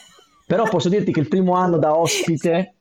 Però 0.51 0.67
posso 0.67 0.89
dirti 0.89 1.13
che 1.13 1.21
il 1.21 1.29
primo 1.29 1.53
anno 1.53 1.77
da 1.77 1.97
ospite, 1.97 2.73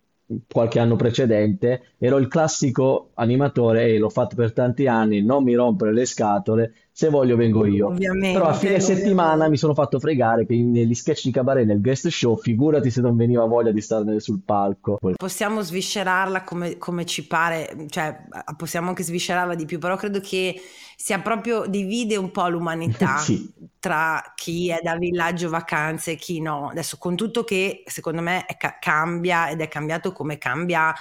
qualche 0.49 0.81
anno 0.81 0.97
precedente, 0.97 1.95
ero 1.99 2.17
il 2.17 2.27
classico 2.27 3.11
animatore 3.15 3.87
e 3.87 3.99
l'ho 3.99 4.09
fatto 4.09 4.35
per 4.35 4.53
tanti 4.53 4.89
anni, 4.89 5.23
non 5.23 5.45
mi 5.45 5.55
rompere 5.55 5.93
le 5.93 6.05
scatole, 6.05 6.75
se 7.01 7.09
voglio 7.09 7.35
vengo 7.35 7.65
io. 7.65 7.87
Ovviamente, 7.87 8.39
Però 8.39 8.51
a 8.51 8.53
fine 8.53 8.75
ovviamente. 8.75 9.01
settimana 9.03 9.49
mi 9.49 9.57
sono 9.57 9.73
fatto 9.73 9.99
fregare 9.99 10.45
che 10.45 10.55
negli 10.55 10.93
sketch 10.93 11.25
di 11.25 11.31
cabaret, 11.31 11.65
nel 11.65 11.81
guest 11.81 12.09
show, 12.09 12.37
figurati 12.37 12.91
se 12.91 13.01
non 13.01 13.17
veniva 13.17 13.43
voglia 13.47 13.73
di 13.73 13.81
stare 13.81 14.21
sul 14.21 14.43
palco. 14.45 14.99
Possiamo 15.17 15.63
sviscerarla 15.63 16.45
come, 16.45 16.77
come 16.77 17.07
ci 17.07 17.27
pare, 17.27 17.87
cioè 17.89 18.21
possiamo 18.55 18.89
anche 18.91 19.03
sviscerarla 19.03 19.55
di 19.55 19.65
più, 19.65 19.79
però 19.79 19.97
credo 19.97 20.21
che 20.21 20.61
sia 20.95 21.19
proprio 21.21 21.65
divide 21.67 22.17
un 22.19 22.31
po' 22.31 22.47
l'umanità 22.49 23.17
Sì. 23.25 23.51
tra 23.79 24.35
chi 24.37 24.69
è 24.69 24.81
da 24.83 24.97
villaggio 24.97 25.49
vacanze 25.49 26.11
e 26.11 26.17
chi 26.17 26.43
no. 26.43 26.69
Adesso 26.69 26.99
con 26.99 27.17
tutto 27.17 27.45
che 27.45 27.83
secondo 27.87 28.21
me 28.21 28.45
ca- 28.59 28.77
cambia 28.79 29.49
ed 29.49 29.63
è 29.63 29.69
cambiato 29.69 30.13
come 30.13 30.37
cambia 30.37 30.93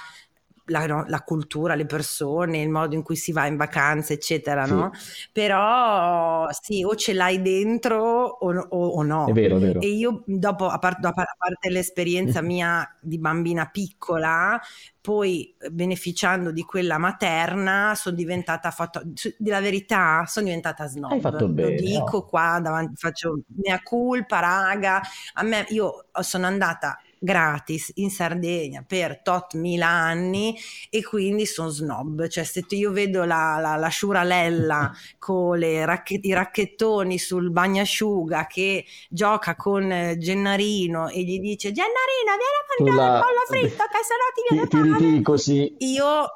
la, 0.70 0.86
no, 0.86 1.04
la 1.08 1.20
cultura, 1.22 1.74
le 1.74 1.86
persone, 1.86 2.60
il 2.62 2.68
modo 2.70 2.94
in 2.94 3.02
cui 3.02 3.16
si 3.16 3.32
va 3.32 3.46
in 3.46 3.56
vacanza, 3.56 4.12
eccetera, 4.12 4.64
Sì. 4.64 4.72
no? 4.72 4.90
Però 5.32 6.46
sì, 6.50 6.84
o 6.84 6.94
ce 6.94 7.12
l'hai 7.12 7.40
dentro 7.42 7.98
o, 8.02 8.52
o- 8.56 8.86
o 8.88 9.02
no. 9.02 9.26
È 9.28 9.32
vero, 9.32 9.56
è 9.56 9.60
vero. 9.60 9.80
E 9.80 9.88
io 9.88 10.22
dopo, 10.26 10.66
a, 10.68 10.78
par- 10.78 10.98
a 11.02 11.12
par- 11.12 11.28
a 11.28 11.34
parte 11.36 11.70
l'esperienza 11.70 12.40
mia 12.40 12.96
di 13.00 13.18
bambina 13.18 13.66
piccola, 13.66 14.60
poi 15.00 15.54
eh, 15.58 15.70
beneficiando 15.70 16.50
di 16.52 16.62
quella 16.62 16.98
materna, 16.98 17.94
sono 17.96 18.14
diventata, 18.16 18.70
fatto, 18.70 19.02
di 19.04 19.48
la 19.50 19.60
verità, 19.60 20.24
sono 20.26 20.46
diventata 20.46 20.86
snob. 20.86 21.12
Hai 21.12 21.20
fatto 21.20 21.46
Lo 21.46 21.52
bene, 21.52 21.74
dico 21.76 22.18
no? 22.18 22.22
qua 22.24 22.60
davanti, 22.62 22.94
faccio 22.96 23.40
mea 23.56 23.80
culpa, 23.82 24.40
raga. 24.40 25.00
A 25.34 25.42
me, 25.42 25.64
io 25.70 26.06
sono 26.20 26.46
andata 26.46 26.98
gratis 27.22 27.90
in 27.96 28.10
Sardegna 28.10 28.82
per 28.86 29.20
tot 29.22 29.54
mila 29.54 29.86
anni 29.88 30.56
e 30.88 31.02
quindi 31.04 31.44
sono 31.46 31.68
snob, 31.68 32.26
cioè 32.28 32.44
se 32.44 32.64
io 32.70 32.90
vedo 32.92 33.24
la, 33.24 33.58
la, 33.60 33.76
la 33.76 33.88
sciuralella 33.88 34.90
con 35.18 35.58
racche- 35.84 36.18
i 36.22 36.32
racchettoni 36.32 37.18
sul 37.18 37.50
bagnasciuga 37.50 38.46
che 38.46 38.84
gioca 39.08 39.54
con 39.56 39.90
eh, 39.92 40.16
Gennarino 40.18 41.08
e 41.08 41.22
gli 41.22 41.38
dice 41.40 41.72
Gennarino 41.72 42.32
vieni 42.38 42.56
a 42.58 42.64
mangiare 42.84 43.06
il 43.06 43.12
Sulla- 43.12 43.18
pollo 43.18 43.44
fritto 43.48 43.84
che 43.90 44.54
no 44.54 44.66
ti 44.66 44.80
Ti, 44.82 44.82
viene 44.82 44.96
ti 45.16 45.22
così. 45.22 45.74
io 45.78 46.34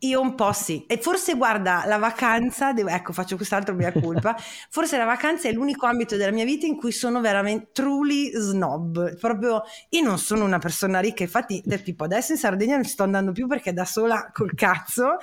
io 0.00 0.20
un 0.20 0.34
po' 0.36 0.52
sì, 0.52 0.84
e 0.86 0.98
forse 0.98 1.34
guarda, 1.34 1.82
la 1.86 1.98
vacanza, 1.98 2.72
devo- 2.72 2.88
ecco 2.88 3.12
faccio 3.12 3.34
quest'altro 3.36 3.74
mia 3.74 3.92
colpa, 3.92 4.36
forse 4.70 4.96
la 4.96 5.04
vacanza 5.04 5.48
è 5.48 5.52
l'unico 5.52 5.86
ambito 5.86 6.16
della 6.16 6.30
mia 6.30 6.44
vita 6.44 6.66
in 6.66 6.76
cui 6.76 6.92
sono 6.92 7.20
veramente 7.20 7.70
truly 7.72 8.30
snob, 8.34 9.16
proprio 9.18 9.62
io 9.90 10.02
non 10.02 10.18
sono 10.18 10.44
una 10.44 10.58
persona 10.58 11.00
ricca, 11.00 11.24
infatti 11.24 11.60
del 11.64 11.82
tipo 11.82 12.04
adesso 12.04 12.32
in 12.32 12.38
Sardegna 12.38 12.74
non 12.76 12.84
ci 12.84 12.90
sto 12.90 13.02
andando 13.02 13.32
più 13.32 13.48
perché 13.48 13.72
da 13.72 13.84
sola 13.84 14.30
col 14.32 14.54
cazzo, 14.54 15.16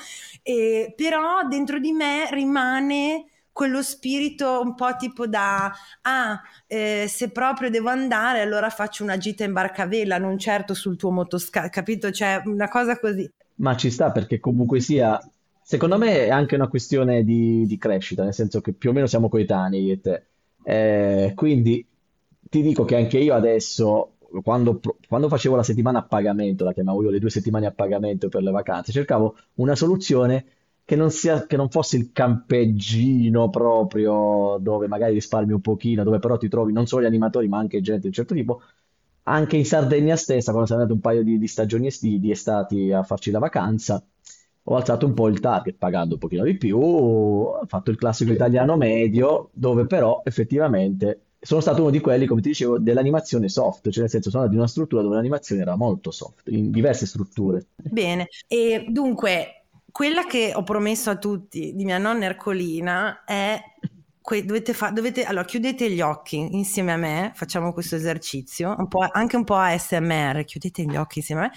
e- 0.44 0.94
però 0.96 1.44
dentro 1.48 1.80
di 1.80 1.92
me 1.92 2.28
rimane 2.32 3.26
quello 3.52 3.82
spirito 3.82 4.60
un 4.62 4.76
po' 4.76 4.96
tipo 4.98 5.28
da, 5.28 5.72
ah, 6.02 6.42
eh, 6.68 7.06
se 7.08 7.32
proprio 7.32 7.70
devo 7.70 7.88
andare, 7.90 8.42
allora 8.42 8.70
faccio 8.70 9.04
una 9.04 9.18
gita 9.18 9.46
in 9.46 9.54
barcavela, 9.54 10.18
non 10.18 10.38
certo 10.38 10.74
sul 10.74 10.98
tuo 10.98 11.12
motoscafo, 11.12 11.70
capito? 11.70 12.12
Cioè, 12.12 12.42
una 12.46 12.68
cosa 12.68 13.00
così. 13.00 13.30
Ma 13.56 13.76
ci 13.76 13.90
sta 13.90 14.12
perché 14.12 14.40
comunque 14.40 14.80
sia, 14.82 15.20
secondo 15.62 15.98
me 15.98 16.26
è 16.26 16.30
anche 16.30 16.56
una 16.56 16.68
questione 16.68 17.24
di, 17.24 17.66
di 17.66 17.78
crescita, 17.78 18.24
nel 18.24 18.34
senso 18.34 18.62
che 18.62 18.74
più 18.74 18.90
o 18.90 18.94
meno 18.94 19.08
siamo 19.08 19.30
coetanei 19.30 19.92
e 19.92 20.02
te. 20.02 20.24
Eh, 20.64 21.32
quindi 21.36 21.86
ti 22.50 22.62
dico 22.62 22.86
che 22.86 22.96
anche 22.96 23.18
io 23.20 23.34
adesso 23.34 24.16
quando, 24.42 24.80
quando, 25.08 25.30
facevo 25.30 25.56
la 25.56 25.64
settimana 25.64 26.00
a 26.00 26.04
pagamento, 26.04 26.64
la 26.64 26.74
chiamavo 26.74 27.04
io 27.04 27.10
le 27.10 27.20
due 27.20 27.30
settimane 27.30 27.66
a 27.66 27.72
pagamento 27.72 28.30
per 28.30 28.44
le 28.44 28.52
vacanze, 28.52 28.92
cercavo 28.92 29.36
una 29.56 29.76
soluzione 29.76 30.46
che 30.84 30.96
non, 30.96 31.10
sia, 31.10 31.46
che 31.48 31.56
non 31.56 31.70
fosse 31.70 31.98
il 31.98 32.12
campeggino 32.12 33.50
proprio 33.50 34.58
dove 34.60 34.88
magari 34.88 35.14
risparmi 35.14 35.52
un 35.52 35.62
pochino, 35.62 36.04
dove 36.04 36.20
però 36.20 36.38
ti 36.38 36.48
trovi 36.48 36.74
non 36.74 36.86
solo 36.86 37.04
gli 37.04 37.08
animatori 37.08 37.48
ma 37.48 37.58
anche 37.58 37.82
gente 37.82 38.02
di 38.02 38.08
un 38.08 38.14
certo 38.14 38.34
tipo. 38.36 38.62
Anche 39.28 39.58
in 39.58 39.66
Sardegna 39.66 40.16
stessa, 40.16 40.52
quando 40.52 40.68
siamo 40.68 40.82
andati 40.84 40.98
un 40.98 41.04
paio 41.04 41.24
di, 41.24 41.38
di 41.40 41.48
stagioni 41.48 41.88
estivi, 41.88 42.20
di 42.20 42.32
estati 42.32 42.92
a 42.92 43.04
farci 43.04 43.32
la 43.32 43.40
vacanza, 43.40 44.04
ho 44.68 44.76
alzato 44.76 45.06
un 45.06 45.14
po' 45.14 45.28
il 45.28 45.40
target 45.40 45.78
pagando 45.78 46.14
un 46.14 46.20
pochino 46.20 46.44
di 46.44 46.58
più, 46.58 46.80
ho 46.80 47.66
fatto 47.66 47.92
il 47.92 47.98
classico 47.98 48.32
italiano 48.32 48.78
medio, 48.78 49.50
dove 49.54 49.86
però 49.86 50.22
effettivamente 50.24 51.22
sono 51.40 51.62
stato 51.62 51.82
uno 51.82 51.92
di 51.92 52.00
quelli, 52.00 52.26
come 52.26 52.42
ti 52.42 52.50
dicevo, 52.50 52.80
dell'animazione 52.80 53.50
soft, 53.50 53.90
cioè 53.90 54.02
nel 54.02 54.10
senso 54.10 54.32
sono 54.32 54.48
di 54.48 54.56
una 54.56 54.68
struttura 54.68 55.04
dove 55.04 55.16
l'animazione 55.16 55.62
era 55.62 55.76
molto 55.76 56.10
soft, 56.10 56.50
in 56.50 56.72
diverse 56.72 57.06
strutture. 57.06 57.68
Bene, 57.76 58.28
e 58.48 58.86
dunque 58.90 59.66
quella 59.92 60.26
che 60.26 60.52
ho 60.54 60.64
promesso 60.64 61.12
a 61.12 61.18
tutti 61.18 61.74
di 61.76 61.86
mia 61.86 61.98
nonna 62.00 62.26
Ercolina 62.26 63.24
è 63.24 63.60
que- 64.26 64.44
dovete 64.44 64.74
fa- 64.74 64.90
dovete, 64.90 65.24
allora 65.24 65.46
chiudete 65.46 65.90
gli 65.92 66.02
occhi 66.02 66.38
insieme 66.38 66.92
a 66.92 66.98
me, 66.98 67.32
facciamo 67.36 67.72
questo 67.72 67.96
esercizio, 67.96 68.74
un 68.76 68.88
anche 69.12 69.36
un 69.36 69.44
po' 69.44 69.56
ASMR, 69.56 70.44
chiudete 70.44 70.84
gli 70.84 70.96
occhi 70.96 71.20
insieme 71.20 71.42
a 71.42 71.44
me 71.46 71.52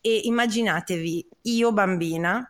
e 0.00 0.22
immaginatevi 0.24 1.28
io 1.42 1.72
bambina, 1.72 2.44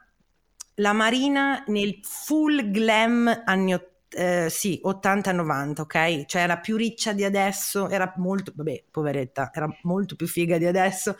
la 0.76 0.92
Marina 0.94 1.64
nel 1.66 1.98
full 2.02 2.70
glam 2.70 3.42
anni 3.44 3.74
80 3.74 3.96
eh, 4.10 4.48
sì, 4.48 4.80
80-90, 4.82 5.82
ok? 5.82 6.24
Cioè 6.24 6.40
era 6.40 6.58
più 6.58 6.76
riccia 6.76 7.12
di 7.12 7.24
adesso, 7.24 7.90
era 7.90 8.10
molto, 8.16 8.52
vabbè, 8.56 8.84
poveretta, 8.90 9.50
era 9.52 9.68
molto 9.82 10.16
più 10.16 10.26
figa 10.26 10.56
di 10.56 10.64
adesso 10.64 11.16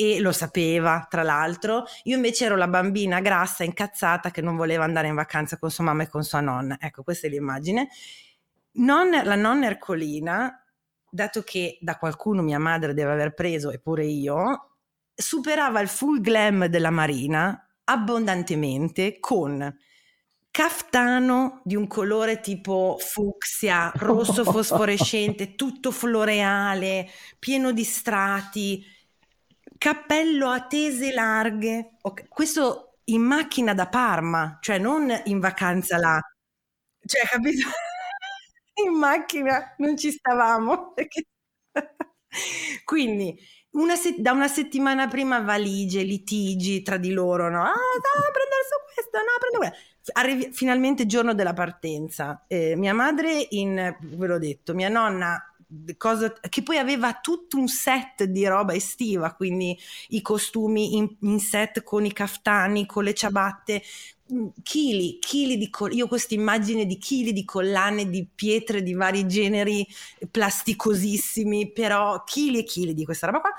e 0.00 0.18
lo 0.18 0.32
sapeva, 0.32 1.06
tra 1.10 1.22
l'altro. 1.22 1.84
Io 2.04 2.16
invece 2.16 2.46
ero 2.46 2.56
la 2.56 2.68
bambina 2.68 3.20
grassa, 3.20 3.64
incazzata, 3.64 4.30
che 4.30 4.40
non 4.40 4.56
voleva 4.56 4.82
andare 4.82 5.08
in 5.08 5.14
vacanza 5.14 5.58
con 5.58 5.70
sua 5.70 5.84
mamma 5.84 6.04
e 6.04 6.08
con 6.08 6.24
sua 6.24 6.40
nonna. 6.40 6.78
Ecco, 6.80 7.02
questa 7.02 7.26
è 7.26 7.30
l'immagine. 7.30 7.88
Non, 8.72 9.10
la 9.10 9.34
nonna 9.34 9.66
Ercolina, 9.66 10.64
dato 11.10 11.42
che 11.42 11.76
da 11.82 11.98
qualcuno 11.98 12.40
mia 12.40 12.58
madre 12.58 12.94
deve 12.94 13.12
aver 13.12 13.34
preso, 13.34 13.70
eppure 13.70 14.06
io, 14.06 14.76
superava 15.14 15.80
il 15.80 15.88
full 15.88 16.22
glam 16.22 16.64
della 16.64 16.90
Marina 16.90 17.62
abbondantemente 17.84 19.20
con 19.20 19.76
caftano 20.50 21.60
di 21.62 21.76
un 21.76 21.86
colore 21.86 22.40
tipo 22.40 22.96
fucsia, 22.98 23.92
rosso 23.96 24.44
fosforescente, 24.50 25.56
tutto 25.56 25.90
floreale, 25.90 27.06
pieno 27.38 27.72
di 27.72 27.84
strati, 27.84 28.82
cappello 29.80 30.50
a 30.50 30.66
tese 30.66 31.10
larghe. 31.12 31.96
Okay. 32.02 32.26
Questo 32.28 32.98
in 33.04 33.22
macchina 33.22 33.72
da 33.72 33.88
Parma, 33.88 34.58
cioè 34.60 34.76
non 34.78 35.10
in 35.24 35.40
vacanza 35.40 35.96
là. 35.96 36.20
Cioè, 37.02 37.22
capito? 37.26 37.66
in 38.84 38.92
macchina 38.92 39.74
non 39.78 39.96
ci 39.96 40.10
stavamo. 40.10 40.92
Quindi 42.84 43.38
una 43.70 43.96
se- 43.96 44.16
da 44.18 44.32
una 44.32 44.48
settimana 44.48 45.08
prima 45.08 45.40
valigie, 45.40 46.02
litigi 46.02 46.82
tra 46.82 46.98
di 46.98 47.12
loro, 47.12 47.48
no? 47.48 47.62
Ah, 47.62 47.68
no, 47.70 48.30
prendere 48.32 48.62
su 48.68 48.94
questo, 48.94 49.18
no, 49.18 49.38
prendo 49.40 49.58
questo 49.58 49.88
Arrivi, 50.12 50.52
finalmente 50.52 51.06
giorno 51.06 51.32
della 51.34 51.54
partenza. 51.54 52.44
Eh, 52.48 52.74
mia 52.76 52.92
madre 52.94 53.46
in, 53.50 53.96
ve 54.00 54.26
l'ho 54.26 54.38
detto, 54.38 54.74
mia 54.74 54.88
nonna 54.90 55.42
Cosa, 55.96 56.32
che 56.48 56.62
poi 56.62 56.78
aveva 56.78 57.20
tutto 57.20 57.56
un 57.56 57.68
set 57.68 58.24
di 58.24 58.44
roba 58.46 58.74
estiva, 58.74 59.34
quindi 59.34 59.78
i 60.08 60.20
costumi 60.20 60.96
in, 60.96 61.16
in 61.20 61.38
set 61.38 61.82
con 61.84 62.04
i 62.04 62.12
caftani, 62.12 62.86
con 62.86 63.04
le 63.04 63.14
ciabatte, 63.14 63.82
mm, 64.32 64.46
chili, 64.62 65.18
chili 65.20 65.56
di 65.56 65.70
collane, 65.70 65.96
io 65.96 66.04
ho 66.06 66.08
questa 66.08 66.34
immagine 66.34 66.86
di 66.86 66.98
chili 66.98 67.32
di 67.32 67.44
collane, 67.44 68.10
di 68.10 68.26
pietre 68.34 68.82
di 68.82 68.94
vari 68.94 69.26
generi, 69.28 69.86
plasticosissimi, 70.28 71.70
però 71.70 72.24
chili 72.24 72.58
e 72.58 72.64
chili 72.64 72.92
di 72.92 73.04
questa 73.04 73.26
roba 73.26 73.40
qua. 73.40 73.50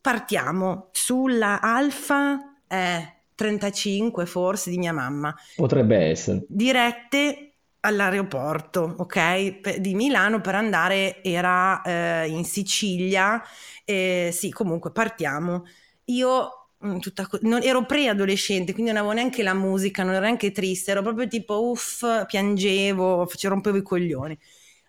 Partiamo 0.00 0.90
sulla 0.92 1.60
Alfa, 1.60 2.56
eh, 2.68 3.16
35 3.34 4.26
forse 4.26 4.70
di 4.70 4.78
mia 4.78 4.92
mamma. 4.92 5.32
Potrebbe 5.54 5.96
essere. 5.96 6.44
Dirette 6.48 7.45
all'aeroporto, 7.86 8.94
ok? 8.98 9.78
Di 9.78 9.94
Milano 9.94 10.40
per 10.40 10.54
andare, 10.54 11.22
era 11.22 11.80
eh, 11.82 12.28
in 12.28 12.44
Sicilia. 12.44 13.42
Eh, 13.84 14.30
sì, 14.32 14.50
comunque 14.50 14.90
partiamo. 14.92 15.64
Io 16.06 16.68
mm, 16.84 16.98
tutta, 16.98 17.28
non, 17.42 17.62
ero 17.62 17.84
preadolescente, 17.86 18.72
quindi 18.72 18.90
non 18.92 19.00
avevo 19.00 19.14
neanche 19.14 19.42
la 19.42 19.54
musica, 19.54 20.02
non 20.02 20.14
ero 20.14 20.22
neanche 20.24 20.50
triste, 20.52 20.90
ero 20.90 21.02
proprio 21.02 21.26
tipo 21.28 21.68
uff, 21.70 22.26
piangevo, 22.26 23.26
ci 23.36 23.46
rompevo 23.48 23.76
i 23.78 23.82
coglioni. 23.82 24.38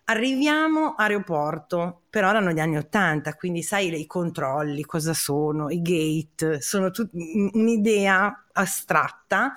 Arriviamo 0.04 0.94
aeroporto, 0.96 2.04
però 2.08 2.30
erano 2.30 2.50
gli 2.52 2.60
anni 2.60 2.78
Ottanta, 2.78 3.34
quindi 3.34 3.62
sai 3.62 3.94
i 4.00 4.06
controlli, 4.06 4.82
cosa 4.84 5.12
sono, 5.12 5.68
i 5.68 5.82
gate, 5.82 6.62
sono 6.62 6.90
tut- 6.90 7.10
un'idea 7.12 8.46
astratta. 8.52 9.52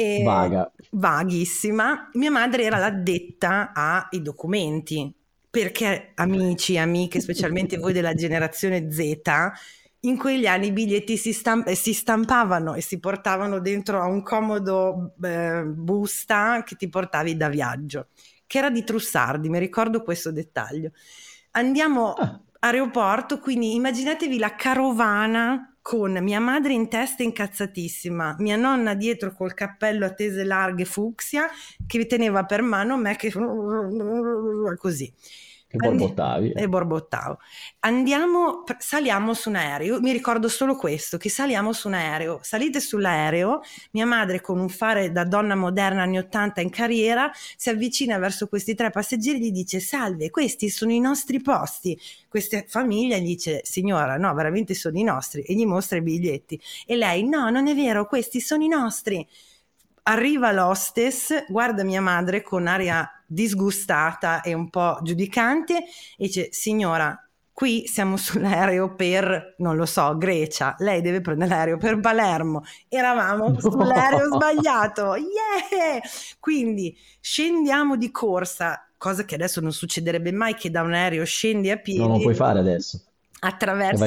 E 0.00 0.22
Vaga. 0.22 0.72
Vaghissima. 0.92 2.08
Mia 2.14 2.30
madre 2.30 2.64
era 2.64 2.78
l'addetta 2.78 3.72
ai 3.74 4.22
documenti, 4.22 5.12
perché 5.50 6.12
amici, 6.14 6.78
amiche, 6.78 7.20
specialmente 7.20 7.76
voi 7.76 7.92
della 7.92 8.14
generazione 8.14 8.90
Z, 8.90 9.20
in 10.00 10.16
quegli 10.16 10.46
anni 10.46 10.68
i 10.68 10.72
biglietti 10.72 11.18
si, 11.18 11.34
stamp- 11.34 11.70
si, 11.72 11.92
stampavano 11.92 12.74
e 12.74 12.80
si 12.80 12.98
portavano 12.98 13.58
dentro 13.58 14.00
a 14.00 14.06
un 14.06 14.22
comodo 14.22 15.12
eh, 15.22 15.64
busta 15.64 16.62
che 16.64 16.76
ti 16.76 16.88
portavi 16.88 17.36
da 17.36 17.48
viaggio 17.48 18.06
che 18.50 18.58
era 18.58 18.68
di 18.68 18.82
Trussardi, 18.82 19.48
mi 19.48 19.60
ricordo 19.60 20.02
questo 20.02 20.32
dettaglio. 20.32 20.90
Andiamo 21.52 22.14
ah. 22.14 22.40
Aeroporto, 22.60 23.38
quindi 23.38 23.74
immaginatevi 23.74 24.38
la 24.38 24.54
carovana 24.54 25.76
con 25.82 26.12
mia 26.22 26.40
madre 26.40 26.72
in 26.74 26.88
testa 26.88 27.22
incazzatissima, 27.22 28.36
mia 28.38 28.56
nonna 28.56 28.94
dietro 28.94 29.32
col 29.32 29.54
cappello 29.54 30.04
a 30.04 30.12
tese 30.12 30.44
larghe 30.44 30.84
fucsia 30.84 31.48
che 31.86 32.06
teneva 32.06 32.44
per 32.44 32.62
mano 32.62 32.96
me 32.98 33.16
che 33.16 33.32
così. 34.76 35.12
E 35.72 35.76
borbottavi. 35.76 36.52
E 36.52 36.68
borbottavo. 36.68 37.38
Andiamo, 37.80 38.64
saliamo 38.78 39.34
su 39.34 39.50
un 39.50 39.54
aereo. 39.54 40.00
Mi 40.00 40.10
ricordo 40.10 40.48
solo 40.48 40.74
questo: 40.74 41.16
che 41.16 41.30
saliamo 41.30 41.72
su 41.72 41.86
un 41.86 41.94
aereo. 41.94 42.40
Salite 42.42 42.80
sull'aereo. 42.80 43.60
Mia 43.92 44.04
madre, 44.04 44.40
con 44.40 44.58
un 44.58 44.68
fare 44.68 45.12
da 45.12 45.24
donna 45.24 45.54
moderna 45.54 46.02
anni 46.02 46.18
80 46.18 46.60
in 46.60 46.70
carriera, 46.70 47.30
si 47.56 47.68
avvicina 47.68 48.18
verso 48.18 48.48
questi 48.48 48.74
tre 48.74 48.90
passeggeri 48.90 49.38
e 49.38 49.40
gli 49.40 49.52
dice: 49.52 49.78
Salve, 49.78 50.30
questi 50.30 50.68
sono 50.70 50.90
i 50.90 50.98
nostri 50.98 51.40
posti. 51.40 51.96
Questa 52.26 52.64
famiglia 52.66 53.18
gli 53.18 53.26
dice: 53.26 53.60
Signora, 53.62 54.16
no, 54.16 54.34
veramente 54.34 54.74
sono 54.74 54.98
i 54.98 55.04
nostri. 55.04 55.42
E 55.42 55.54
gli 55.54 55.66
mostra 55.66 55.98
i 55.98 56.02
biglietti. 56.02 56.60
E 56.84 56.96
lei: 56.96 57.22
No, 57.28 57.48
non 57.48 57.68
è 57.68 57.76
vero, 57.76 58.06
questi 58.06 58.40
sono 58.40 58.64
i 58.64 58.68
nostri. 58.68 59.24
Arriva 60.02 60.50
l'hostess, 60.50 61.44
guarda 61.46 61.84
mia 61.84 62.00
madre 62.00 62.42
con 62.42 62.66
aria 62.66 63.08
disgustata 63.32 64.40
e 64.40 64.54
un 64.54 64.68
po' 64.70 64.98
giudicante 65.02 65.76
e 65.76 66.26
dice 66.26 66.48
signora 66.50 67.16
qui 67.52 67.86
siamo 67.86 68.16
sull'aereo 68.18 68.94
per, 68.94 69.54
non 69.58 69.76
lo 69.76 69.86
so, 69.86 70.16
Grecia, 70.16 70.74
lei 70.78 71.00
deve 71.00 71.20
prendere 71.20 71.50
l'aereo 71.50 71.76
per 71.76 72.00
Palermo, 72.00 72.64
eravamo 72.88 73.50
no. 73.50 73.60
sull'aereo 73.60 74.32
sbagliato, 74.34 75.14
yeah! 75.14 76.00
Quindi 76.40 76.96
scendiamo 77.20 77.96
di 77.96 78.10
corsa, 78.10 78.90
cosa 78.96 79.24
che 79.24 79.34
adesso 79.34 79.60
non 79.60 79.72
succederebbe 79.72 80.32
mai 80.32 80.54
che 80.54 80.70
da 80.70 80.82
un 80.82 80.94
aereo 80.94 81.24
scendi 81.24 81.70
a 81.70 81.76
piedi. 81.76 82.00
Non 82.00 82.16
lo 82.16 82.20
puoi 82.20 82.34
fare 82.34 82.58
adesso. 82.58 83.02
Attraverso 83.40 84.04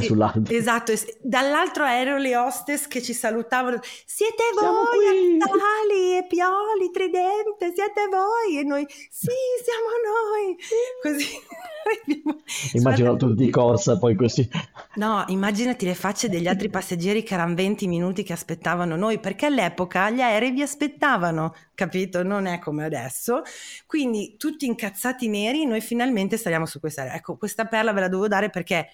esatto 0.47 0.91
es- 0.91 1.17
dall'altro 1.21 1.83
aereo 1.83 2.17
le 2.17 2.35
hostess 2.35 2.87
che 2.87 3.01
ci 3.01 3.13
salutavano 3.13 3.79
siete 4.05 4.43
Siamo 4.57 4.83
voi! 4.83 5.37
Attali 5.39 6.17
e 6.17 6.25
Pioli 6.27 6.91
Tridente 6.91 7.73
siete 7.73 8.07
voi 8.09 8.59
e 8.59 8.63
noi 8.63 8.85
sì 8.87 9.31
siamo 9.63 9.89
noi 10.05 10.57
così 11.01 11.71
Immagino 12.73 13.15
tutti 13.15 13.43
di 13.43 13.49
corsa, 13.49 13.97
poi 13.97 14.15
così. 14.15 14.47
No, 14.95 15.23
immaginati 15.27 15.85
le 15.85 15.95
facce 15.95 16.29
degli 16.29 16.47
altri 16.47 16.69
passeggeri 16.71 17.23
che 17.23 17.33
erano 17.33 17.55
20 17.55 17.87
minuti 17.87 18.23
che 18.23 18.33
aspettavano 18.33 18.95
noi, 18.95 19.19
perché 19.19 19.47
all'epoca 19.47 20.09
gli 20.09 20.21
aerei 20.21 20.51
vi 20.51 20.61
aspettavano, 20.61 21.53
capito? 21.75 22.23
Non 22.23 22.45
è 22.45 22.59
come 22.59 22.85
adesso. 22.85 23.41
Quindi 23.85 24.35
tutti 24.37 24.65
incazzati 24.65 25.27
neri, 25.27 25.65
noi 25.65 25.81
finalmente 25.81 26.37
saliamo 26.37 26.65
su 26.65 26.79
questa. 26.79 27.13
Ecco, 27.13 27.37
questa 27.37 27.65
perla 27.65 27.93
ve 27.93 28.01
la 28.01 28.07
devo 28.07 28.27
dare 28.27 28.49
perché 28.49 28.87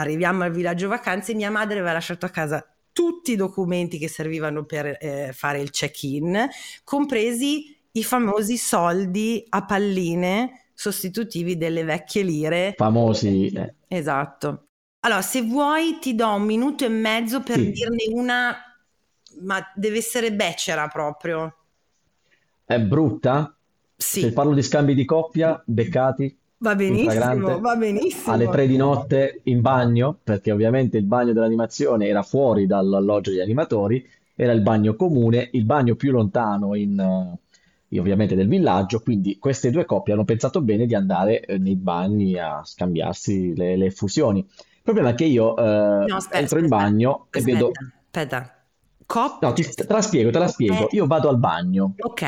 arriviamo 0.00 0.44
al 0.44 0.50
villaggio 0.52 0.88
vacanze, 0.88 1.34
mia 1.34 1.50
madre 1.50 1.78
aveva 1.78 1.92
lasciato 1.92 2.26
a 2.26 2.30
casa 2.30 2.64
tutti 2.92 3.32
i 3.32 3.36
documenti 3.36 3.98
che 3.98 4.08
servivano 4.08 4.64
per 4.64 4.96
eh, 5.00 5.30
fare 5.32 5.60
il 5.60 5.70
check-in, 5.70 6.48
compresi 6.84 7.76
i 7.92 8.04
famosi 8.04 8.56
soldi 8.56 9.44
a 9.48 9.64
palline 9.64 10.66
sostitutivi 10.74 11.56
delle 11.56 11.84
vecchie 11.84 12.22
lire 12.22 12.74
Famosi. 12.76 13.48
eh. 13.52 13.74
Esatto. 13.88 14.66
Allora, 15.00 15.22
se 15.22 15.42
vuoi 15.42 15.98
ti 16.00 16.14
do 16.14 16.28
un 16.34 16.42
minuto 16.42 16.84
e 16.84 16.88
mezzo 16.88 17.42
per 17.42 17.56
Sì. 17.58 17.72
dirne 17.72 18.04
una, 18.12 18.56
ma 19.42 19.72
deve 19.74 19.98
essere 19.98 20.32
becera 20.32 20.88
proprio. 20.88 21.54
È 22.64 22.78
brutta? 22.80 23.54
Se 23.96 24.20
Sì, 24.20 24.32
parlo 24.32 24.54
di 24.54 24.62
scambi 24.62 24.94
di 24.94 25.04
coppia, 25.04 25.62
beccati 25.66 26.38
va 26.60 26.74
benissimo, 26.74 27.58
va 27.60 27.76
benissimo. 27.76 28.34
alle 28.34 28.48
tre 28.48 28.66
di 28.66 28.76
notte 28.76 29.40
in 29.44 29.60
bagno, 29.60 30.18
perché 30.22 30.52
ovviamente 30.52 30.96
il 30.98 31.04
bagno 31.04 31.32
dell'animazione 31.32 32.06
era 32.06 32.22
fuori 32.22 32.66
dall'alloggio 32.66 33.30
degli 33.30 33.40
animatori, 33.40 34.06
era 34.34 34.52
il 34.52 34.60
bagno 34.62 34.94
comune, 34.94 35.48
il 35.52 35.64
bagno 35.64 35.94
più 35.96 36.10
lontano 36.12 36.74
in, 36.74 36.98
eh, 37.88 37.98
ovviamente 37.98 38.34
del 38.34 38.48
villaggio, 38.48 39.00
quindi 39.00 39.38
queste 39.38 39.70
due 39.70 39.84
coppie 39.84 40.12
hanno 40.14 40.24
pensato 40.24 40.60
bene 40.62 40.86
di 40.86 40.94
andare 40.94 41.40
eh, 41.40 41.58
nei 41.58 41.76
bagni 41.76 42.38
a 42.38 42.62
scambiarsi 42.64 43.54
le, 43.56 43.76
le 43.76 43.86
effusioni. 43.86 44.40
Il 44.40 44.82
problema 44.82 45.10
è 45.10 45.14
che 45.14 45.24
io 45.24 45.56
eh, 45.56 45.62
No, 46.08 46.16
aspetta, 46.16 46.38
entro 46.38 46.58
in 46.58 46.64
aspetta, 46.64 46.66
bagno 46.68 47.26
e 47.30 47.38
aspetta, 47.38 47.52
vedo... 47.52 47.70
aspetta. 48.06 48.64
Cop- 49.06 49.42
No, 49.42 49.52
ti- 49.52 49.64
te 49.74 49.86
la 49.88 50.02
spiego, 50.02 50.30
te 50.30 50.38
la 50.38 50.48
spiego. 50.48 50.88
Io 50.92 51.06
vado 51.06 51.28
al 51.28 51.38
bagno, 51.38 51.94
Ok, 52.04 52.22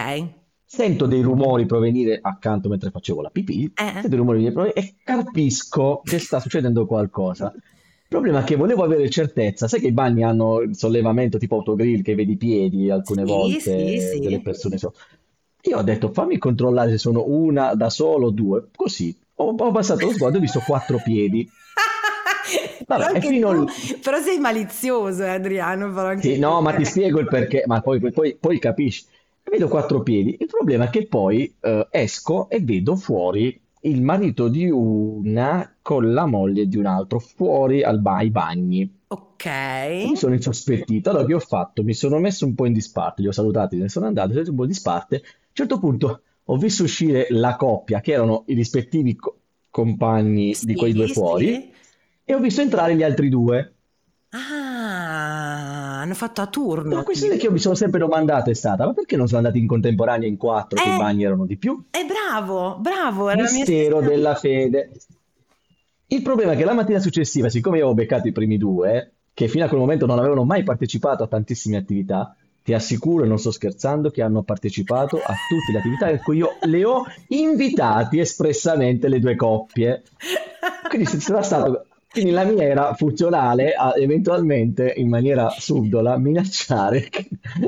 sento 0.74 1.04
dei 1.04 1.20
rumori 1.20 1.66
provenire 1.66 2.18
accanto 2.22 2.70
mentre 2.70 2.88
facevo 2.90 3.20
la 3.20 3.28
pipì, 3.28 3.70
Eh. 3.74 3.90
sento 3.92 4.08
dei 4.08 4.16
rumori 4.16 4.50
provenire 4.50 4.72
e 4.80 4.94
capisco 5.04 6.00
che 6.02 6.18
sta 6.18 6.40
succedendo 6.40 6.86
qualcosa. 6.86 7.52
Il 7.54 8.08
problema 8.08 8.40
è 8.40 8.44
che 8.44 8.56
volevo 8.56 8.82
avere 8.82 9.10
certezza, 9.10 9.68
sai 9.68 9.80
che 9.80 9.88
i 9.88 9.92
bagni 9.92 10.22
hanno 10.24 10.60
il 10.60 10.74
sollevamento 10.74 11.36
tipo 11.36 11.56
autogrill 11.56 12.00
che 12.00 12.14
vedi 12.14 12.32
i 12.32 12.36
piedi 12.36 12.88
alcune 12.90 13.22
Sì, 13.24 13.30
volte 13.30 13.60
sì, 13.98 13.98
sì. 14.14 14.18
delle 14.20 14.40
persone 14.40 14.78
sotto. 14.78 14.98
Io 15.64 15.76
ho 15.78 15.82
detto 15.82 16.10
fammi 16.10 16.38
controllare 16.38 16.90
se 16.92 16.98
sono 16.98 17.24
una 17.26 17.74
da 17.74 17.90
solo 17.90 18.28
o 18.28 18.30
due, 18.30 18.68
così. 18.74 19.14
Ho, 19.36 19.54
ho 19.54 19.70
passato 19.72 20.06
lo 20.06 20.12
sguardo 20.12 20.36
e 20.36 20.40
ho 20.40 20.42
visto 20.42 20.60
quattro 20.66 21.00
piedi. 21.04 21.46
Vabbè, 22.86 23.20
però, 23.20 23.54
tu- 23.54 23.68
però 24.02 24.20
sei 24.20 24.38
malizioso, 24.38 25.22
eh, 25.22 25.28
Adriano. 25.28 25.90
Però 25.92 26.06
anche 26.08 26.34
Sì, 26.34 26.38
no, 26.38 26.60
ma 26.62 26.72
ti 26.74 26.82
eh. 26.82 26.86
spiego 26.86 27.20
il 27.20 27.28
perché, 27.28 27.62
ma 27.66 27.80
poi, 27.82 28.00
poi- 28.10 28.36
poi 28.38 28.58
capisci. 28.58 29.04
Vedo 29.44 29.68
quattro 29.68 30.02
piedi. 30.02 30.36
Il 30.40 30.46
problema 30.46 30.84
è 30.86 30.90
che 30.90 31.06
poi 31.06 31.54
eh, 31.60 31.86
esco 31.90 32.48
e 32.48 32.60
vedo 32.60 32.96
fuori 32.96 33.60
il 33.82 34.00
marito 34.02 34.48
di 34.48 34.68
una 34.70 35.76
con 35.82 36.12
la 36.12 36.26
moglie 36.26 36.66
di 36.66 36.76
un 36.76 36.86
altro, 36.86 37.18
fuori 37.18 37.82
al 37.82 38.00
ba- 38.00 38.16
ai 38.16 38.30
bagni. 38.30 39.00
Ok, 39.08 39.46
Mi 40.04 40.16
sono 40.16 40.34
insospettito. 40.34 41.10
Allora, 41.10 41.24
che 41.26 41.34
ho 41.34 41.38
fatto? 41.38 41.82
Mi 41.82 41.94
sono 41.94 42.18
messo 42.18 42.44
un 42.46 42.54
po' 42.54 42.66
in 42.66 42.72
disparte, 42.72 43.22
li 43.22 43.28
ho 43.28 43.32
salutati, 43.32 43.76
se 43.76 43.82
ne 43.82 43.88
sono 43.88 44.06
andato, 44.06 44.32
messo 44.34 44.50
un 44.50 44.56
po' 44.56 44.62
in 44.62 44.68
disparte. 44.68 45.16
A 45.16 45.20
un 45.20 45.52
certo 45.52 45.78
punto 45.78 46.22
ho 46.44 46.56
visto 46.56 46.82
uscire 46.84 47.26
la 47.30 47.56
coppia, 47.56 48.00
che 48.00 48.12
erano 48.12 48.44
i 48.46 48.54
rispettivi 48.54 49.14
co- 49.16 49.38
compagni 49.70 50.56
di 50.60 50.74
quei 50.74 50.92
due 50.92 51.06
sì, 51.06 51.12
fuori, 51.12 51.46
sì. 51.46 51.72
e 52.24 52.34
ho 52.34 52.40
visto 52.40 52.60
entrare 52.62 52.96
gli 52.96 53.02
altri 53.02 53.28
due. 53.28 53.74
Ah, 54.34 54.61
hanno 56.02 56.14
fatto 56.14 56.40
a 56.40 56.46
turno. 56.46 56.96
La 56.96 57.02
questione 57.04 57.36
che 57.36 57.46
io 57.46 57.52
mi 57.52 57.58
sono 57.58 57.74
sempre 57.74 58.00
domandato 58.00 58.50
è 58.50 58.54
stata, 58.54 58.84
ma 58.84 58.92
perché 58.92 59.16
non 59.16 59.26
sono 59.26 59.38
andati 59.38 59.58
in 59.58 59.66
contemporanea 59.66 60.28
in 60.28 60.36
quattro, 60.36 60.80
che 60.82 60.88
i 60.88 60.92
Eh. 60.92 60.96
bagni 60.96 61.24
erano 61.24 61.46
di 61.46 61.56
più? 61.56 61.84
È 61.90 62.04
bravo, 62.04 62.76
bravo, 62.80 63.28
era 63.28 63.42
Mistero 63.42 64.00
della 64.00 64.34
fede. 64.34 64.90
Il 66.08 66.22
problema 66.22 66.52
è 66.52 66.56
che 66.56 66.64
la 66.64 66.74
mattina 66.74 66.98
successiva, 66.98 67.48
siccome 67.48 67.78
io 67.78 67.84
avevo 67.84 67.98
beccato 67.98 68.28
i 68.28 68.32
primi 68.32 68.58
due, 68.58 69.12
che 69.32 69.48
fino 69.48 69.64
a 69.64 69.68
quel 69.68 69.80
momento 69.80 70.04
non 70.04 70.18
avevano 70.18 70.44
mai 70.44 70.62
partecipato 70.62 71.22
a 71.22 71.28
tantissime 71.28 71.76
attività, 71.76 72.36
ti 72.64 72.74
assicuro, 72.74 73.24
e 73.24 73.28
non 73.28 73.38
sto 73.38 73.50
scherzando, 73.50 74.10
che 74.10 74.22
hanno 74.22 74.42
partecipato 74.42 75.16
a 75.16 75.34
tutte 75.48 75.72
le 75.72 75.78
attività 75.78 76.10
in 76.10 76.18
cui 76.18 76.38
io 76.38 76.56
le 76.62 76.84
ho 76.84 77.04
invitati 77.28 78.18
espressamente 78.18 79.08
le 79.08 79.20
due 79.20 79.36
coppie. 79.36 80.02
Quindi 80.88 81.06
sarà 81.06 81.42
stato... 81.42 81.86
Quindi 82.12 82.30
la 82.30 82.44
mia 82.44 82.62
era 82.64 82.94
funzionale 82.94 83.72
a 83.72 83.94
eventualmente, 83.96 84.92
in 84.96 85.08
maniera 85.08 85.48
subdola, 85.48 86.18
minacciare. 86.18 87.08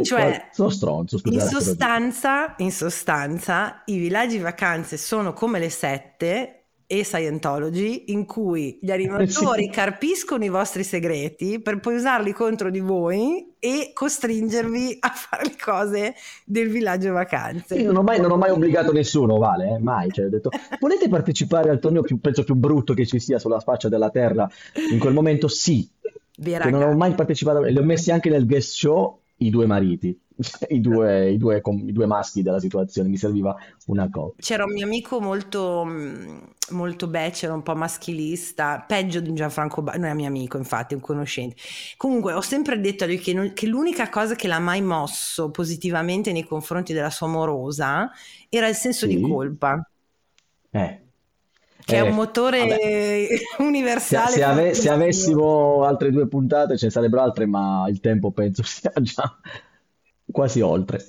Cioè, 0.02 0.48
Sono 0.52 0.68
stronzo, 0.68 1.16
In 1.16 1.20
scusate. 1.22 1.48
però- 1.48 1.60
sostanza, 1.60 2.54
in 2.58 2.70
sostanza, 2.70 3.82
i 3.86 3.96
villaggi 3.96 4.38
vacanze 4.38 4.96
sono 4.98 5.32
come 5.32 5.58
le 5.58 5.70
sette 5.70 6.63
e 6.86 7.02
Scientology 7.04 8.04
in 8.08 8.26
cui 8.26 8.78
gli 8.80 8.90
animatori 8.90 9.68
carpiscono 9.72 10.44
i 10.44 10.48
vostri 10.48 10.84
segreti 10.84 11.60
per 11.60 11.80
poi 11.80 11.96
usarli 11.96 12.32
contro 12.32 12.70
di 12.70 12.80
voi 12.80 13.54
e 13.58 13.92
costringervi 13.94 14.98
a 15.00 15.08
fare 15.08 15.44
le 15.44 15.56
cose 15.62 16.14
del 16.44 16.68
villaggio 16.68 17.12
vacanze. 17.12 17.76
Io 17.76 17.86
non 17.86 17.96
ho 17.96 18.02
mai, 18.02 18.20
non 18.20 18.30
ho 18.30 18.36
mai 18.36 18.50
obbligato 18.50 18.92
nessuno, 18.92 19.38
Vale, 19.38 19.76
eh, 19.76 19.78
mai. 19.78 20.10
Cioè, 20.10 20.26
ho 20.26 20.28
detto, 20.28 20.50
volete 20.78 21.08
partecipare 21.08 21.70
al 21.70 21.78
torneo 21.78 22.02
più, 22.02 22.20
penso 22.20 22.44
più 22.44 22.54
brutto 22.54 22.92
che 22.92 23.06
ci 23.06 23.18
sia 23.18 23.38
sulla 23.38 23.60
faccia 23.60 23.88
della 23.88 24.10
terra 24.10 24.48
in 24.90 24.98
quel 24.98 25.14
momento? 25.14 25.48
Sì, 25.48 25.88
che 26.42 26.70
non 26.70 26.82
ho 26.82 26.94
mai 26.94 27.14
partecipato, 27.14 27.62
li 27.62 27.78
ho 27.78 27.84
messi 27.84 28.10
anche 28.10 28.28
nel 28.28 28.46
guest 28.46 28.72
show 28.74 29.20
i 29.38 29.50
due 29.50 29.66
mariti, 29.66 30.18
i 30.68 30.80
due, 30.80 31.30
i 31.32 31.36
due 31.38 31.60
i 31.64 31.92
due 31.92 32.06
maschi 32.06 32.42
della 32.42 32.60
situazione, 32.60 33.08
mi 33.08 33.16
serviva 33.16 33.56
una 33.86 34.08
coppia. 34.10 34.44
C'era 34.44 34.64
un 34.64 34.72
mio 34.72 34.84
amico 34.84 35.20
molto, 35.20 35.84
mm, 35.86 36.38
molto 36.72 37.06
becero, 37.06 37.54
un 37.54 37.62
po' 37.62 37.74
maschilista, 37.74 38.84
peggio 38.86 39.20
di 39.20 39.32
Gianfranco 39.32 39.80
Ba- 39.80 39.92
non 39.94 40.04
è 40.10 40.14
mio 40.14 40.26
amico, 40.26 40.58
infatti, 40.58 40.92
è 40.92 40.96
un 40.96 41.02
conoscente. 41.02 41.56
Comunque, 41.96 42.34
ho 42.34 42.40
sempre 42.42 42.78
detto 42.80 43.04
a 43.04 43.06
lui 43.06 43.18
che, 43.18 43.32
non- 43.32 43.52
che 43.54 43.66
l'unica 43.66 44.08
cosa 44.10 44.34
che 44.34 44.46
l'ha 44.48 44.58
mai 44.58 44.82
mosso 44.82 45.50
positivamente 45.50 46.30
nei 46.32 46.44
confronti 46.44 46.92
della 46.92 47.10
sua 47.10 47.26
morosa 47.28 48.10
era 48.50 48.68
il 48.68 48.74
senso 48.74 49.06
di 49.06 49.18
Sì. 49.18 49.20
colpa, 49.20 49.82
Eh, 50.72 51.00
che 51.84 51.96
è 51.98 52.00
eh, 52.00 52.02
un 52.02 52.14
motore 52.14 52.60
vabbè. 52.60 52.78
Se, 53.26 53.28
universale. 53.58 54.28
se 54.28 54.42
ave- 54.42 54.74
se 54.74 54.88
avessimo 54.90 55.84
altre 55.84 56.10
due 56.10 56.28
puntate 56.28 56.76
ce 56.76 56.86
ne 56.86 56.90
sarebbero 56.92 57.22
altre, 57.22 57.46
ma 57.46 57.86
il 57.88 58.00
tempo 58.00 58.30
penso 58.32 58.62
sia 58.64 58.92
già 59.00 59.38
quasi 60.30 60.60
oltre. 60.60 61.04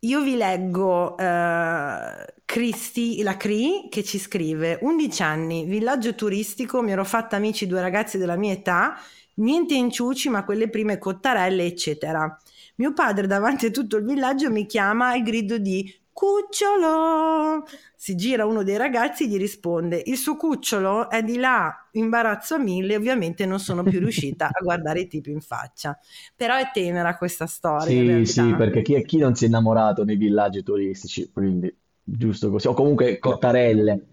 Io 0.00 0.22
vi 0.22 0.36
leggo 0.36 1.18
eh, 1.18 2.34
Cristi, 2.44 3.22
la 3.22 3.36
Cri, 3.36 3.88
che 3.90 4.02
ci 4.02 4.18
scrive: 4.18 4.78
11 4.80 5.22
anni, 5.22 5.64
villaggio 5.64 6.14
turistico, 6.14 6.80
mi 6.80 6.92
ero 6.92 7.04
fatta 7.04 7.36
amici 7.36 7.66
due 7.66 7.82
ragazzi 7.82 8.16
della 8.16 8.36
mia 8.36 8.52
età, 8.52 8.98
niente 9.34 9.74
inciuci, 9.74 10.30
ma 10.30 10.44
quelle 10.44 10.70
prime 10.70 10.98
cottarelle, 10.98 11.64
eccetera. 11.64 12.34
Mio 12.76 12.94
padre 12.94 13.26
davanti 13.26 13.66
a 13.66 13.70
tutto 13.70 13.98
il 13.98 14.06
villaggio 14.06 14.50
mi 14.50 14.64
chiama 14.64 15.10
al 15.10 15.22
grido 15.22 15.58
di 15.58 15.92
cucciolo. 16.12 17.64
Si 17.96 18.14
gira 18.16 18.46
uno 18.46 18.62
dei 18.62 18.76
ragazzi 18.76 19.24
e 19.24 19.26
gli 19.28 19.36
risponde: 19.38 20.02
Il 20.06 20.16
suo 20.16 20.36
cucciolo 20.36 21.08
è 21.10 21.22
di 21.22 21.36
là, 21.38 21.88
imbarazzo 21.92 22.54
a 22.54 22.58
mille. 22.58 22.96
Ovviamente 22.96 23.46
non 23.46 23.58
sono 23.60 23.84
più 23.86 23.98
riuscita 24.00 24.46
a 24.52 24.60
guardare 24.62 25.00
i 25.00 25.06
tipi 25.08 25.30
in 25.30 25.40
faccia. 25.40 25.98
Però 26.36 26.56
è 26.56 26.70
tenera 26.72 27.16
questa 27.16 27.46
storia. 27.46 28.04
Sì, 28.04 28.24
sì, 28.26 28.54
perché 28.54 28.82
chi, 28.82 29.02
chi 29.04 29.16
non 29.16 29.34
si 29.34 29.44
è 29.44 29.46
innamorato 29.48 30.04
nei 30.04 30.16
villaggi 30.16 30.62
turistici, 30.62 31.30
quindi 31.32 31.74
giusto 32.02 32.50
così, 32.50 32.66
o 32.68 32.74
comunque 32.74 33.18
cottarelle. 33.18 34.06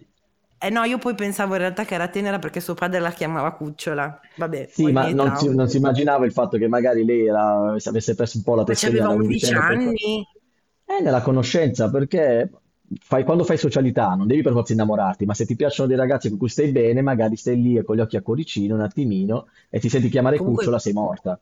Eh 0.60 0.70
no, 0.72 0.84
io 0.86 0.98
poi 0.98 1.14
pensavo 1.16 1.54
in 1.54 1.60
realtà 1.60 1.86
che 1.86 1.94
era 1.94 2.08
tenera 2.08 2.40
perché 2.40 2.60
suo 2.62 2.74
padre 2.74 3.00
la 3.00 3.12
chiamava 3.12 3.54
cucciola. 3.54 4.20
Vabbè, 4.36 4.68
Sì, 4.70 4.92
ma 4.92 5.10
non 5.10 5.36
si, 5.36 5.54
non 5.54 5.68
si 5.70 5.78
immaginava 5.78 6.26
il 6.26 6.32
fatto 6.32 6.58
che 6.58 6.68
magari 6.68 7.04
lei 7.06 7.26
era, 7.28 7.74
se 7.80 7.90
avesse 7.90 8.14
perso 8.16 8.38
un 8.38 8.44
po' 8.44 8.56
la 8.56 8.64
c'aveva 8.76 9.10
nella 9.10 9.16
11 9.16 9.54
vicenda, 9.56 9.76
per- 9.78 9.96
anni. 9.96 10.24
È 10.90 11.02
nella 11.02 11.22
conoscenza, 11.22 11.90
perché 11.90 12.50
fai- 13.02 13.26
quando 13.26 13.44
fai 13.44 13.58
socialità 13.58 14.14
non 14.16 14.26
devi 14.26 14.42
per 14.42 14.54
forza 14.54 14.72
innamorarti, 14.72 15.26
ma 15.26 15.34
se 15.34 15.46
ti 15.46 15.56
piacciono 15.58 15.90
dei 15.90 15.98
ragazzi 15.98 16.30
con 16.30 16.38
cui 16.38 16.48
stai 16.48 16.72
bene, 16.72 17.02
magari 17.02 17.36
stai 17.36 17.62
lì 17.62 17.76
e 17.76 17.84
con 17.84 17.98
gli 17.98 18.00
occhi 18.00 18.16
a 18.16 18.22
cuoricino 18.22 18.74
un 18.74 18.82
attimino 18.82 19.48
e 19.70 19.80
ti 19.80 19.90
senti 19.90 20.08
chiamare 20.08 20.38
Comunque- 20.38 20.64
cucciola, 20.64 20.80
sei 20.80 20.94
morta. 20.94 21.38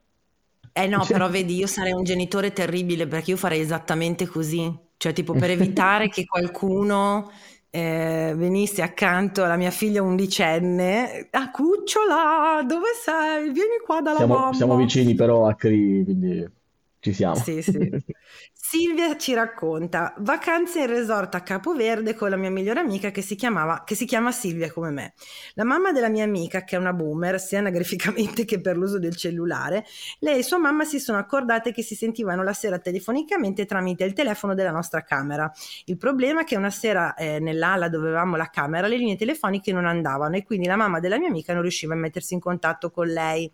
Eh 0.78 0.88
no, 0.88 1.06
però 1.08 1.30
vedi, 1.30 1.56
io 1.56 1.68
sarei 1.68 1.94
un 1.94 2.04
genitore 2.04 2.52
terribile 2.52 3.06
perché 3.08 3.32
io 3.32 3.38
farei 3.38 3.62
esattamente 3.62 4.26
così. 4.26 4.74
Cioè, 4.98 5.14
tipo, 5.14 5.34
per 5.34 5.52
evitare 5.52 6.10
che 6.10 6.26
qualcuno 6.26 7.32
eh, 7.70 8.34
venissi 8.36 8.82
accanto 8.82 9.44
alla 9.44 9.58
mia 9.58 9.70
figlia 9.72 10.02
undicenne, 10.02 11.28
a 11.32 11.52
cucciola, 11.52 12.64
dove 12.68 12.88
sei? 13.02 13.52
Vieni 13.52 13.78
qua 13.86 14.02
dalla 14.02 14.18
Siamo, 14.18 14.34
mamma. 14.34 14.54
siamo 14.54 14.76
vicini 14.76 15.14
però 15.14 15.48
a 15.48 15.54
Cri, 15.54 16.02
quindi 16.04 16.50
ci 17.00 17.14
siamo. 17.14 17.36
Sì, 17.36 17.62
sì. 17.62 17.72
Silvia 18.68 19.16
ci 19.16 19.36
racconta 19.36 20.16
vacanze 20.18 20.80
in 20.80 20.88
resort 20.88 21.36
a 21.36 21.42
Capoverde 21.42 22.16
con 22.16 22.32
la 22.32 22.36
mia 22.36 22.50
migliore 22.50 22.80
amica 22.80 23.12
che 23.12 23.22
si, 23.22 23.36
chiamava, 23.36 23.84
che 23.86 23.94
si 23.94 24.06
chiama 24.06 24.32
Silvia 24.32 24.72
come 24.72 24.90
me. 24.90 25.14
La 25.54 25.64
mamma 25.64 25.92
della 25.92 26.10
mia 26.10 26.24
amica, 26.24 26.64
che 26.64 26.76
è 26.76 26.80
una 26.80 26.92
boomer, 26.92 27.40
sia 27.40 27.60
anagraficamente 27.60 28.44
che 28.44 28.60
per 28.60 28.76
l'uso 28.76 28.98
del 28.98 29.16
cellulare, 29.16 29.86
lei 30.20 30.40
e 30.40 30.44
sua 30.44 30.58
mamma 30.58 30.84
si 30.84 31.00
sono 31.00 31.20
accordate 31.20 31.72
che 31.72 31.84
si 31.84 31.94
sentivano 31.94 32.42
la 32.42 32.54
sera 32.54 32.80
telefonicamente 32.80 33.66
tramite 33.66 34.04
il 34.04 34.14
telefono 34.14 34.56
della 34.56 34.72
nostra 34.72 35.04
camera. 35.04 35.50
Il 35.86 35.98
problema 35.98 36.42
è 36.42 36.44
che 36.44 36.58
una 36.58 36.72
sera 36.72 37.14
eh, 37.14 37.40
nell'ala 37.40 37.88
dove 37.88 38.08
avevamo 38.08 38.36
la 38.36 38.50
camera 38.50 38.88
le 38.88 38.98
linee 38.98 39.16
telefoniche 39.16 39.74
non 39.74 39.86
andavano 39.86 40.38
e 40.38 40.44
quindi 40.44 40.66
la 40.66 40.76
mamma 40.76 41.00
della 41.00 41.20
mia 41.20 41.28
amica 41.28 41.54
non 41.54 41.62
riusciva 41.62 41.94
a 41.94 41.98
mettersi 41.98 42.34
in 42.34 42.40
contatto 42.40 42.90
con 42.90 43.06
lei. 43.06 43.50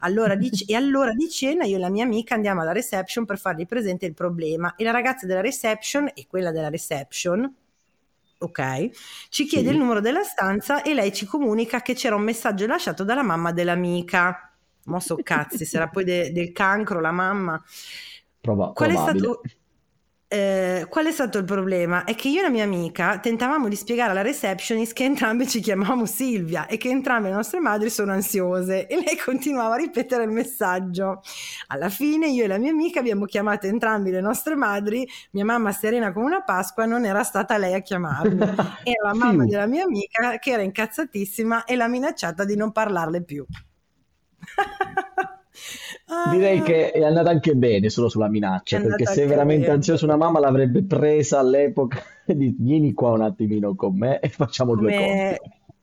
Allora 0.00 0.34
di, 0.34 0.50
e 0.66 0.74
allora 0.74 1.12
di 1.12 1.30
cena 1.30 1.64
io 1.64 1.76
e 1.76 1.78
la 1.78 1.88
mia 1.88 2.02
amica 2.02 2.34
andiamo 2.34 2.62
alla 2.62 2.72
reception 2.72 3.24
per 3.24 3.38
fargli 3.38 3.64
presente 3.64 4.06
il 4.06 4.14
problema 4.14 4.54
e 4.76 4.84
la 4.84 4.90
ragazza 4.90 5.26
della 5.26 5.40
reception 5.40 6.10
e 6.14 6.26
quella 6.26 6.50
della 6.50 6.68
reception 6.70 7.54
ok, 8.38 8.90
ci 9.30 9.44
chiede 9.46 9.68
Sì. 9.68 9.72
il 9.74 9.78
numero 9.78 10.00
della 10.00 10.22
stanza 10.22 10.82
e 10.82 10.92
lei 10.94 11.12
ci 11.12 11.24
comunica 11.24 11.80
che 11.80 11.94
c'era 11.94 12.16
un 12.16 12.22
messaggio 12.22 12.66
lasciato 12.66 13.02
dalla 13.04 13.22
mamma 13.22 13.52
dell'amica. 13.52 14.50
Mo 14.84 15.00
so 15.00 15.16
cazzi, 15.22 15.64
sarà 15.64 15.88
poi 15.88 16.04
de- 16.04 16.32
del 16.32 16.52
cancro 16.52 17.00
la 17.00 17.10
mamma. 17.12 17.60
Prova- 18.40 18.72
Qual 18.72 18.90
è 18.90 18.92
probabile. 18.92 19.18
stato, 19.18 19.40
eh, 20.28 20.86
qual 20.88 21.06
è 21.06 21.12
stato 21.12 21.38
il 21.38 21.44
problema? 21.44 22.02
È 22.02 22.16
che 22.16 22.28
io 22.28 22.40
e 22.40 22.42
la 22.42 22.50
mia 22.50 22.64
amica 22.64 23.20
tentavamo 23.20 23.68
di 23.68 23.76
spiegare 23.76 24.10
alla 24.10 24.22
receptionist 24.22 24.92
che 24.92 25.04
entrambe 25.04 25.46
ci 25.46 25.60
chiamavamo 25.60 26.04
Silvia 26.04 26.66
e 26.66 26.78
che 26.78 26.88
entrambe 26.88 27.28
le 27.28 27.34
nostre 27.34 27.60
madri 27.60 27.90
sono 27.90 28.10
ansiose 28.10 28.86
e 28.88 28.96
lei 28.96 29.16
continuava 29.16 29.74
a 29.74 29.78
ripetere 29.78 30.24
il 30.24 30.30
messaggio. 30.30 31.22
Alla 31.68 31.88
fine 31.90 32.28
io 32.28 32.42
e 32.44 32.48
la 32.48 32.58
mia 32.58 32.72
amica 32.72 32.98
abbiamo 32.98 33.24
chiamato 33.24 33.66
entrambi 33.66 34.10
le 34.10 34.20
nostre 34.20 34.56
madri, 34.56 35.06
mia 35.30 35.44
mamma 35.44 35.70
serena 35.70 36.12
come 36.12 36.26
una 36.26 36.42
Pasqua, 36.42 36.86
non 36.86 37.04
era 37.04 37.22
stata 37.22 37.56
lei 37.56 37.74
a 37.74 37.80
chiamarmi, 37.80 38.40
era 38.82 39.06
la 39.06 39.14
mamma 39.14 39.42
Fiu. 39.42 39.50
della 39.50 39.66
mia 39.66 39.84
amica 39.84 40.38
che 40.38 40.50
era 40.50 40.62
incazzatissima 40.62 41.64
e 41.64 41.76
l'ha 41.76 41.86
minacciata 41.86 42.44
di 42.44 42.56
non 42.56 42.72
parlarle 42.72 43.22
più. 43.22 43.46
Direi 46.30 46.58
Ah. 46.58 46.62
che 46.62 46.90
è 46.92 47.02
andata 47.04 47.30
anche 47.30 47.54
bene 47.54 47.88
solo 47.90 48.08
sulla 48.08 48.28
minaccia, 48.28 48.80
perché 48.80 49.06
se 49.06 49.22
è 49.24 49.26
veramente 49.26 49.62
bene. 49.62 49.74
ansiosa 49.74 50.04
una 50.04 50.16
mamma 50.16 50.40
l'avrebbe 50.40 50.84
presa 50.84 51.38
all'epoca 51.38 52.02
di 52.26 52.54
vieni 52.58 52.92
qua 52.92 53.10
un 53.12 53.22
attimino 53.22 53.74
con 53.74 53.96
me 53.96 54.20
e 54.20 54.28
facciamo 54.28 54.74
due 54.76 54.92
conti. 54.92 55.34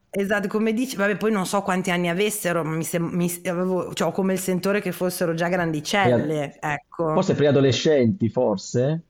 esatto, 0.09 0.47
come 0.47 0.73
dici, 0.73 0.95
vabbè, 0.95 1.17
poi 1.17 1.31
non 1.31 1.45
so 1.45 1.61
quanti 1.61 1.89
anni 1.91 2.07
avessero, 2.09 2.63
ma 2.63 2.71
mi 2.75 2.83
sem- 2.83 3.09
mi- 3.13 3.41
avevo, 3.45 3.93
cioè, 3.93 4.07
ho 4.09 4.11
come 4.11 4.33
il 4.33 4.39
sentore 4.39 4.79
che 4.81 4.91
fossero 4.91 5.33
già 5.33 5.47
grandicelle, 5.49 6.57
ecco. 6.59 7.13
Forse 7.13 7.33
per 7.33 7.43
gli 7.43 7.47
adolescenti, 7.47 8.29
forse? 8.29 9.03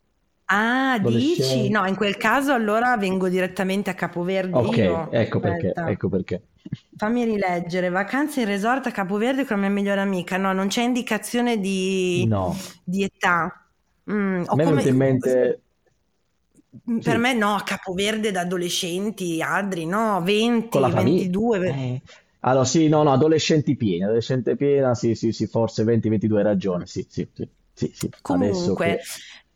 Ah, 0.46 1.00
dici? 1.00 1.70
No, 1.70 1.86
in 1.88 1.96
quel 1.96 2.16
caso 2.18 2.54
allora 2.54 2.96
vengo 2.98 3.28
direttamente 3.28 3.90
a 3.90 3.94
Capoverde 3.96 4.58
Ok, 4.58 4.78
io. 4.78 5.12
ecco 5.12 5.40
perché, 5.40 5.74
ecco 5.74 6.10
perché. 6.10 6.42
Fammi 6.96 7.24
rileggere, 7.26 7.90
vacanze 7.90 8.42
in 8.42 8.48
resort 8.48 8.86
a 8.88 8.92
Capoverde 8.92 9.46
con 9.46 9.58
la 9.58 9.64
mia 9.68 9.72
migliore 9.72 10.02
amica. 10.02 10.38
No, 10.38 10.54
non 10.54 10.68
c'è 10.68 10.84
indicazione 10.84 11.60
di, 11.60 12.30
No, 12.30 12.56
di 12.84 13.04
età. 13.04 13.68
Mm, 14.12 14.44
a 14.48 14.56
me 14.56 14.64
come- 14.64 14.84
in 14.90 14.96
mente... 14.98 15.62
Per 17.02 17.02
Sì. 17.04 17.18
me 17.18 17.34
no, 17.34 17.56
a 17.56 17.64
Capoverde 17.64 18.32
da 18.32 18.42
adolescenti, 18.42 19.42
Adri, 19.42 19.86
no, 19.86 20.22
20, 20.22 20.70
Con 20.70 20.82
la 20.82 20.90
famiglia? 20.90 21.30
22. 21.30 21.60
ve- 21.60 21.74
Eh, 21.74 22.02
Allora, 22.42 22.66
sì, 22.66 22.88
no, 22.90 23.04
no, 23.04 23.12
adolescenti 23.14 23.76
pieni, 23.78 24.04
adolescente 24.04 24.56
piena, 24.58 24.94
sì, 24.96 25.16
sì, 25.16 25.32
sì, 25.32 25.48
forse 25.48 25.84
20-22 25.86 26.40
hai 26.40 26.44
ragione, 26.44 26.86
sì, 26.86 27.06
sì, 27.10 27.28
sì, 27.34 27.48
sì, 27.74 27.92
sì. 27.94 28.10
Adesso 28.26 28.76
Comunque, 28.76 28.76
che... 28.76 29.02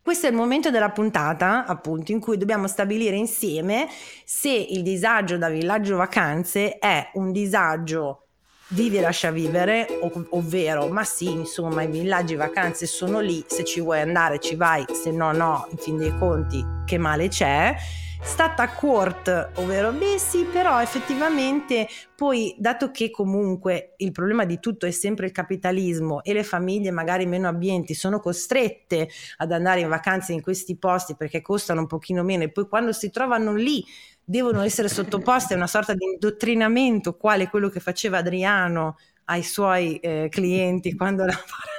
questo 0.07 0.27
è 0.27 0.29
il 0.29 0.37
momento 0.37 0.71
della 0.71 0.91
puntata, 0.91 1.65
appunto, 1.65 2.13
in 2.13 2.21
cui 2.21 2.37
dobbiamo 2.37 2.67
stabilire 2.67 3.17
insieme 3.17 3.89
se 4.23 4.47
il 4.47 4.81
disagio 4.81 5.37
da 5.37 5.49
villaggio 5.49 5.97
vacanze 5.97 6.77
è 6.77 7.09
un 7.15 7.33
disagio 7.33 8.27
vivi 8.69 8.99
e 8.99 9.01
lascia 9.01 9.31
vivere, 9.31 9.85
ov- 9.99 10.27
ovvero, 10.29 10.87
ma 10.87 11.03
sì, 11.03 11.29
insomma, 11.29 11.81
i 11.81 11.87
villaggi 11.87 12.35
vacanze 12.35 12.85
sono 12.85 13.19
lì, 13.19 13.43
se 13.47 13.65
ci 13.65 13.81
vuoi 13.81 13.99
andare 13.99 14.39
ci 14.39 14.55
vai, 14.55 14.85
se 14.93 15.11
no 15.11 15.33
no, 15.33 15.67
in 15.71 15.77
fin 15.77 15.97
dei 15.97 16.17
conti, 16.17 16.65
che 16.85 16.97
male 16.97 17.27
c'è. 17.27 17.75
Stata 18.19 18.69
court, 18.69 19.51
ovvero 19.55 19.91
beh 19.91 20.17
sì, 20.17 20.43
però 20.43 20.81
effettivamente 20.81 21.87
poi, 22.15 22.55
dato 22.57 22.91
che 22.91 23.09
comunque 23.09 23.93
il 23.97 24.11
problema 24.11 24.43
di 24.43 24.59
tutto 24.59 24.85
è 24.85 24.91
sempre 24.91 25.27
il 25.27 25.31
capitalismo 25.31 26.23
e 26.23 26.33
le 26.33 26.43
famiglie 26.43 26.91
magari 26.91 27.25
meno 27.25 27.47
abbienti 27.47 27.93
sono 27.93 28.19
costrette 28.19 29.09
ad 29.37 29.51
andare 29.51 29.81
in 29.81 29.87
vacanze 29.87 30.33
in 30.33 30.41
questi 30.41 30.77
posti 30.77 31.15
perché 31.15 31.41
costano 31.41 31.81
un 31.81 31.87
pochino 31.87 32.23
meno 32.23 32.43
e 32.43 32.49
poi 32.51 32.67
quando 32.67 32.91
si 32.91 33.09
trovano 33.09 33.53
lì 33.53 33.85
devono 34.23 34.61
essere 34.61 34.89
sottoposte 34.89 35.53
a 35.53 35.57
una 35.57 35.67
sorta 35.67 35.93
di 35.93 36.03
indottrinamento 36.03 37.15
quale 37.15 37.49
quello 37.49 37.69
che 37.69 37.79
faceva 37.79 38.17
Adriano 38.17 38.97
ai 39.25 39.43
suoi 39.43 39.97
eh, 39.97 40.27
clienti 40.29 40.95
quando 40.95 41.23
lavorava. 41.23 41.76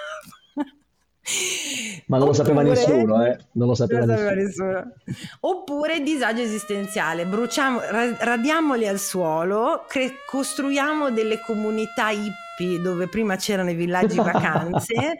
Ma 2.06 2.16
non 2.18 2.28
lo 2.28 2.32
sapeva 2.32 2.60
Oppure- 2.62 2.74
nessuno, 2.74 3.24
eh? 3.26 3.38
Non 3.52 3.68
lo 3.68 3.74
sapeva 3.74 4.04
Non 4.06 4.14
nessuno. 4.16 4.34
nessuno. 4.34 4.92
Oppure 5.40 6.00
disagio 6.00 6.40
esistenziale, 6.42 7.26
bruciamo, 7.26 7.80
ra- 7.80 8.16
radiamoli 8.20 8.86
al 8.88 8.98
suolo, 8.98 9.84
cre- 9.86 10.14
costruiamo 10.26 11.10
delle 11.10 11.40
comunità 11.40 12.10
hippie 12.10 12.80
dove 12.80 13.08
prima 13.08 13.36
c'erano 13.36 13.70
i 13.70 13.74
villaggi 13.74 14.16
vacanze, 14.18 15.18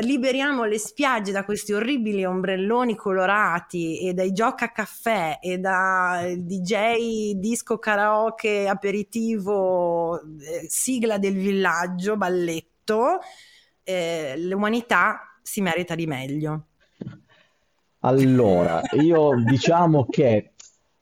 liberiamo 0.00 0.64
le 0.64 0.78
spiagge 0.78 1.32
da 1.32 1.44
questi 1.44 1.72
orribili 1.72 2.24
ombrelloni 2.24 2.94
colorati 2.94 4.00
e 4.06 4.12
dai 4.12 4.32
gioca 4.32 4.70
caffè 4.70 5.38
e 5.40 5.58
da 5.58 6.24
DJ 6.36 7.32
disco 7.34 7.78
karaoke 7.78 8.68
aperitivo 8.68 10.20
eh, 10.20 10.66
sigla 10.68 11.18
del 11.18 11.34
villaggio 11.34 12.16
balletto 12.16 13.18
eh, 13.88 14.34
l'umanità 14.38 15.38
si 15.42 15.60
merita 15.62 15.94
di 15.94 16.06
meglio 16.06 16.68
Allora, 18.00 18.86
io 18.90 19.36
diciamo 19.40 20.08
che 20.08 20.54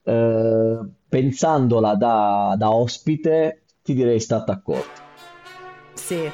eh, 0.03 0.79
pensandola 1.09 1.95
da, 1.95 2.55
da 2.59 2.71
ospite, 2.75 3.65
ti 3.83 3.95
direi 3.95 4.21
stata 4.21 4.53
accorta. 4.53 5.01
sì 5.95 6.33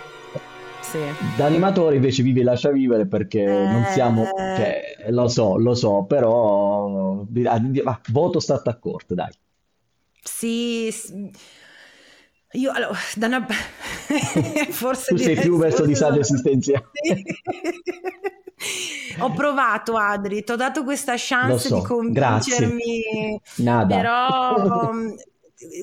sì 0.80 1.16
Da 1.16 1.46
animatore 1.46 1.94
invece 1.96 2.22
vivi 2.22 2.40
e 2.40 2.44
lascia 2.44 2.70
vivere 2.70 3.06
perché 3.06 3.64
non 3.66 3.86
siamo, 3.86 4.32
Eh. 4.38 4.46
cioè, 4.50 4.96
lo 5.10 5.28
so, 5.28 5.56
lo 5.56 5.74
so, 5.74 6.04
però 6.04 7.20
ah, 7.46 7.60
ah, 7.84 8.00
voto 8.10 8.40
stata 8.40 8.70
accorta, 8.70 9.14
dai. 9.14 9.32
Sì, 10.24 10.88
s- 10.90 11.12
io 12.52 12.70
allora, 12.72 12.98
da 13.16 13.26
una... 13.26 13.46
forse 14.70 15.10
Tu 15.10 15.18
sei 15.18 15.36
più 15.36 15.58
verso 15.58 15.82
forse 15.82 15.84
disagio 15.84 16.20
esistenziale. 16.20 16.90
Ho 19.18 19.32
provato, 19.32 19.96
Adri, 19.96 20.44
ti 20.44 20.52
ho 20.52 20.56
dato 20.56 20.84
questa 20.84 21.14
chance 21.16 21.68
so, 21.68 21.76
di 21.76 21.82
convincermi, 21.82 23.40
però 23.86 24.92
mh, 24.96 25.14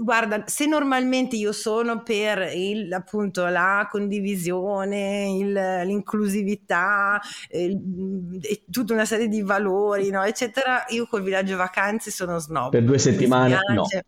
guarda, 0.01 0.43
se 0.47 0.65
normalmente 0.65 1.35
io 1.35 1.51
sono 1.51 2.01
per 2.03 2.51
il, 2.55 2.91
appunto 2.93 3.45
la 3.47 3.87
condivisione, 3.89 5.29
il- 5.37 5.81
l'inclusività, 5.85 7.19
il- 7.51 8.39
e 8.41 8.63
tutta 8.69 8.93
una 8.93 9.05
serie 9.05 9.27
di 9.27 9.41
valori, 9.41 10.09
no, 10.09 10.23
eccetera, 10.23 10.85
io 10.89 11.05
col 11.07 11.23
villaggio 11.23 11.57
vacanze 11.57 12.11
sono 12.11 12.39
snob. 12.39 12.71
Per 12.71 12.83
due 12.83 12.97
settimane 12.97 13.57
no. 13.73 13.83
spiace. 13.83 14.05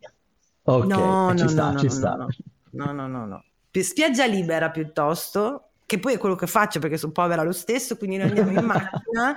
Ok, 0.63 0.85
No, 0.87 1.33
ci 1.35 1.37
no, 1.37 1.47
sta, 1.49 1.71
no, 1.71 1.79
ci 1.79 1.85
no, 1.87 1.89
sta. 1.89 2.15
no, 2.15 2.27
no, 2.71 2.91
no, 2.91 3.07
no, 3.07 3.25
no. 3.25 3.43
Pi- 3.69 3.83
Spiaggia 3.83 4.25
libera 4.25 4.69
piuttosto, 4.69 5.71
che 5.85 5.99
poi 5.99 6.13
è 6.13 6.17
quello 6.17 6.35
che 6.35 6.47
faccio 6.47 6.79
perché 6.79 6.97
sono 6.97 7.11
povera 7.11 7.43
lo 7.43 7.51
stesso, 7.51 7.97
quindi 7.97 8.17
noi 8.17 8.27
andiamo 8.27 8.51
in 8.51 8.65
macchina, 8.65 9.35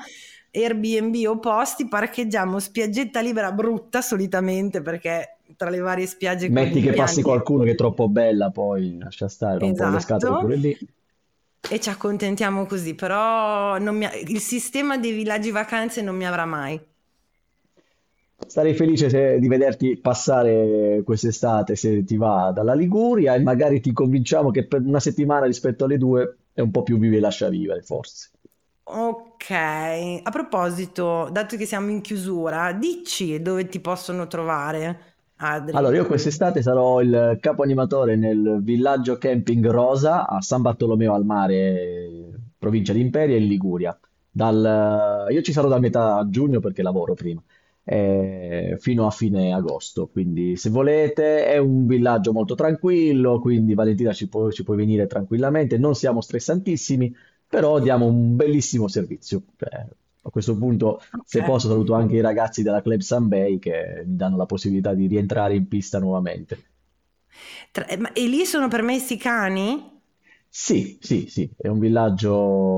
Airbnb 0.50 1.14
o 1.28 1.38
posti, 1.38 1.88
parcheggiamo 1.88 2.58
spiaggetta 2.58 3.20
libera 3.20 3.52
brutta 3.52 4.00
solitamente 4.02 4.82
perché 4.82 5.38
tra 5.56 5.68
le 5.70 5.78
varie 5.78 6.06
spiagge 6.06 6.48
Metti 6.48 6.80
che 6.80 6.92
passi 6.92 7.22
qualcuno 7.22 7.64
che 7.64 7.72
è 7.72 7.74
troppo 7.74 8.08
bella, 8.08 8.50
poi 8.50 8.98
lascia 8.98 9.28
stare, 9.28 9.58
rompono 9.58 9.90
le 9.90 9.96
Esatto. 9.96 10.14
scatole 10.14 10.40
pure 10.40 10.56
lì. 10.56 10.78
e 11.66 11.80
ci 11.80 11.88
accontentiamo 11.88 12.66
così, 12.66 12.94
però 12.94 13.78
non 13.78 13.96
mi- 13.96 14.08
il 14.28 14.40
sistema 14.40 14.98
dei 14.98 15.12
villaggi 15.12 15.50
vacanze 15.50 16.02
non 16.02 16.14
mi 16.16 16.26
avrà 16.26 16.44
mai. 16.44 16.80
Sarei 18.46 18.74
felice 18.74 19.08
se- 19.08 19.38
di 19.38 19.48
vederti 19.48 19.98
passare 19.98 21.02
quest'estate 21.04 21.76
se 21.76 22.04
ti 22.04 22.16
va 22.16 22.52
dalla 22.52 22.74
Liguria 22.74 23.34
e 23.34 23.40
magari 23.40 23.80
ti 23.80 23.92
convinciamo 23.92 24.50
che 24.50 24.66
per 24.66 24.80
una 24.82 25.00
settimana 25.00 25.46
rispetto 25.46 25.84
alle 25.84 25.98
due 25.98 26.36
è 26.52 26.60
un 26.60 26.70
po' 26.70 26.82
più 26.82 26.98
vivi 26.98 27.16
e 27.16 27.20
lascia 27.20 27.48
vivere, 27.48 27.82
forse. 27.82 28.30
Ok, 28.86 29.50
a 29.50 30.30
proposito, 30.30 31.28
dato 31.32 31.56
che 31.56 31.64
siamo 31.64 31.90
in 31.90 32.00
chiusura, 32.00 32.72
dici 32.72 33.40
dove 33.40 33.66
ti 33.66 33.80
possono 33.80 34.26
trovare, 34.26 35.14
Adri. 35.36 35.74
Allora, 35.74 35.96
io 35.96 36.06
quest'estate 36.06 36.62
sarò 36.62 37.00
il 37.00 37.38
capo 37.40 37.62
animatore 37.62 38.14
nel 38.14 38.60
villaggio 38.62 39.16
camping 39.16 39.66
Rosa 39.68 40.28
a 40.28 40.40
San 40.42 40.62
Bartolomeo 40.62 41.14
al 41.14 41.24
Mare, 41.24 42.30
provincia 42.58 42.92
di 42.92 43.00
Imperia 43.00 43.36
in 43.36 43.46
Liguria. 43.46 43.98
Dal- 44.30 45.26
io 45.30 45.42
ci 45.42 45.52
sarò 45.52 45.68
da 45.68 45.78
metà 45.78 46.26
giugno 46.28 46.60
perché 46.60 46.82
lavoro 46.82 47.14
prima, 47.14 47.42
eh, 47.84 48.76
fino 48.80 49.06
a 49.06 49.10
fine 49.10 49.52
agosto. 49.52 50.08
Quindi, 50.08 50.56
se 50.56 50.70
volete, 50.70 51.46
è 51.46 51.58
un 51.58 51.86
villaggio 51.86 52.32
molto 52.32 52.54
tranquillo. 52.54 53.40
Quindi, 53.40 53.74
Valentina 53.74 54.12
ci 54.12 54.28
può, 54.28 54.50
ci 54.50 54.64
puoi 54.64 54.76
venire 54.76 55.06
tranquillamente. 55.06 55.78
Non 55.78 55.94
siamo 55.94 56.20
stressantissimi, 56.20 57.14
però 57.48 57.78
diamo 57.80 58.06
un 58.06 58.36
bellissimo 58.36 58.88
servizio. 58.88 59.42
Cioè, 59.56 59.86
a 60.26 60.30
questo 60.30 60.56
punto, 60.56 61.00
se 61.22 61.42
Ok. 61.42 61.42
posso, 61.42 61.68
saluto 61.68 61.94
anche 61.94 62.16
i 62.16 62.20
ragazzi 62.20 62.62
della 62.62 62.80
Club 62.82 63.00
San 63.00 63.28
Bay 63.28 63.58
che 63.58 64.02
mi 64.06 64.16
danno 64.16 64.36
la 64.36 64.46
possibilità 64.46 64.94
di 64.94 65.06
rientrare 65.06 65.54
in 65.54 65.68
pista 65.68 65.98
nuovamente. 65.98 66.58
Tra- 67.72 67.86
e 68.12 68.26
lì 68.26 68.44
sono 68.46 68.68
permessi 68.68 69.14
i 69.14 69.18
cani? 69.18 69.93
Sì, 70.56 70.96
sì, 71.02 71.26
sì, 71.28 71.50
è 71.56 71.66
un 71.68 71.78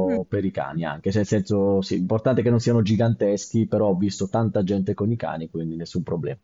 Mm. 0.05 0.20
villaggio 0.20 0.24
per 0.29 0.45
i 0.45 0.51
cani 0.51 0.85
anche, 0.85 1.11
cioè, 1.11 1.18
nel 1.18 1.27
senso, 1.27 1.81
sì, 1.83 1.95
importante 1.97 2.41
che 2.43 2.51
non 2.51 2.59
siano 2.59 2.81
giganteschi, 2.83 3.66
però 3.68 3.89
ho 3.89 3.95
visto 3.97 4.29
tanta 4.29 4.62
gente 4.64 4.95
con 4.95 5.11
i 5.12 5.16
cani, 5.16 5.49
quindi 5.51 5.77
nessun 5.77 6.03
problema. 6.03 6.41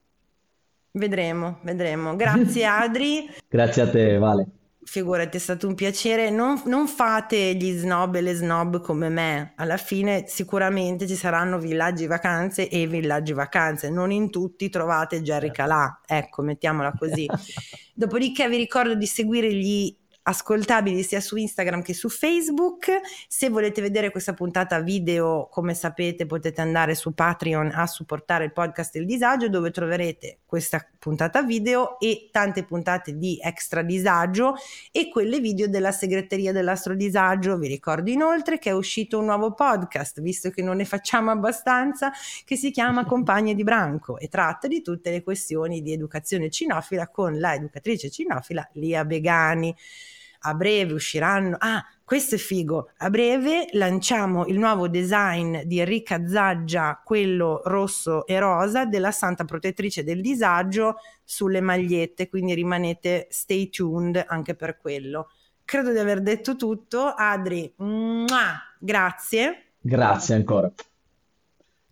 Vedremo, 0.92 1.58
vedremo. 1.64 2.16
Grazie 2.16 2.64
Adri. 2.66 3.28
Grazie 3.48 3.82
a 3.82 3.90
te, 3.90 4.18
Vale. 4.18 4.46
Figurati, 4.84 5.36
è 5.36 5.40
stato 5.40 5.68
un 5.68 5.74
piacere. 5.74 6.28
Non, 6.30 6.60
non 6.66 6.88
fate 6.88 7.54
gli 7.54 7.70
snob 7.72 8.16
e 8.16 8.20
le 8.20 8.34
snob 8.34 8.80
come 8.80 9.08
me. 9.08 9.52
Alla 9.56 9.76
fine 9.76 10.24
sicuramente 10.26 11.06
ci 11.06 11.14
saranno 11.14 11.58
villaggi 11.58 12.06
vacanze 12.06 12.68
e 12.68 12.86
villaggi 12.88 13.32
vacanze. 13.32 13.90
Non 13.90 14.10
in 14.10 14.30
tutti 14.30 14.68
trovate 14.68 15.22
Jerry 15.22 15.50
Certo. 15.50 15.52
Calà. 15.52 16.00
Ecco, 16.04 16.42
mettiamola 16.42 16.94
così. 16.94 17.30
Dopodiché 17.94 18.48
vi 18.48 18.56
ricordo 18.56 18.94
di 18.96 19.06
seguire 19.06 19.54
gli 19.54 19.96
ascoltabili 20.24 21.02
sia 21.02 21.20
su 21.20 21.36
Instagram 21.36 21.82
che 21.82 21.94
su 21.94 22.08
Facebook. 22.08 23.00
Se 23.28 23.48
volete 23.48 23.80
vedere 23.80 24.10
questa 24.10 24.34
puntata 24.34 24.80
video, 24.80 25.48
come 25.50 25.74
sapete, 25.74 26.26
potete 26.26 26.60
andare 26.60 26.94
su 26.94 27.12
Patreon 27.12 27.72
a 27.74 27.86
supportare 27.86 28.44
il 28.44 28.52
podcast 28.52 28.94
Il 28.96 29.06
Disagio, 29.06 29.48
dove 29.48 29.70
troverete 29.70 30.38
questa 30.46 30.86
puntata 30.98 31.42
video 31.42 31.98
e 31.98 32.28
tante 32.30 32.64
puntate 32.64 33.16
di 33.16 33.38
extra 33.42 33.82
disagio 33.82 34.54
e 34.92 35.08
quelle 35.08 35.40
video 35.40 35.66
della 35.66 35.90
segreteria 35.92 36.52
dell'astrodisagio. 36.52 37.58
Vi 37.58 37.66
ricordo 37.66 38.10
inoltre 38.10 38.58
che 38.58 38.70
è 38.70 38.72
uscito 38.74 39.18
un 39.18 39.24
nuovo 39.24 39.52
podcast, 39.52 40.20
visto 40.20 40.50
che 40.50 40.62
non 40.62 40.76
ne 40.76 40.84
facciamo 40.84 41.30
abbastanza, 41.30 42.12
che 42.44 42.56
si 42.56 42.70
chiama 42.70 43.04
Compagne 43.12 43.54
di 43.54 43.64
Branco 43.64 44.18
e 44.18 44.28
tratta 44.28 44.68
di 44.68 44.82
tutte 44.82 45.10
le 45.10 45.22
questioni 45.22 45.82
di 45.82 45.92
educazione 45.92 46.50
cinofila 46.50 47.08
con 47.08 47.38
la 47.38 47.54
educatrice 47.54 48.10
cinofila 48.10 48.68
Lia 48.74 49.04
Begani. 49.04 49.74
A 50.42 50.54
breve 50.54 50.92
usciranno. 50.92 51.56
Ah, 51.58 51.84
questo 52.04 52.34
è 52.34 52.38
figo. 52.38 52.90
A 52.98 53.08
breve 53.10 53.68
lanciamo 53.72 54.44
il 54.46 54.58
nuovo 54.58 54.88
design 54.88 55.62
di 55.62 55.78
Enrica 55.78 56.26
Zaggia, 56.26 57.00
quello 57.02 57.62
rosso 57.64 58.26
e 58.26 58.38
rosa, 58.38 58.84
della 58.84 59.12
Santa 59.12 59.44
Protettrice 59.44 60.04
del 60.04 60.20
Disagio 60.20 60.96
sulle 61.24 61.60
magliette, 61.60 62.28
quindi 62.28 62.54
rimanete 62.54 63.28
stay 63.30 63.70
tuned 63.70 64.22
anche 64.28 64.54
per 64.54 64.76
quello. 64.76 65.30
Credo 65.64 65.90
di 65.92 65.98
aver 65.98 66.20
detto 66.20 66.56
tutto. 66.56 67.06
Adri, 67.06 67.72
mua, 67.78 68.60
grazie. 68.78 69.74
Grazie 69.80 70.34
ancora. 70.34 70.70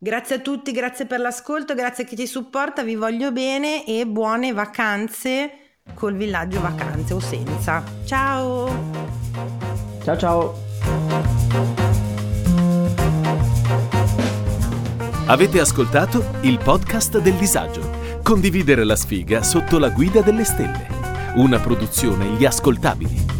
Grazie 0.03 0.36
a 0.36 0.38
tutti, 0.40 0.72
grazie 0.72 1.07
per 1.07 1.20
l'ascolto, 1.20 1.74
grazie 1.74 2.05
a 2.05 2.07
chi 2.07 2.16
ci 2.16 2.26
supporta, 2.26 2.82
vi 2.82 2.94
voglio 2.94 3.32
bene 3.32 3.86
e 3.86 4.07
buone 4.07 4.53
vacanze 4.53 5.70
col 5.95 6.14
villaggio 6.14 6.61
vacanze 6.61 7.14
o 7.14 7.20
senza. 7.20 7.82
Ciao! 8.05 8.68
Ciao 10.03 10.16
ciao. 10.16 10.55
Avete 15.26 15.61
ascoltato 15.61 16.24
il 16.41 16.59
podcast 16.59 17.20
del 17.20 17.34
disagio. 17.34 18.18
Condividere 18.22 18.84
la 18.84 18.97
sfiga 18.97 19.43
sotto 19.43 19.78
la 19.78 19.91
guida 19.91 20.22
delle 20.22 20.45
stelle. 20.45 20.88
Una 21.36 21.61
produzione 21.61 22.26
Gli 22.30 22.45
Ascoltabili. 22.45 23.39